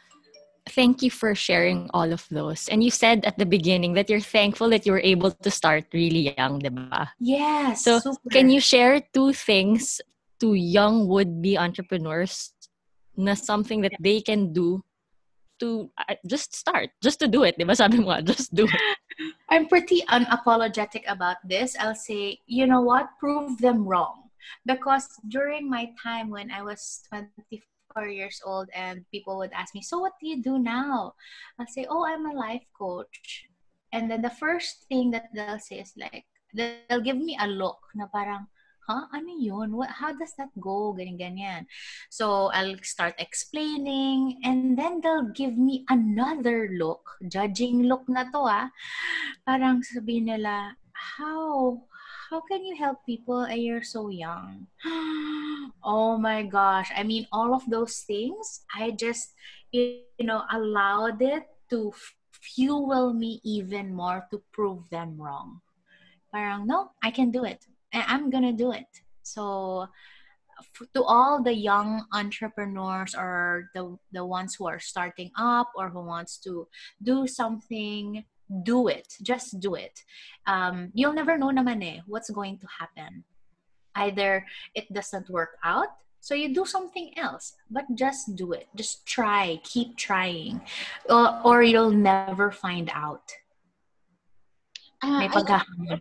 thank 0.69 1.01
you 1.01 1.09
for 1.09 1.33
sharing 1.33 1.89
all 1.93 2.11
of 2.11 2.27
those. 2.29 2.67
And 2.69 2.83
you 2.83 2.91
said 2.91 3.25
at 3.25 3.37
the 3.37 3.45
beginning 3.45 3.93
that 3.93 4.09
you're 4.09 4.19
thankful 4.19 4.69
that 4.69 4.85
you 4.85 4.91
were 4.91 5.03
able 5.03 5.31
to 5.31 5.51
start 5.51 5.85
really 5.93 6.35
young, 6.37 6.61
diba? 6.61 7.09
yes 7.19 7.83
So 7.83 7.99
super. 7.99 8.29
can 8.29 8.49
you 8.49 8.59
share 8.59 9.01
two 9.13 9.33
things 9.33 10.01
to 10.39 10.53
young 10.53 11.07
would-be 11.07 11.57
entrepreneurs 11.57 12.53
na 13.17 13.33
something 13.33 13.81
that 13.81 13.95
they 13.99 14.21
can 14.21 14.53
do 14.53 14.83
to 15.59 15.89
just 16.25 16.55
start, 16.55 16.89
just 17.01 17.19
to 17.19 17.27
do 17.27 17.43
it, 17.43 17.57
diba? 17.57 17.75
Sabi 17.75 17.99
mo, 17.99 18.19
just 18.25 18.53
do 18.55 18.65
it. 18.65 18.81
i'm 19.51 19.67
pretty 19.67 20.01
unapologetic 20.07 21.03
about 21.07 21.37
this. 21.43 21.75
I'll 21.79 21.97
say 21.97 22.39
you 22.47 22.67
know 22.67 22.81
what? 22.81 23.09
Prove 23.19 23.59
them 23.59 23.83
wrong. 23.87 24.31
Because 24.65 25.07
during 25.27 25.69
my 25.69 25.91
time 26.01 26.31
when 26.31 26.49
i 26.49 26.63
was 26.63 27.03
24 27.11 28.07
years 28.07 28.41
old 28.45 28.71
and 28.73 29.05
people 29.11 29.37
would 29.37 29.53
ask 29.53 29.75
me 29.75 29.83
so 29.83 29.99
what 29.99 30.17
do 30.19 30.27
you 30.27 30.41
do 30.41 30.57
now? 30.57 31.13
I'll 31.59 31.69
say 31.69 31.85
oh 31.89 32.05
i'm 32.07 32.25
a 32.25 32.33
life 32.33 32.65
coach. 32.73 33.45
And 33.91 34.09
then 34.09 34.21
the 34.21 34.33
first 34.33 34.85
thing 34.87 35.11
that 35.11 35.33
they'll 35.33 35.59
say 35.59 35.81
is 35.81 35.93
like 35.97 36.25
they'll 36.53 37.03
give 37.03 37.17
me 37.17 37.37
a 37.39 37.47
look 37.47 37.79
na 37.93 38.05
parang 38.09 38.47
huh 38.89 39.05
ano 39.13 39.29
yun 39.37 39.69
what 39.77 39.93
how 39.93 40.09
does 40.09 40.33
that 40.33 40.49
go 40.57 40.97
ganyan 40.97 41.21
ganyan 41.21 41.61
so 42.09 42.49
i'll 42.57 42.73
start 42.81 43.13
explaining 43.21 44.41
and 44.41 44.73
then 44.73 44.97
they'll 45.05 45.29
give 45.37 45.53
me 45.53 45.85
another 45.93 46.73
look 46.73 47.21
judging 47.29 47.85
look 47.85 48.01
na 48.09 48.25
to 48.33 48.41
ah 48.41 48.73
parang 49.45 49.81
sabihin 49.85 50.29
nila, 50.29 50.77
how, 50.93 51.81
how 52.29 52.39
can 52.45 52.63
you 52.63 52.75
help 52.75 53.01
people 53.05 53.49
and 53.49 53.61
you're 53.61 53.85
so 53.85 54.09
young? 54.09 54.67
oh 55.83 56.17
my 56.17 56.43
gosh. 56.43 56.91
I 56.95 57.03
mean, 57.03 57.27
all 57.31 57.53
of 57.53 57.65
those 57.69 58.05
things, 58.05 58.61
I 58.69 58.91
just, 58.91 59.33
you 59.71 60.05
know, 60.21 60.43
allowed 60.51 61.21
it 61.21 61.49
to 61.71 61.93
fuel 62.31 63.13
me 63.13 63.41
even 63.43 63.93
more 63.93 64.27
to 64.31 64.41
prove 64.51 64.85
them 64.89 65.17
wrong. 65.17 65.61
Parang, 66.31 66.67
no, 66.67 66.91
I 67.01 67.11
can 67.11 67.31
do 67.31 67.43
it. 67.43 67.65
And 67.91 68.03
I'm 68.07 68.29
gonna 68.29 68.53
do 68.53 68.71
it. 68.71 68.89
So, 69.23 69.87
to 70.93 71.03
all 71.03 71.41
the 71.41 71.53
young 71.53 72.05
entrepreneurs 72.13 73.15
or 73.15 73.69
the 73.73 73.97
the 74.11 74.25
ones 74.25 74.55
who 74.55 74.67
are 74.67 74.79
starting 74.79 75.31
up 75.37 75.71
or 75.75 75.89
who 75.89 76.01
wants 76.01 76.37
to 76.45 76.67
do 77.01 77.27
something 77.27 78.25
do 78.63 78.87
it. 78.87 79.13
Just 79.21 79.59
do 79.59 79.75
it. 79.75 80.03
Um, 80.47 80.89
you'll 80.93 81.13
never 81.13 81.37
know 81.37 81.53
naman 81.53 81.85
eh 81.85 82.01
what's 82.07 82.29
going 82.29 82.57
to 82.59 82.67
happen. 82.67 83.23
Either 83.95 84.45
it 84.73 84.91
doesn't 84.91 85.29
work 85.29 85.57
out 85.63 85.89
so 86.21 86.35
you 86.35 86.53
do 86.53 86.65
something 86.65 87.17
else 87.17 87.55
but 87.69 87.85
just 87.95 88.35
do 88.35 88.51
it. 88.53 88.67
Just 88.75 89.05
try. 89.05 89.61
Keep 89.63 89.97
trying. 89.97 90.61
Or, 91.09 91.41
or 91.43 91.63
you'll 91.63 91.91
never 91.93 92.51
find 92.51 92.89
out 92.93 93.31
Ah, 94.99 95.23
may 95.23 95.31
paghahamon. 95.31 95.95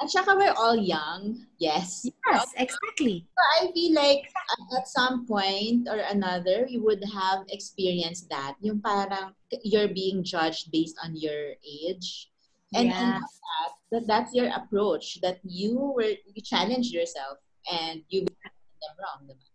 At 0.00 0.08
saka 0.12 0.36
we're 0.36 0.52
all 0.52 0.76
young. 0.76 1.48
Yes. 1.56 2.04
yes 2.04 2.52
exactly 2.60 3.24
So 3.24 3.42
I 3.64 3.72
feel 3.72 3.96
like 3.96 4.28
uh, 4.28 4.76
at 4.76 4.86
some 4.88 5.24
point 5.24 5.88
or 5.88 5.96
another, 5.96 6.68
you 6.68 6.84
would 6.84 7.00
have 7.08 7.48
experienced 7.48 8.28
that. 8.28 8.60
Yung 8.60 8.84
parang 8.84 9.32
you're 9.64 9.88
being 9.88 10.20
judged 10.20 10.68
based 10.68 11.00
on 11.00 11.16
your 11.16 11.56
age. 11.64 12.28
And, 12.74 12.90
and 12.92 13.22
Yes. 13.22 13.40
that, 13.40 13.72
that 13.92 14.04
that's 14.06 14.32
your 14.34 14.50
approach, 14.52 15.22
that 15.22 15.38
you 15.46 15.94
were 15.96 16.12
you 16.12 16.42
challenged 16.42 16.92
yourself 16.92 17.38
and 17.70 18.02
you 18.12 18.26
them 18.28 18.94
wrong. 19.00 19.24
diba? 19.24 19.46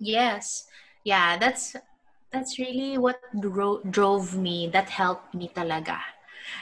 Yes. 0.00 0.68
Yeah, 1.04 1.38
that's 1.40 1.76
that's 2.28 2.58
really 2.58 2.98
what 2.98 3.16
dro- 3.40 3.80
drove 3.88 4.36
me, 4.36 4.68
that 4.68 4.92
helped 4.92 5.32
me 5.32 5.48
talaga. 5.48 5.96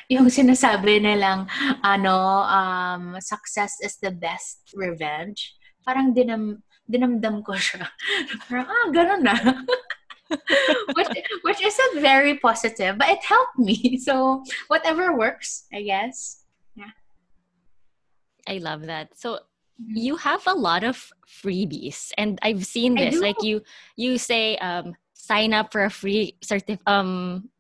Yung 0.09 0.26
sinasabi 0.30 1.03
nilang 1.03 1.47
ano, 1.82 2.47
um, 2.47 3.05
success 3.20 3.78
is 3.82 3.99
the 3.99 4.11
best 4.11 4.70
revenge. 4.74 5.55
Parang 5.84 6.14
dinam 6.14 6.62
dinamdam 6.87 7.43
ko 7.43 7.55
siya. 7.59 7.87
Parang, 8.47 8.66
ah, 8.66 8.87
ganun 8.95 9.22
na. 9.26 9.34
which, 10.95 11.09
which 11.43 11.62
isn't 11.62 12.01
very 12.01 12.39
positive, 12.39 12.99
but 12.99 13.09
it 13.09 13.22
helped 13.22 13.59
me. 13.59 13.99
So, 14.07 14.43
whatever 14.68 15.16
works, 15.16 15.66
I 15.72 15.82
guess. 15.82 16.43
Yeah. 16.74 16.95
I 18.47 18.59
love 18.59 18.87
that. 18.87 19.18
So 19.18 19.41
you 19.78 20.16
have 20.16 20.47
a 20.47 20.55
lot 20.55 20.84
of 20.84 21.11
freebies 21.26 22.12
and 22.16 22.39
I've 22.43 22.64
seen 22.64 22.95
this. 22.95 23.20
Like 23.20 23.43
you 23.43 23.62
you 23.97 24.16
say 24.18 24.57
um 24.59 24.95
sign 25.12 25.53
up 25.53 25.72
for 25.72 25.84
a 25.84 25.91
free 25.91 26.37
certif 26.45 26.78
um 26.87 27.51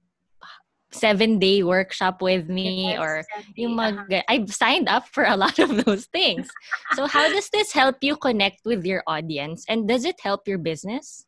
seven 0.96 1.38
day 1.38 1.62
workshop 1.62 2.22
with 2.24 2.48
me 2.48 2.92
Yes, 2.96 3.00
or 3.00 3.12
exactly. 3.20 3.54
yung 3.62 3.76
Uh-huh. 3.78 4.04
mag, 4.08 4.24
I've 4.28 4.48
signed 4.52 4.88
up 4.88 5.06
for 5.12 5.24
a 5.24 5.36
lot 5.44 5.58
of 5.60 5.84
those 5.84 6.06
things. 6.08 6.48
so 6.92 7.06
how 7.06 7.28
does 7.28 7.48
this 7.52 7.72
help 7.72 8.00
you 8.00 8.16
connect 8.16 8.64
with 8.64 8.84
your 8.84 9.02
audience 9.06 9.64
and 9.68 9.86
does 9.86 10.04
it 10.04 10.16
help 10.22 10.48
your 10.48 10.58
business? 10.58 11.26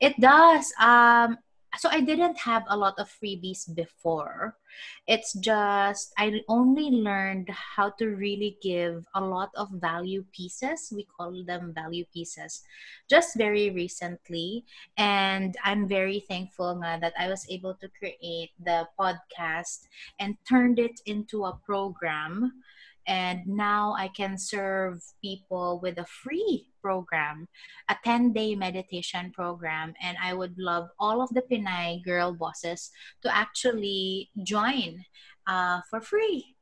It 0.00 0.18
does. 0.20 0.72
Um, 0.80 1.38
so 1.78 1.88
I 1.88 2.00
didn't 2.02 2.38
have 2.42 2.64
a 2.68 2.76
lot 2.76 2.98
of 2.98 3.06
freebies 3.08 3.64
before. 3.72 4.59
It's 5.06 5.32
just 5.34 6.12
I 6.18 6.40
only 6.48 6.90
learned 6.90 7.50
how 7.50 7.90
to 7.98 8.06
really 8.14 8.58
give 8.62 9.04
a 9.14 9.20
lot 9.20 9.50
of 9.56 9.70
value 9.70 10.24
pieces. 10.32 10.92
We 10.94 11.04
call 11.04 11.32
them 11.44 11.72
value 11.74 12.04
pieces 12.12 12.62
just 13.08 13.36
very 13.36 13.70
recently. 13.70 14.64
And 14.96 15.56
I'm 15.64 15.88
very 15.88 16.20
thankful 16.20 16.78
nga 16.78 16.98
that 17.00 17.14
I 17.18 17.28
was 17.28 17.46
able 17.50 17.74
to 17.82 17.88
create 17.88 18.52
the 18.62 18.86
podcast 18.98 19.88
and 20.18 20.36
turned 20.46 20.78
it 20.78 21.00
into 21.06 21.44
a 21.44 21.58
program. 21.66 22.62
And 23.06 23.46
now 23.46 23.94
I 23.98 24.08
can 24.08 24.38
serve 24.38 25.02
people 25.22 25.80
with 25.82 25.98
a 25.98 26.06
free 26.06 26.66
program 26.80 27.46
a 27.90 27.96
10 28.04 28.32
day 28.32 28.54
meditation 28.54 29.30
program 29.32 29.92
and 30.00 30.16
i 30.22 30.32
would 30.32 30.56
love 30.56 30.88
all 30.98 31.20
of 31.20 31.28
the 31.36 31.42
pinay 31.42 32.02
girl 32.02 32.32
bosses 32.32 32.90
to 33.20 33.28
actually 33.28 34.30
join 34.42 35.04
uh, 35.50 35.80
for 35.88 36.00
free. 36.00 36.56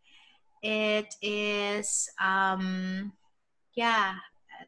It 0.62 1.14
is 1.22 2.09
um 2.20 3.12
yeah 3.76 4.14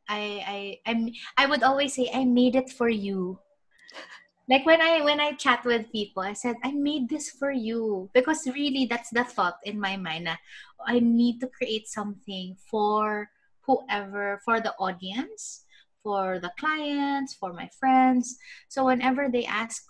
I, 0.08 0.22
I 0.46 0.78
i'm 0.86 1.10
i 1.36 1.46
would 1.46 1.64
always 1.64 1.94
say 1.94 2.10
i 2.14 2.24
made 2.24 2.54
it 2.54 2.70
for 2.70 2.88
you. 2.88 3.40
Like 4.48 4.66
when 4.66 4.80
i 4.80 5.02
when 5.02 5.18
i 5.18 5.32
chat 5.32 5.64
with 5.64 5.90
people 5.90 6.22
i 6.22 6.32
said 6.32 6.54
i 6.62 6.70
made 6.70 7.08
this 7.08 7.30
for 7.30 7.50
you 7.50 8.10
because 8.14 8.46
really 8.46 8.86
that's 8.86 9.10
the 9.10 9.24
thought 9.24 9.58
in 9.64 9.80
my 9.80 9.96
mind 9.96 10.28
i 10.86 10.98
need 11.00 11.40
to 11.40 11.46
create 11.48 11.88
something 11.88 12.56
for 12.70 13.28
whoever 13.66 14.40
for 14.44 14.60
the 14.60 14.74
audience 14.78 15.64
for 16.02 16.38
the 16.38 16.50
clients 16.58 17.34
for 17.34 17.52
my 17.52 17.68
friends. 17.78 18.38
So 18.68 18.86
whenever 18.86 19.28
they 19.28 19.44
ask 19.44 19.84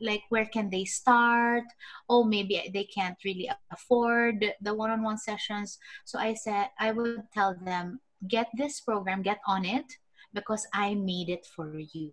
like 0.00 0.22
where 0.28 0.46
can 0.46 0.70
they 0.70 0.84
start? 0.84 1.64
Oh 2.08 2.24
maybe 2.24 2.70
they 2.72 2.84
can't 2.84 3.16
really 3.24 3.50
afford 3.72 4.44
the 4.60 4.74
one-on-one 4.74 5.18
sessions. 5.18 5.78
So 6.04 6.18
i 6.18 6.34
said 6.34 6.68
i 6.78 6.92
would 6.92 7.24
tell 7.32 7.56
them 7.64 8.00
get 8.28 8.48
this 8.56 8.80
program 8.80 9.22
get 9.22 9.40
on 9.46 9.64
it 9.64 9.84
because 10.32 10.66
i 10.72 10.94
made 10.94 11.28
it 11.28 11.46
for 11.46 11.78
you 11.78 12.12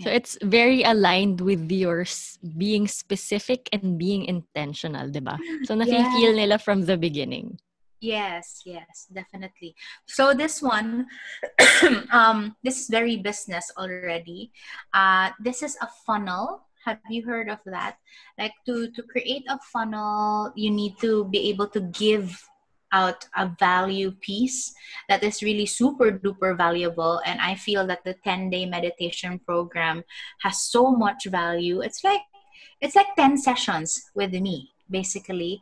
So 0.00 0.10
it's 0.10 0.36
very 0.42 0.82
aligned 0.82 1.40
with 1.40 1.70
yours 1.72 2.38
being 2.58 2.86
specific 2.86 3.68
and 3.72 3.96
being 3.96 4.26
intentional, 4.26 5.08
diba? 5.08 5.40
So 5.64 5.74
nafe-feel 5.74 6.36
nila 6.36 6.58
from 6.58 6.84
the 6.84 6.96
beginning. 7.00 7.56
Yes, 8.00 8.60
yes, 8.66 9.08
definitely. 9.08 9.74
So 10.04 10.34
this 10.34 10.60
one, 10.60 11.06
um, 12.12 12.54
this 12.62 12.80
is 12.80 12.88
very 12.88 13.16
business 13.16 13.72
already. 13.78 14.52
Uh, 14.92 15.32
this 15.40 15.62
is 15.62 15.78
a 15.80 15.88
funnel. 16.04 16.68
Have 16.84 17.00
you 17.08 17.24
heard 17.24 17.48
of 17.48 17.58
that? 17.66 17.96
Like 18.38 18.52
to 18.68 18.92
to 18.92 19.02
create 19.02 19.48
a 19.48 19.58
funnel, 19.72 20.52
you 20.54 20.70
need 20.70 21.00
to 21.00 21.24
be 21.32 21.48
able 21.50 21.66
to 21.72 21.80
give 21.90 22.36
out 22.92 23.26
a 23.36 23.50
value 23.58 24.12
piece 24.20 24.74
that 25.08 25.22
is 25.22 25.42
really 25.42 25.66
super 25.66 26.12
duper 26.12 26.56
valuable. 26.56 27.20
And 27.26 27.40
I 27.40 27.54
feel 27.54 27.86
that 27.86 28.04
the 28.04 28.14
10 28.24 28.50
day 28.50 28.66
meditation 28.66 29.38
program 29.40 30.04
has 30.40 30.62
so 30.62 30.92
much 30.92 31.26
value. 31.26 31.80
It's 31.80 32.04
like 32.04 32.22
it's 32.80 32.96
like 32.96 33.14
10 33.16 33.38
sessions 33.38 34.10
with 34.14 34.32
me 34.32 34.72
basically 34.90 35.60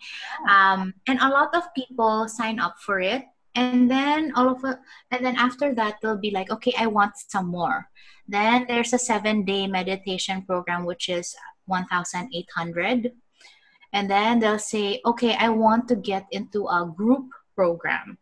um, 0.48 0.94
and 1.06 1.18
a 1.20 1.28
lot 1.28 1.54
of 1.54 1.72
people 1.74 2.28
sign 2.28 2.58
up 2.58 2.76
for 2.78 3.00
it 3.00 3.24
and 3.54 3.90
then 3.90 4.32
all 4.34 4.48
of 4.48 4.62
a, 4.64 4.78
and 5.10 5.24
then 5.24 5.36
after 5.36 5.74
that 5.74 5.96
they'll 6.02 6.18
be 6.18 6.30
like 6.30 6.50
okay 6.50 6.74
i 6.78 6.86
want 6.86 7.12
some 7.16 7.46
more 7.46 7.88
then 8.28 8.66
there's 8.68 8.92
a 8.92 8.98
seven 8.98 9.44
day 9.44 9.66
meditation 9.66 10.42
program 10.42 10.84
which 10.84 11.08
is 11.08 11.34
1800 11.66 13.12
and 13.94 14.10
then 14.10 14.40
they'll 14.40 14.58
say 14.58 15.00
okay 15.06 15.34
i 15.36 15.48
want 15.48 15.88
to 15.88 15.96
get 15.96 16.26
into 16.30 16.66
a 16.66 16.92
group 16.94 17.26
program. 17.54 18.18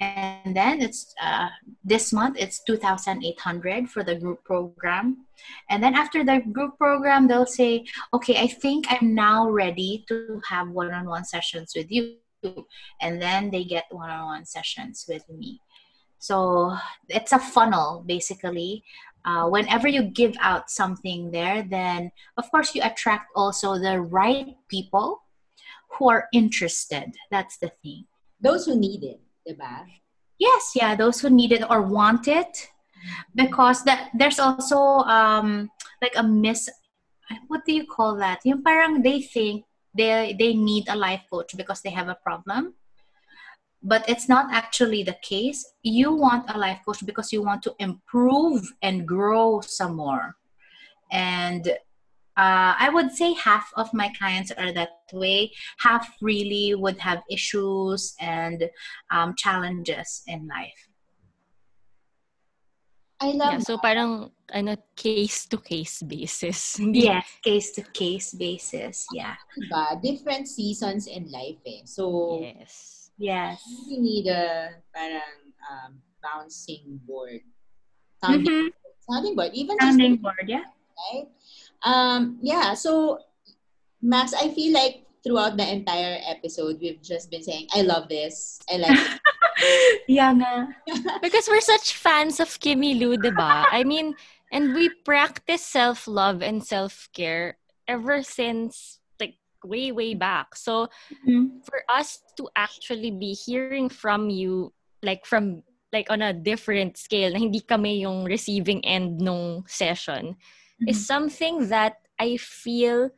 And 0.00 0.56
then 0.56 0.80
it's 0.80 1.12
uh, 1.20 1.48
this 1.82 2.12
month 2.12 2.36
it's 2.38 2.62
2800 2.62 3.90
for 3.90 4.04
the 4.04 4.14
group 4.14 4.44
program. 4.44 5.26
And 5.70 5.82
then 5.82 5.94
after 5.94 6.24
the 6.24 6.40
group 6.52 6.78
program 6.78 7.26
they'll 7.26 7.46
say 7.46 7.84
okay 8.14 8.38
i 8.38 8.46
think 8.46 8.86
i'm 8.90 9.14
now 9.14 9.50
ready 9.50 10.04
to 10.08 10.40
have 10.48 10.68
one-on-one 10.70 11.24
sessions 11.24 11.72
with 11.74 11.90
you. 11.90 12.16
And 13.00 13.20
then 13.20 13.50
they 13.50 13.64
get 13.64 13.86
one-on-one 13.90 14.46
sessions 14.46 15.04
with 15.08 15.28
me. 15.28 15.60
So 16.20 16.76
it's 17.08 17.32
a 17.32 17.38
funnel 17.38 18.04
basically 18.06 18.84
uh, 19.28 19.44
whenever 19.48 19.88
you 19.88 20.02
give 20.02 20.34
out 20.40 20.70
something 20.70 21.30
there 21.30 21.62
then 21.62 22.10
of 22.40 22.50
course 22.50 22.74
you 22.74 22.80
attract 22.82 23.28
also 23.36 23.76
the 23.76 24.00
right 24.00 24.56
people 24.68 25.20
who 25.98 26.08
are 26.08 26.28
interested. 26.32 27.12
That's 27.30 27.58
the 27.58 27.72
thing. 27.82 28.06
Those 28.40 28.66
who 28.66 28.78
need 28.78 29.04
it, 29.04 29.20
diba? 29.44 29.84
yes 30.38 30.72
yeah 30.74 30.94
those 30.94 31.20
who 31.20 31.28
need 31.28 31.52
it 31.52 31.68
or 31.68 31.82
want 31.82 32.28
it. 32.28 32.70
Because 33.34 33.84
that 33.84 34.10
there's 34.14 34.38
also 34.38 34.78
um 35.06 35.70
like 36.02 36.14
a 36.16 36.22
miss 36.22 36.68
what 37.46 37.64
do 37.66 37.72
you 37.74 37.84
call 37.84 38.16
that? 38.16 38.40
Yung 38.44 38.62
parang 38.62 39.02
they 39.02 39.20
think 39.20 39.64
they 39.92 40.34
they 40.38 40.54
need 40.54 40.88
a 40.88 40.96
life 40.96 41.22
coach 41.30 41.54
because 41.56 41.82
they 41.82 41.90
have 41.90 42.08
a 42.08 42.18
problem 42.24 42.77
but 43.82 44.02
it's 44.08 44.28
not 44.28 44.46
actually 44.52 45.02
the 45.02 45.16
case 45.22 45.64
you 45.82 46.12
want 46.12 46.48
a 46.50 46.58
life 46.58 46.80
coach 46.84 47.04
because 47.06 47.32
you 47.32 47.42
want 47.42 47.62
to 47.62 47.74
improve 47.78 48.72
and 48.82 49.06
grow 49.06 49.60
some 49.60 49.94
more 49.96 50.34
and 51.12 51.68
uh, 52.38 52.72
I 52.78 52.88
would 52.94 53.10
say 53.10 53.32
half 53.34 53.66
of 53.74 53.92
my 53.92 54.12
clients 54.16 54.52
are 54.52 54.70
that 54.72 54.90
way. 55.12 55.50
Half 55.80 56.06
really 56.22 56.72
would 56.72 56.96
have 56.98 57.20
issues 57.28 58.14
and 58.20 58.70
um, 59.10 59.34
challenges 59.36 60.22
in 60.28 60.46
life. 60.46 60.86
I 63.20 63.32
love 63.34 63.52
Yeah, 63.54 63.58
so 63.58 63.74
that. 63.74 63.82
parang 63.82 64.30
ano 64.54 64.76
case 64.94 65.50
to 65.50 65.58
case 65.58 65.98
basis. 66.06 66.76
Hindi 66.78 67.10
Yes, 67.10 67.26
case 67.42 67.74
to 67.74 67.82
case 67.82 68.30
basis. 68.38 69.10
Yeah. 69.10 69.34
diba? 69.58 69.98
Different 70.00 70.46
seasons 70.46 71.10
in 71.10 71.26
life 71.34 71.58
eh. 71.66 71.82
So, 71.90 72.38
Yes. 72.38 72.97
Yes. 73.18 73.60
you 73.90 74.00
need 74.00 74.26
a 74.30 74.78
parang 74.94 75.52
um, 75.66 75.98
bouncing 76.22 77.00
board. 77.06 77.42
Sounding, 78.22 78.46
Mhm. 78.46 78.68
sounding 79.10 79.34
board. 79.34 79.50
Even 79.54 79.76
just 79.78 79.98
Sounding 79.98 80.16
board, 80.22 80.46
yeah. 80.46 80.64
right? 81.12 81.26
Um, 81.82 82.38
yeah, 82.42 82.74
so 82.74 83.18
Max, 84.02 84.32
I 84.34 84.54
feel 84.54 84.72
like 84.72 85.02
throughout 85.26 85.56
the 85.58 85.66
entire 85.66 86.18
episode, 86.26 86.78
we've 86.80 87.02
just 87.02 87.30
been 87.30 87.42
saying, 87.42 87.66
I 87.74 87.82
love 87.82 88.08
this. 88.08 88.60
I 88.70 88.76
like 88.78 88.94
it. 88.94 89.20
yeah 90.08 90.30
nga. 90.32 90.70
Because 91.22 91.48
we're 91.50 91.60
such 91.62 91.94
fans 91.98 92.38
of 92.38 92.48
Kimmy 92.62 92.94
Lou, 92.98 93.18
diba? 93.18 93.66
I 93.70 93.82
mean, 93.82 94.14
and 94.54 94.74
we 94.74 94.88
practice 95.02 95.62
self-love 95.66 96.42
and 96.42 96.62
self-care 96.62 97.58
ever 97.86 98.22
since 98.22 98.94
like 98.94 98.97
way, 99.64 99.92
way 99.92 100.14
back. 100.14 100.56
So 100.56 100.88
Mhm. 101.26 101.64
for 101.64 101.82
us 101.88 102.22
to 102.36 102.48
actually 102.56 103.10
be 103.10 103.32
hearing 103.34 103.88
from 103.88 104.30
you, 104.30 104.72
like 105.02 105.26
from 105.26 105.62
like 105.92 106.12
on 106.12 106.20
a 106.20 106.36
different 106.36 107.00
scale, 107.00 107.32
na 107.32 107.40
hindi 107.40 107.60
kami 107.64 108.04
yung 108.04 108.28
receiving 108.28 108.84
end 108.84 109.24
nung 109.24 109.64
session, 109.64 110.36
is 110.84 111.00
something 111.00 111.68
that 111.72 112.04
I 112.20 112.36
feel 112.36 113.10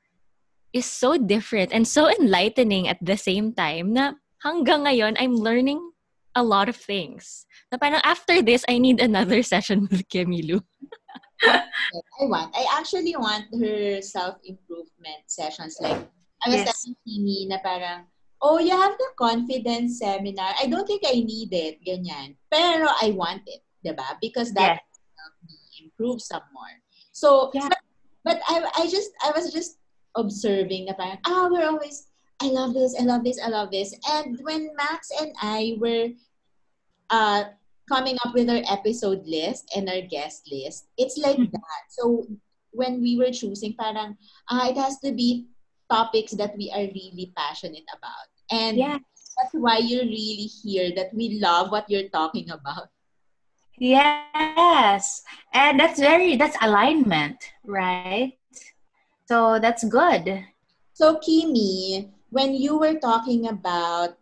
is 0.73 0.87
so 0.87 1.19
different 1.19 1.75
and 1.75 1.83
so 1.83 2.07
enlightening 2.07 2.87
at 2.87 3.03
the 3.03 3.19
same 3.19 3.51
time 3.53 3.93
na 3.93 4.15
hanggang 4.47 4.87
ngayon, 4.87 5.19
I'm 5.19 5.35
learning 5.35 5.83
a 6.39 6.47
lot 6.47 6.71
of 6.71 6.79
things. 6.79 7.45
Na 7.75 7.79
parang 7.79 8.01
after 8.07 8.39
this, 8.39 8.63
I 8.71 8.79
need 8.79 9.03
another 9.03 9.43
session 9.53 9.91
with 9.91 10.07
Kimmy 10.07 10.47
Lou. 10.47 10.63
I 11.51 12.25
want. 12.31 12.55
I 12.55 12.67
actually 12.79 13.17
want 13.19 13.51
her 13.51 13.99
self-improvement 13.99 15.27
sessions. 15.27 15.75
Like, 15.81 16.07
I 16.45 16.51
was 16.51 16.65
Yes. 16.65 16.85
telling 16.85 16.97
Kimi 17.05 17.47
na 17.49 17.59
parang, 17.61 18.09
oh, 18.41 18.59
you 18.59 18.73
have 18.73 18.97
the 18.97 19.11
confidence 19.19 19.99
seminar. 20.01 20.57
I 20.57 20.67
don't 20.67 20.87
think 20.87 21.03
I 21.05 21.21
need 21.21 21.53
it, 21.53 21.85
ganyan. 21.85 22.37
Pero 22.49 22.89
I 22.89 23.13
want 23.13 23.43
it, 23.47 23.61
diba? 23.85 24.17
Because 24.21 24.53
that 24.57 24.81
Yes. 24.81 25.01
me 25.45 25.57
improve 25.85 26.21
some 26.23 26.45
more. 26.53 26.75
So, 27.13 27.51
Yeah. 27.53 27.69
but, 27.69 27.79
but 28.25 28.39
I, 28.49 28.65
I 28.81 28.85
just, 28.89 29.13
I 29.21 29.33
was 29.37 29.53
just 29.53 29.77
observing 30.17 30.87
na 30.89 30.95
parang, 30.97 31.21
ah, 31.29 31.49
we're 31.53 31.69
always, 31.69 32.09
I 32.41 32.49
love 32.49 32.73
this, 32.73 32.97
I 32.99 33.05
love 33.05 33.23
this, 33.25 33.37
I 33.37 33.49
love 33.53 33.71
this. 33.71 33.93
And 34.09 34.41
when 34.43 34.73
Max 34.77 35.13
and 35.21 35.37
I 35.43 35.77
were 35.77 36.09
uh, 37.11 37.53
coming 37.89 38.17
up 38.25 38.33
with 38.33 38.49
our 38.49 38.63
episode 38.71 39.27
list 39.27 39.69
and 39.77 39.89
our 39.91 40.01
guest 40.01 40.49
list, 40.51 40.89
it's 40.97 41.19
like 41.21 41.37
Mhm. 41.37 41.53
that. 41.53 41.83
So 41.93 42.25
when 42.73 43.03
we 43.03 43.19
were 43.21 43.31
choosing, 43.35 43.75
parang, 43.77 44.17
ah, 44.49 44.69
it 44.73 44.77
has 44.81 44.97
to 45.05 45.13
be 45.13 45.47
topics 45.91 46.33
that 46.33 46.57
we 46.57 46.71
are 46.75 46.87
really 46.87 47.33
passionate 47.37 47.87
about. 47.97 48.29
And 48.51 48.79
Yeah. 48.79 48.99
that's 49.37 49.55
why 49.55 49.79
you're 49.79 50.07
really 50.07 50.49
here, 50.63 50.93
that 50.97 51.13
we 51.15 51.41
love 51.41 51.71
what 51.73 51.91
you're 51.91 52.09
talking 52.11 52.51
about. 52.51 52.89
Yes. 53.79 55.23
And 55.53 55.79
that's 55.81 55.99
very 55.99 56.37
that's 56.37 56.57
alignment, 56.63 57.53
right? 57.65 58.35
So 59.29 59.59
that's 59.59 59.85
good. 59.85 60.45
So, 60.93 61.19
Kimi, 61.19 62.11
when 62.31 62.55
you 62.55 62.79
were 62.79 62.95
talking 62.99 63.49
about 63.49 64.17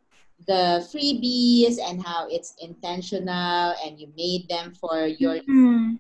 the 0.47 0.85
freebies 0.89 1.77
and 1.83 2.05
how 2.05 2.29
it's 2.29 2.55
intentional 2.63 3.75
and 3.85 3.99
you 4.01 4.09
made 4.17 4.49
them 4.49 4.75
for 4.75 5.07
your 5.07 5.41
Mhm. 5.49 5.99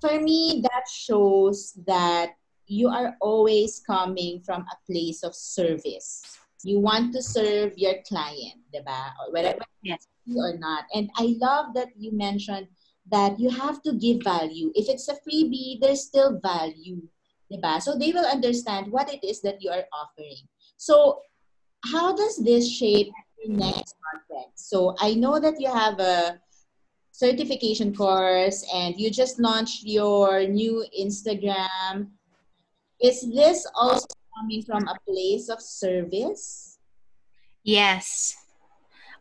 for 0.00 0.18
me 0.20 0.60
that 0.62 0.88
shows 0.88 1.74
that 1.86 2.34
you 2.72 2.88
are 2.88 3.16
always 3.20 3.82
coming 3.86 4.40
from 4.40 4.62
a 4.62 4.76
place 4.90 5.22
of 5.22 5.34
service 5.34 6.38
you 6.64 6.78
want 6.78 7.12
to 7.12 7.22
serve 7.22 7.76
your 7.76 7.96
client 8.08 8.58
diba? 8.74 9.12
or 9.20 9.32
whether 9.32 9.54
Yes. 9.82 10.06
or 10.36 10.56
not 10.58 10.84
and 10.94 11.10
i 11.16 11.34
love 11.40 11.74
that 11.74 11.88
you 11.96 12.12
mentioned 12.12 12.68
that 13.10 13.38
you 13.38 13.50
have 13.50 13.82
to 13.82 13.92
give 13.98 14.22
value 14.22 14.70
if 14.74 14.88
it's 14.88 15.08
a 15.08 15.18
freebie 15.26 15.80
there's 15.80 16.06
still 16.06 16.38
value 16.40 17.02
diba? 17.50 17.82
so 17.82 17.98
they 17.98 18.12
will 18.12 18.26
understand 18.26 18.90
what 18.90 19.12
it 19.12 19.22
is 19.26 19.42
that 19.42 19.60
you 19.60 19.70
are 19.70 19.84
offering 19.92 20.46
so 20.76 21.20
how 21.92 22.14
does 22.14 22.38
this 22.44 22.70
shape 22.70 23.10
your 23.42 23.56
next 23.58 23.96
project 23.98 24.54
so 24.54 24.94
i 25.00 25.12
know 25.14 25.40
that 25.40 25.60
you 25.60 25.66
have 25.66 25.98
a 25.98 26.38
certification 27.12 27.94
course 27.94 28.64
and 28.74 28.98
you 28.98 29.10
just 29.10 29.38
launched 29.38 29.84
your 29.84 30.48
new 30.48 30.84
Instagram. 30.98 32.08
Is 33.02 33.26
this 33.34 33.66
also 33.74 34.06
coming 34.38 34.62
from 34.62 34.86
a 34.86 34.94
place 35.02 35.48
of 35.50 35.60
service? 35.60 36.78
Yes. 37.64 38.38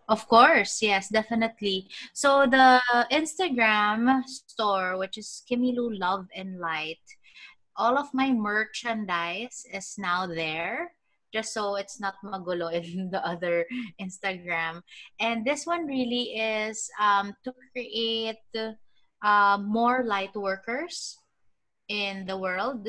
Of 0.07 0.27
course, 0.27 0.81
yes, 0.81 1.09
definitely. 1.09 1.87
So 2.13 2.45
the 2.45 2.81
Instagram 3.11 4.21
store, 4.27 4.97
which 4.97 5.17
is 5.17 5.41
Kimilu 5.49 5.97
Love 5.97 6.27
and 6.35 6.59
Light, 6.59 7.01
all 7.75 7.97
of 7.97 8.13
my 8.13 8.31
merchandise 8.31 9.65
is 9.73 9.95
now 9.97 10.27
there. 10.27 10.91
Just 11.33 11.53
so 11.53 11.75
it's 11.75 11.97
not 11.99 12.19
magulo 12.23 12.73
in 12.73 13.09
the 13.13 13.25
other 13.25 13.65
Instagram. 14.01 14.83
And 15.19 15.45
this 15.45 15.65
one 15.65 15.87
really 15.87 16.35
is 16.35 16.91
um, 16.99 17.33
to 17.45 17.53
create 17.71 18.43
uh, 19.23 19.57
more 19.57 20.03
light 20.03 20.35
workers 20.35 21.17
in 21.87 22.25
the 22.25 22.37
world. 22.37 22.85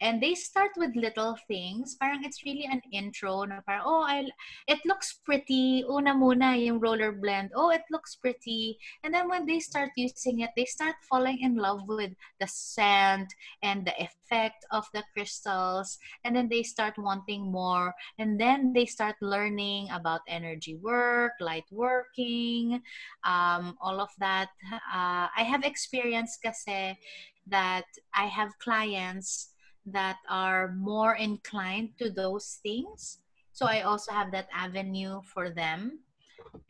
And 0.00 0.22
they 0.22 0.34
start 0.34 0.70
with 0.76 0.96
little 0.96 1.36
things. 1.48 1.96
Parang 2.00 2.24
it's 2.24 2.44
really 2.44 2.66
an 2.66 2.82
intro 2.92 3.44
na 3.44 3.60
parang, 3.66 3.84
oh, 3.86 4.02
I, 4.02 4.26
it 4.66 4.80
looks 4.84 5.20
pretty. 5.24 5.84
Una 5.88 6.14
muna 6.14 6.58
yung 6.58 6.80
roller 6.80 7.12
blend. 7.12 7.50
Oh, 7.54 7.70
it 7.70 7.82
looks 7.90 8.16
pretty. 8.16 8.78
And 9.02 9.14
then 9.14 9.28
when 9.28 9.46
they 9.46 9.60
start 9.60 9.90
using 9.96 10.40
it, 10.40 10.50
they 10.56 10.64
start 10.64 10.96
falling 11.08 11.40
in 11.40 11.56
love 11.56 11.86
with 11.86 12.12
the 12.40 12.46
scent 12.46 13.32
and 13.62 13.86
the 13.86 13.94
effect 14.02 14.66
of 14.72 14.84
the 14.92 15.02
crystals. 15.14 15.98
And 16.24 16.34
then 16.34 16.48
they 16.48 16.62
start 16.62 16.98
wanting 16.98 17.50
more. 17.50 17.94
And 18.18 18.40
then 18.40 18.72
they 18.72 18.86
start 18.86 19.16
learning 19.20 19.88
about 19.90 20.20
energy 20.28 20.76
work, 20.76 21.32
light 21.40 21.70
working, 21.70 22.82
um, 23.24 23.76
all 23.80 24.00
of 24.00 24.10
that. 24.18 24.48
Uh, 24.72 25.30
I 25.30 25.46
have 25.46 25.64
experience 25.64 26.38
kasi 26.42 26.98
that 27.46 27.84
I 28.14 28.26
have 28.26 28.58
clients 28.58 29.53
that 29.86 30.18
are 30.28 30.72
more 30.72 31.14
inclined 31.16 31.98
to 31.98 32.10
those 32.10 32.58
things. 32.62 33.18
So 33.52 33.66
I 33.66 33.82
also 33.82 34.12
have 34.12 34.32
that 34.32 34.48
avenue 34.52 35.20
for 35.22 35.50
them. 35.50 36.00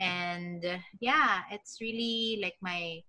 And 0.01 0.65
uh, 0.65 0.79
yeah, 1.01 1.43
it's 1.51 1.79
really 1.81 2.41
like 2.43 2.57
my 2.61 3.01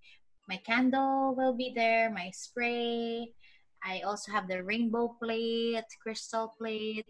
my 0.47 0.57
candle 0.57 1.33
will 1.35 1.53
be 1.53 1.73
there, 1.75 2.11
my 2.11 2.29
spray. 2.31 3.33
I 3.83 4.01
also 4.05 4.31
have 4.31 4.47
the 4.47 4.63
rainbow 4.63 5.17
plate, 5.21 5.85
crystal 6.01 6.53
plate. 6.57 7.05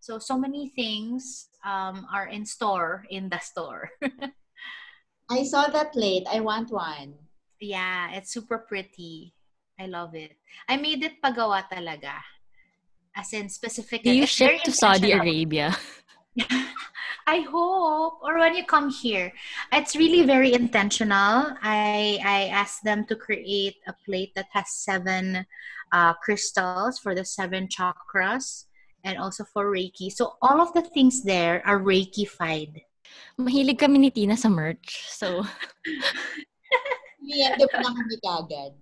So 0.00 0.18
so 0.18 0.36
many 0.36 0.70
things 0.74 1.48
um, 1.64 2.06
are 2.12 2.26
in 2.26 2.44
store 2.44 3.06
in 3.10 3.28
the 3.28 3.38
store. 3.38 3.90
I 5.30 5.44
saw 5.44 5.68
that 5.70 5.92
plate. 5.92 6.26
I 6.30 6.40
want 6.40 6.70
one. 6.70 7.14
yeah, 7.62 8.10
it's 8.12 8.34
super 8.34 8.58
pretty. 8.58 9.34
I 9.78 9.86
love 9.86 10.14
it. 10.14 10.36
I 10.68 10.76
made 10.76 11.02
it 11.02 11.22
pagawa 11.22 11.62
talaga. 11.70 12.18
As 13.16 13.32
in 13.32 13.48
specific. 13.48 14.02
Do 14.02 14.12
you 14.12 14.24
it's 14.24 14.32
ship 14.32 14.62
to 14.64 14.72
Saudi. 14.72 15.12
Arabia? 15.12 15.76
I 17.26 17.40
hope, 17.46 18.18
or 18.22 18.38
when 18.38 18.56
you 18.56 18.64
come 18.64 18.90
here, 18.90 19.32
it's 19.70 19.94
really 19.94 20.26
very 20.26 20.54
intentional. 20.54 21.54
I 21.62 22.18
I 22.24 22.50
asked 22.50 22.82
them 22.82 23.04
to 23.06 23.14
create 23.14 23.76
a 23.86 23.94
plate 24.04 24.34
that 24.34 24.48
has 24.52 24.72
seven 24.74 25.46
uh, 25.92 26.14
crystals 26.24 26.98
for 26.98 27.14
the 27.14 27.24
seven 27.24 27.68
chakras, 27.68 28.64
and 29.04 29.18
also 29.18 29.44
for 29.44 29.70
Reiki. 29.70 30.10
So 30.10 30.34
all 30.42 30.60
of 30.60 30.72
the 30.72 30.82
things 30.82 31.22
there 31.22 31.62
are 31.66 31.78
Reikified. 31.78 32.82
Mahilig 33.38 33.78
kami 33.78 33.98
ni 33.98 34.10
Tina 34.10 34.36
sa 34.36 34.48
merch. 34.48 35.06
So, 35.12 35.44
Kliyente 37.22 37.64
pa 37.70 37.78
na 37.80 37.90
kami 37.92 38.16
kagad. 38.18 38.72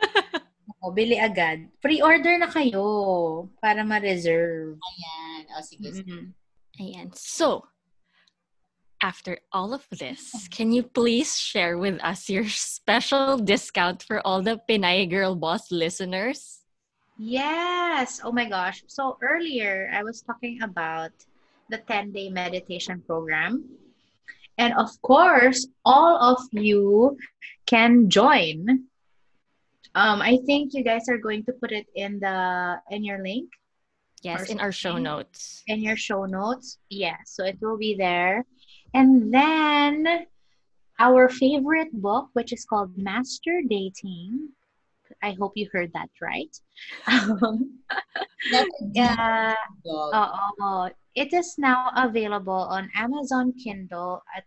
O, 0.82 0.90
bili 0.92 1.20
agad. 1.20 1.68
Pre-order 1.84 2.40
na 2.40 2.48
kayo 2.48 3.48
para 3.60 3.84
ma-reserve. 3.84 4.80
Ayan. 4.80 5.40
O, 5.52 5.60
sige. 5.60 5.92
sige. 5.92 6.08
Mhm. 6.08 6.32
ayan. 6.80 7.08
So, 7.12 7.68
after 9.04 9.38
all 9.52 9.72
of 9.76 9.84
this, 9.92 10.32
can 10.56 10.72
you 10.72 10.82
please 10.82 11.36
share 11.36 11.76
with 11.76 12.00
us 12.00 12.28
your 12.28 12.48
special 12.48 13.36
discount 13.36 14.02
for 14.02 14.24
all 14.24 14.40
the 14.40 14.60
Pinay 14.68 15.08
Girl 15.08 15.36
Boss 15.36 15.68
listeners? 15.72 16.60
Yes. 17.20 18.20
Oh 18.24 18.32
my 18.32 18.48
gosh. 18.48 18.80
So 18.88 19.20
earlier 19.20 19.92
I 19.92 20.02
was 20.02 20.24
talking 20.24 20.62
about 20.64 21.12
the 21.68 21.76
10 21.76 22.12
day 22.12 22.30
meditation 22.32 23.04
program. 23.04 23.64
And 24.56 24.72
of 24.76 24.88
course, 25.02 25.68
all 25.84 26.16
of 26.16 26.40
you 26.52 27.16
can 27.66 28.08
join. 28.08 28.88
Um, 29.94 30.22
I 30.22 30.38
think 30.46 30.72
you 30.74 30.84
guys 30.84 31.08
are 31.08 31.18
going 31.18 31.44
to 31.46 31.52
put 31.52 31.72
it 31.72 31.86
in 31.94 32.20
the 32.20 32.78
in 32.90 33.02
your 33.02 33.22
link 33.22 33.50
Yes, 34.22 34.50
in 34.50 34.60
our 34.60 34.70
show 34.72 34.98
notes. 34.98 35.62
in 35.66 35.80
your 35.80 35.96
show 35.96 36.26
notes. 36.26 36.78
Yeah, 36.90 37.16
so 37.24 37.44
it 37.44 37.58
will 37.60 37.78
be 37.78 37.96
there. 37.96 38.44
And 38.94 39.32
then 39.32 40.26
our 41.00 41.28
favorite 41.28 41.90
book, 41.92 42.28
which 42.34 42.52
is 42.52 42.64
called 42.68 42.96
Master 42.98 43.62
Dating. 43.66 44.50
I 45.22 45.32
hope 45.32 45.52
you 45.56 45.68
heard 45.72 45.90
that 45.94 46.10
right. 46.22 46.52
Um, 47.08 47.80
That's 48.52 48.68
a 48.82 48.86
yeah. 48.94 49.54
dog. 49.84 50.12
Oo. 50.14 50.90
It 51.16 51.32
is 51.34 51.56
now 51.58 51.90
available 51.96 52.68
on 52.70 52.90
Amazon 52.94 53.52
Kindle 53.58 54.22
at 54.36 54.44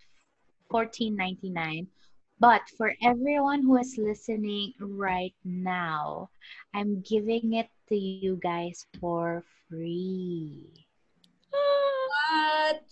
$14.99. 0.72 1.88
But 2.40 2.62
for 2.78 2.94
everyone 3.02 3.64
who 3.64 3.78
is 3.78 3.96
listening 3.98 4.74
right 4.80 5.34
now, 5.46 6.30
I'm 6.74 7.02
giving 7.02 7.54
it 7.54 7.70
to 7.90 7.96
you 7.96 8.40
guys 8.42 8.86
for 9.00 9.44
free. 9.70 10.68
What? 11.52 12.84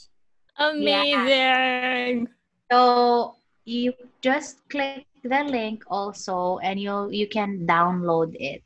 Amazing! 0.57 2.27
So 2.71 3.35
you 3.65 3.93
just 4.21 4.67
click 4.69 5.05
the 5.23 5.43
link 5.43 5.83
also 5.89 6.57
and 6.59 6.79
you 6.79 7.09
you 7.09 7.27
can 7.27 7.65
download 7.67 8.35
it. 8.39 8.63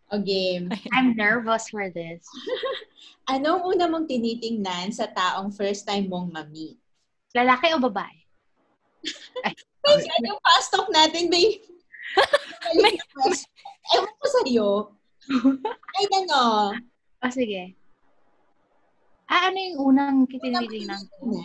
A 0.09 0.19
game. 0.19 0.71
I'm 0.93 1.15
nervous 1.15 1.69
for 1.69 1.89
this. 1.91 2.25
Anong 3.27 3.75
una 3.75 3.91
mong 3.91 4.07
tinitingnan 4.07 4.95
sa 4.95 5.11
taong 5.11 5.51
first 5.51 5.83
time 5.83 6.07
mong 6.07 6.31
ma-meet? 6.31 6.79
Lalaki 7.35 7.75
o 7.75 7.83
babae? 7.83 8.17
Ay, 9.43 9.53
ano 10.19 10.39
fast 10.39 10.71
talk 10.71 10.87
natin, 10.95 11.27
babe? 11.27 11.59
Na 12.79 12.87
question. 13.11 13.51
Ewan 13.95 14.15
ko 14.15 14.25
sa'yo. 14.31 14.69
Ay, 15.67 16.05
ano? 16.23 16.71
O 17.19 17.27
sige. 17.27 17.75
Ah, 19.27 19.51
ano 19.51 19.59
yung 19.59 19.77
unang 19.91 20.17
Unang 20.23 20.31
kitinitingnan 20.31 21.03
ko? 21.19 21.35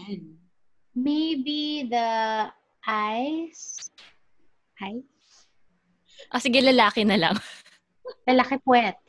Maybe 0.95 1.91
the 1.91 2.47
eyes? 2.87 3.91
Eyes? 4.79 5.03
Ah, 6.31 6.39
sige, 6.39 6.63
lalaki 6.63 7.03
na 7.03 7.19
lang. 7.19 7.35
Lalaki 8.23 8.63
puwet. 8.63 9.02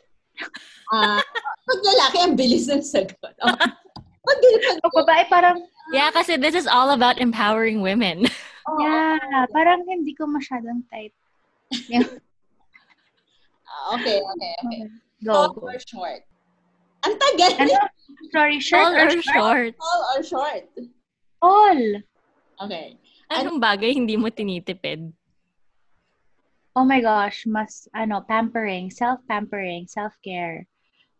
Ah, 0.93 1.17
pag 1.65 1.79
lalaki, 1.81 2.17
ang 2.21 2.35
bilis 2.37 2.69
ng 2.69 2.83
sagot. 2.83 3.33
Oh. 3.41 3.55
Pag 4.23 4.93
babae, 5.03 5.23
parang, 5.27 5.57
Yeah, 5.91 6.09
kasi 6.09 6.39
this 6.39 6.55
is 6.55 6.63
all 6.65 6.91
about 6.95 7.19
empowering 7.19 7.81
women. 7.83 8.23
oh, 8.69 8.77
yeah, 8.79 9.19
parang 9.51 9.83
hindi 9.83 10.15
ko 10.15 10.23
masyadong 10.23 10.85
type. 10.87 11.11
Ah, 13.67 13.97
okay, 13.97 14.21
okay, 14.21 14.53
okay. 14.63 14.81
Go, 15.25 15.33
Tall 15.33 15.49
go. 15.55 15.67
or 15.71 15.79
short? 15.81 16.21
Ang 17.03 17.15
tagal. 17.19 17.51
Ano? 17.59 17.73
Sorry, 18.31 18.57
short 18.63 18.83
Tall 18.85 18.95
or 18.95 19.07
or 19.07 19.09
short? 19.11 19.25
short? 19.27 19.71
Tall 19.75 20.01
or 20.13 20.21
short? 20.23 20.63
All. 21.43 21.81
Okay. 22.63 22.95
Anong 23.27 23.59
bagay 23.59 23.91
hindi 23.91 24.15
mo 24.15 24.29
tinitipid? 24.29 25.11
Oh 26.73 26.85
my 26.85 27.01
gosh, 27.01 27.45
mas 27.45 27.85
ano, 27.93 28.25
pampering, 28.25 28.89
self-pampering, 28.89 29.85
self-care. 29.85 30.65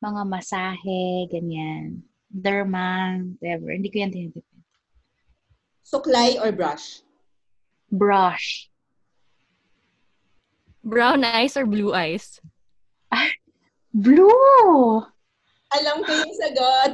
Mga 0.02 0.22
masahe, 0.26 1.30
ganyan. 1.30 2.02
Derma, 2.34 3.22
whatever. 3.38 3.70
Hindi 3.70 3.94
ko 3.94 3.98
yan 4.02 4.10
tinitipid. 4.10 4.62
Suklay 5.86 6.42
or 6.42 6.50
brush? 6.50 7.06
Brush. 7.94 8.74
Brown 10.82 11.22
eyes 11.24 11.56
or 11.56 11.70
blue 11.70 11.94
eyes? 11.94 12.42
Blue! 13.94 15.06
Alam 15.70 15.98
ko 16.02 16.12
yung 16.18 16.34
sagot. 16.34 16.94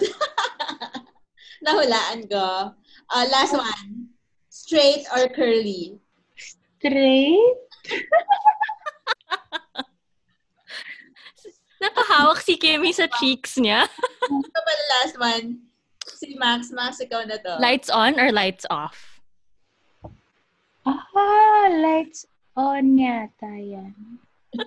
Nahulaan 1.66 2.28
ko. 2.28 2.76
Uh, 3.08 3.26
last 3.32 3.56
one. 3.56 4.12
Straight 4.52 5.08
or 5.16 5.32
curly? 5.32 5.96
Straight? 6.36 7.69
Nakahawak 11.80 12.44
si 12.44 12.60
Kimmy 12.60 12.92
sa 12.92 13.08
cheeks 13.08 13.56
niya. 13.56 13.88
Ito 14.28 14.60
pala 14.60 14.84
last 15.00 15.16
one. 15.16 15.64
Si 16.04 16.36
Max. 16.36 16.76
Max, 16.76 17.00
ikaw 17.00 17.24
na 17.24 17.40
to. 17.40 17.56
Lights 17.64 17.88
on 17.88 18.20
or 18.20 18.36
lights 18.36 18.68
off? 18.68 19.24
Ah, 20.84 21.68
lights 21.72 22.28
on 22.60 23.00
yata 23.00 23.48
yan. 23.56 23.96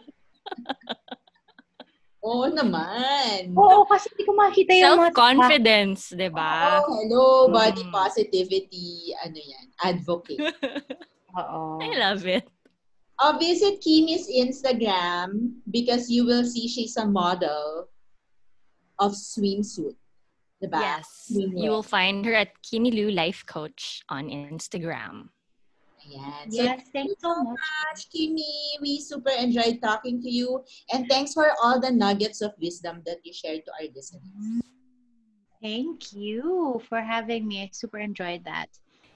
Oo 2.23 2.47
naman. 2.49 3.51
Oo, 3.59 3.83
kasi 3.83 4.07
hindi 4.15 4.23
ko 4.23 4.33
makita 4.39 4.71
yung 4.79 4.95
mga... 4.95 5.11
Self-confidence, 5.11 6.15
di 6.15 6.31
ba? 6.31 6.79
Oh, 6.79 7.03
hello, 7.03 7.51
body 7.51 7.83
Mm. 7.83 7.91
positivity, 7.91 9.11
ano 9.19 9.35
yan, 9.43 9.67
advocate. 9.83 10.39
Oo. 11.43 11.83
I 11.83 11.91
love 11.99 12.23
it. 12.23 12.47
Oh, 13.23 13.39
visit 13.39 13.79
Kimi's 13.79 14.27
Instagram 14.27 15.55
because 15.71 16.11
you 16.11 16.27
will 16.27 16.43
see 16.43 16.67
she's 16.67 16.97
a 16.97 17.07
model 17.07 17.87
of 18.99 19.13
swimsuit. 19.13 19.95
Diba? 20.59 20.83
Yes. 20.83 21.31
Swimwear. 21.31 21.63
You 21.63 21.71
will 21.71 21.87
find 21.87 22.27
her 22.27 22.35
at 22.35 22.51
Kimi 22.63 22.91
Lou 22.91 23.11
Life 23.11 23.47
Coach 23.47 24.03
on 24.09 24.27
Instagram. 24.27 25.31
Ayan. 26.03 26.51
So, 26.51 26.63
Yes, 26.63 26.83
thank 26.93 27.11
you 27.11 27.17
so 27.23 27.43
much. 27.43 27.59
much, 27.63 28.11
Kimi. 28.11 28.79
We 28.81 28.99
super 28.99 29.31
enjoyed 29.39 29.79
talking 29.83 30.21
to 30.23 30.31
you. 30.31 30.65
And 30.93 31.07
thanks 31.09 31.33
for 31.33 31.55
all 31.63 31.79
the 31.79 31.91
nuggets 31.91 32.43
of 32.43 32.55
wisdom 32.61 33.03
that 33.07 33.19
you 33.23 33.33
shared 33.33 33.63
to 33.67 33.73
our 33.79 33.87
listeners. 33.95 34.23
Mm-hmm. 34.35 34.61
Thank 35.63 36.13
you 36.13 36.83
for 36.89 37.01
having 37.01 37.47
me. 37.47 37.63
I 37.63 37.71
super 37.73 37.99
enjoyed 37.99 38.45
that. 38.47 38.67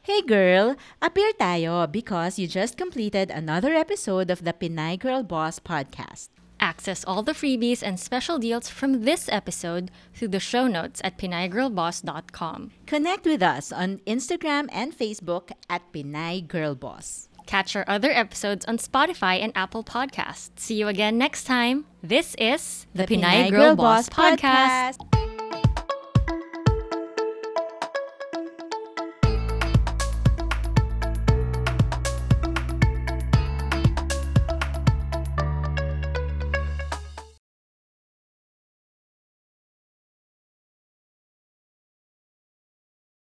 Hey 0.06 0.22
girl, 0.22 0.76
appear 1.02 1.32
tayo 1.34 1.90
because 1.90 2.38
you 2.38 2.46
just 2.46 2.78
completed 2.78 3.28
another 3.28 3.74
episode 3.74 4.30
of 4.30 4.44
the 4.44 4.52
Pinay 4.52 5.00
Girl 5.00 5.24
Boss 5.24 5.58
podcast. 5.58 6.28
Access 6.60 7.02
all 7.02 7.24
the 7.24 7.34
freebies 7.34 7.82
and 7.82 7.98
special 7.98 8.38
deals 8.38 8.68
from 8.68 9.02
this 9.02 9.28
episode 9.28 9.90
through 10.14 10.28
the 10.28 10.38
show 10.38 10.68
notes 10.68 11.00
at 11.02 11.18
pinaygirlboss.com. 11.18 12.70
Connect 12.86 13.26
with 13.26 13.42
us 13.42 13.72
on 13.72 13.98
Instagram 14.06 14.68
and 14.70 14.96
Facebook 14.96 15.50
at 15.68 15.82
Pinay 15.92 16.46
Girl 16.46 16.76
Boss. 16.76 17.28
Catch 17.46 17.74
our 17.74 17.84
other 17.88 18.12
episodes 18.12 18.64
on 18.66 18.78
Spotify 18.78 19.42
and 19.42 19.50
Apple 19.56 19.82
Podcasts. 19.82 20.54
See 20.62 20.78
you 20.78 20.86
again 20.86 21.18
next 21.18 21.50
time. 21.50 21.84
This 22.00 22.36
is 22.38 22.86
the, 22.94 23.08
Pinay, 23.10 23.50
Girl, 23.50 23.74
Boss, 23.74 24.08
podcast. 24.08 24.98
Podcast. 25.02 25.45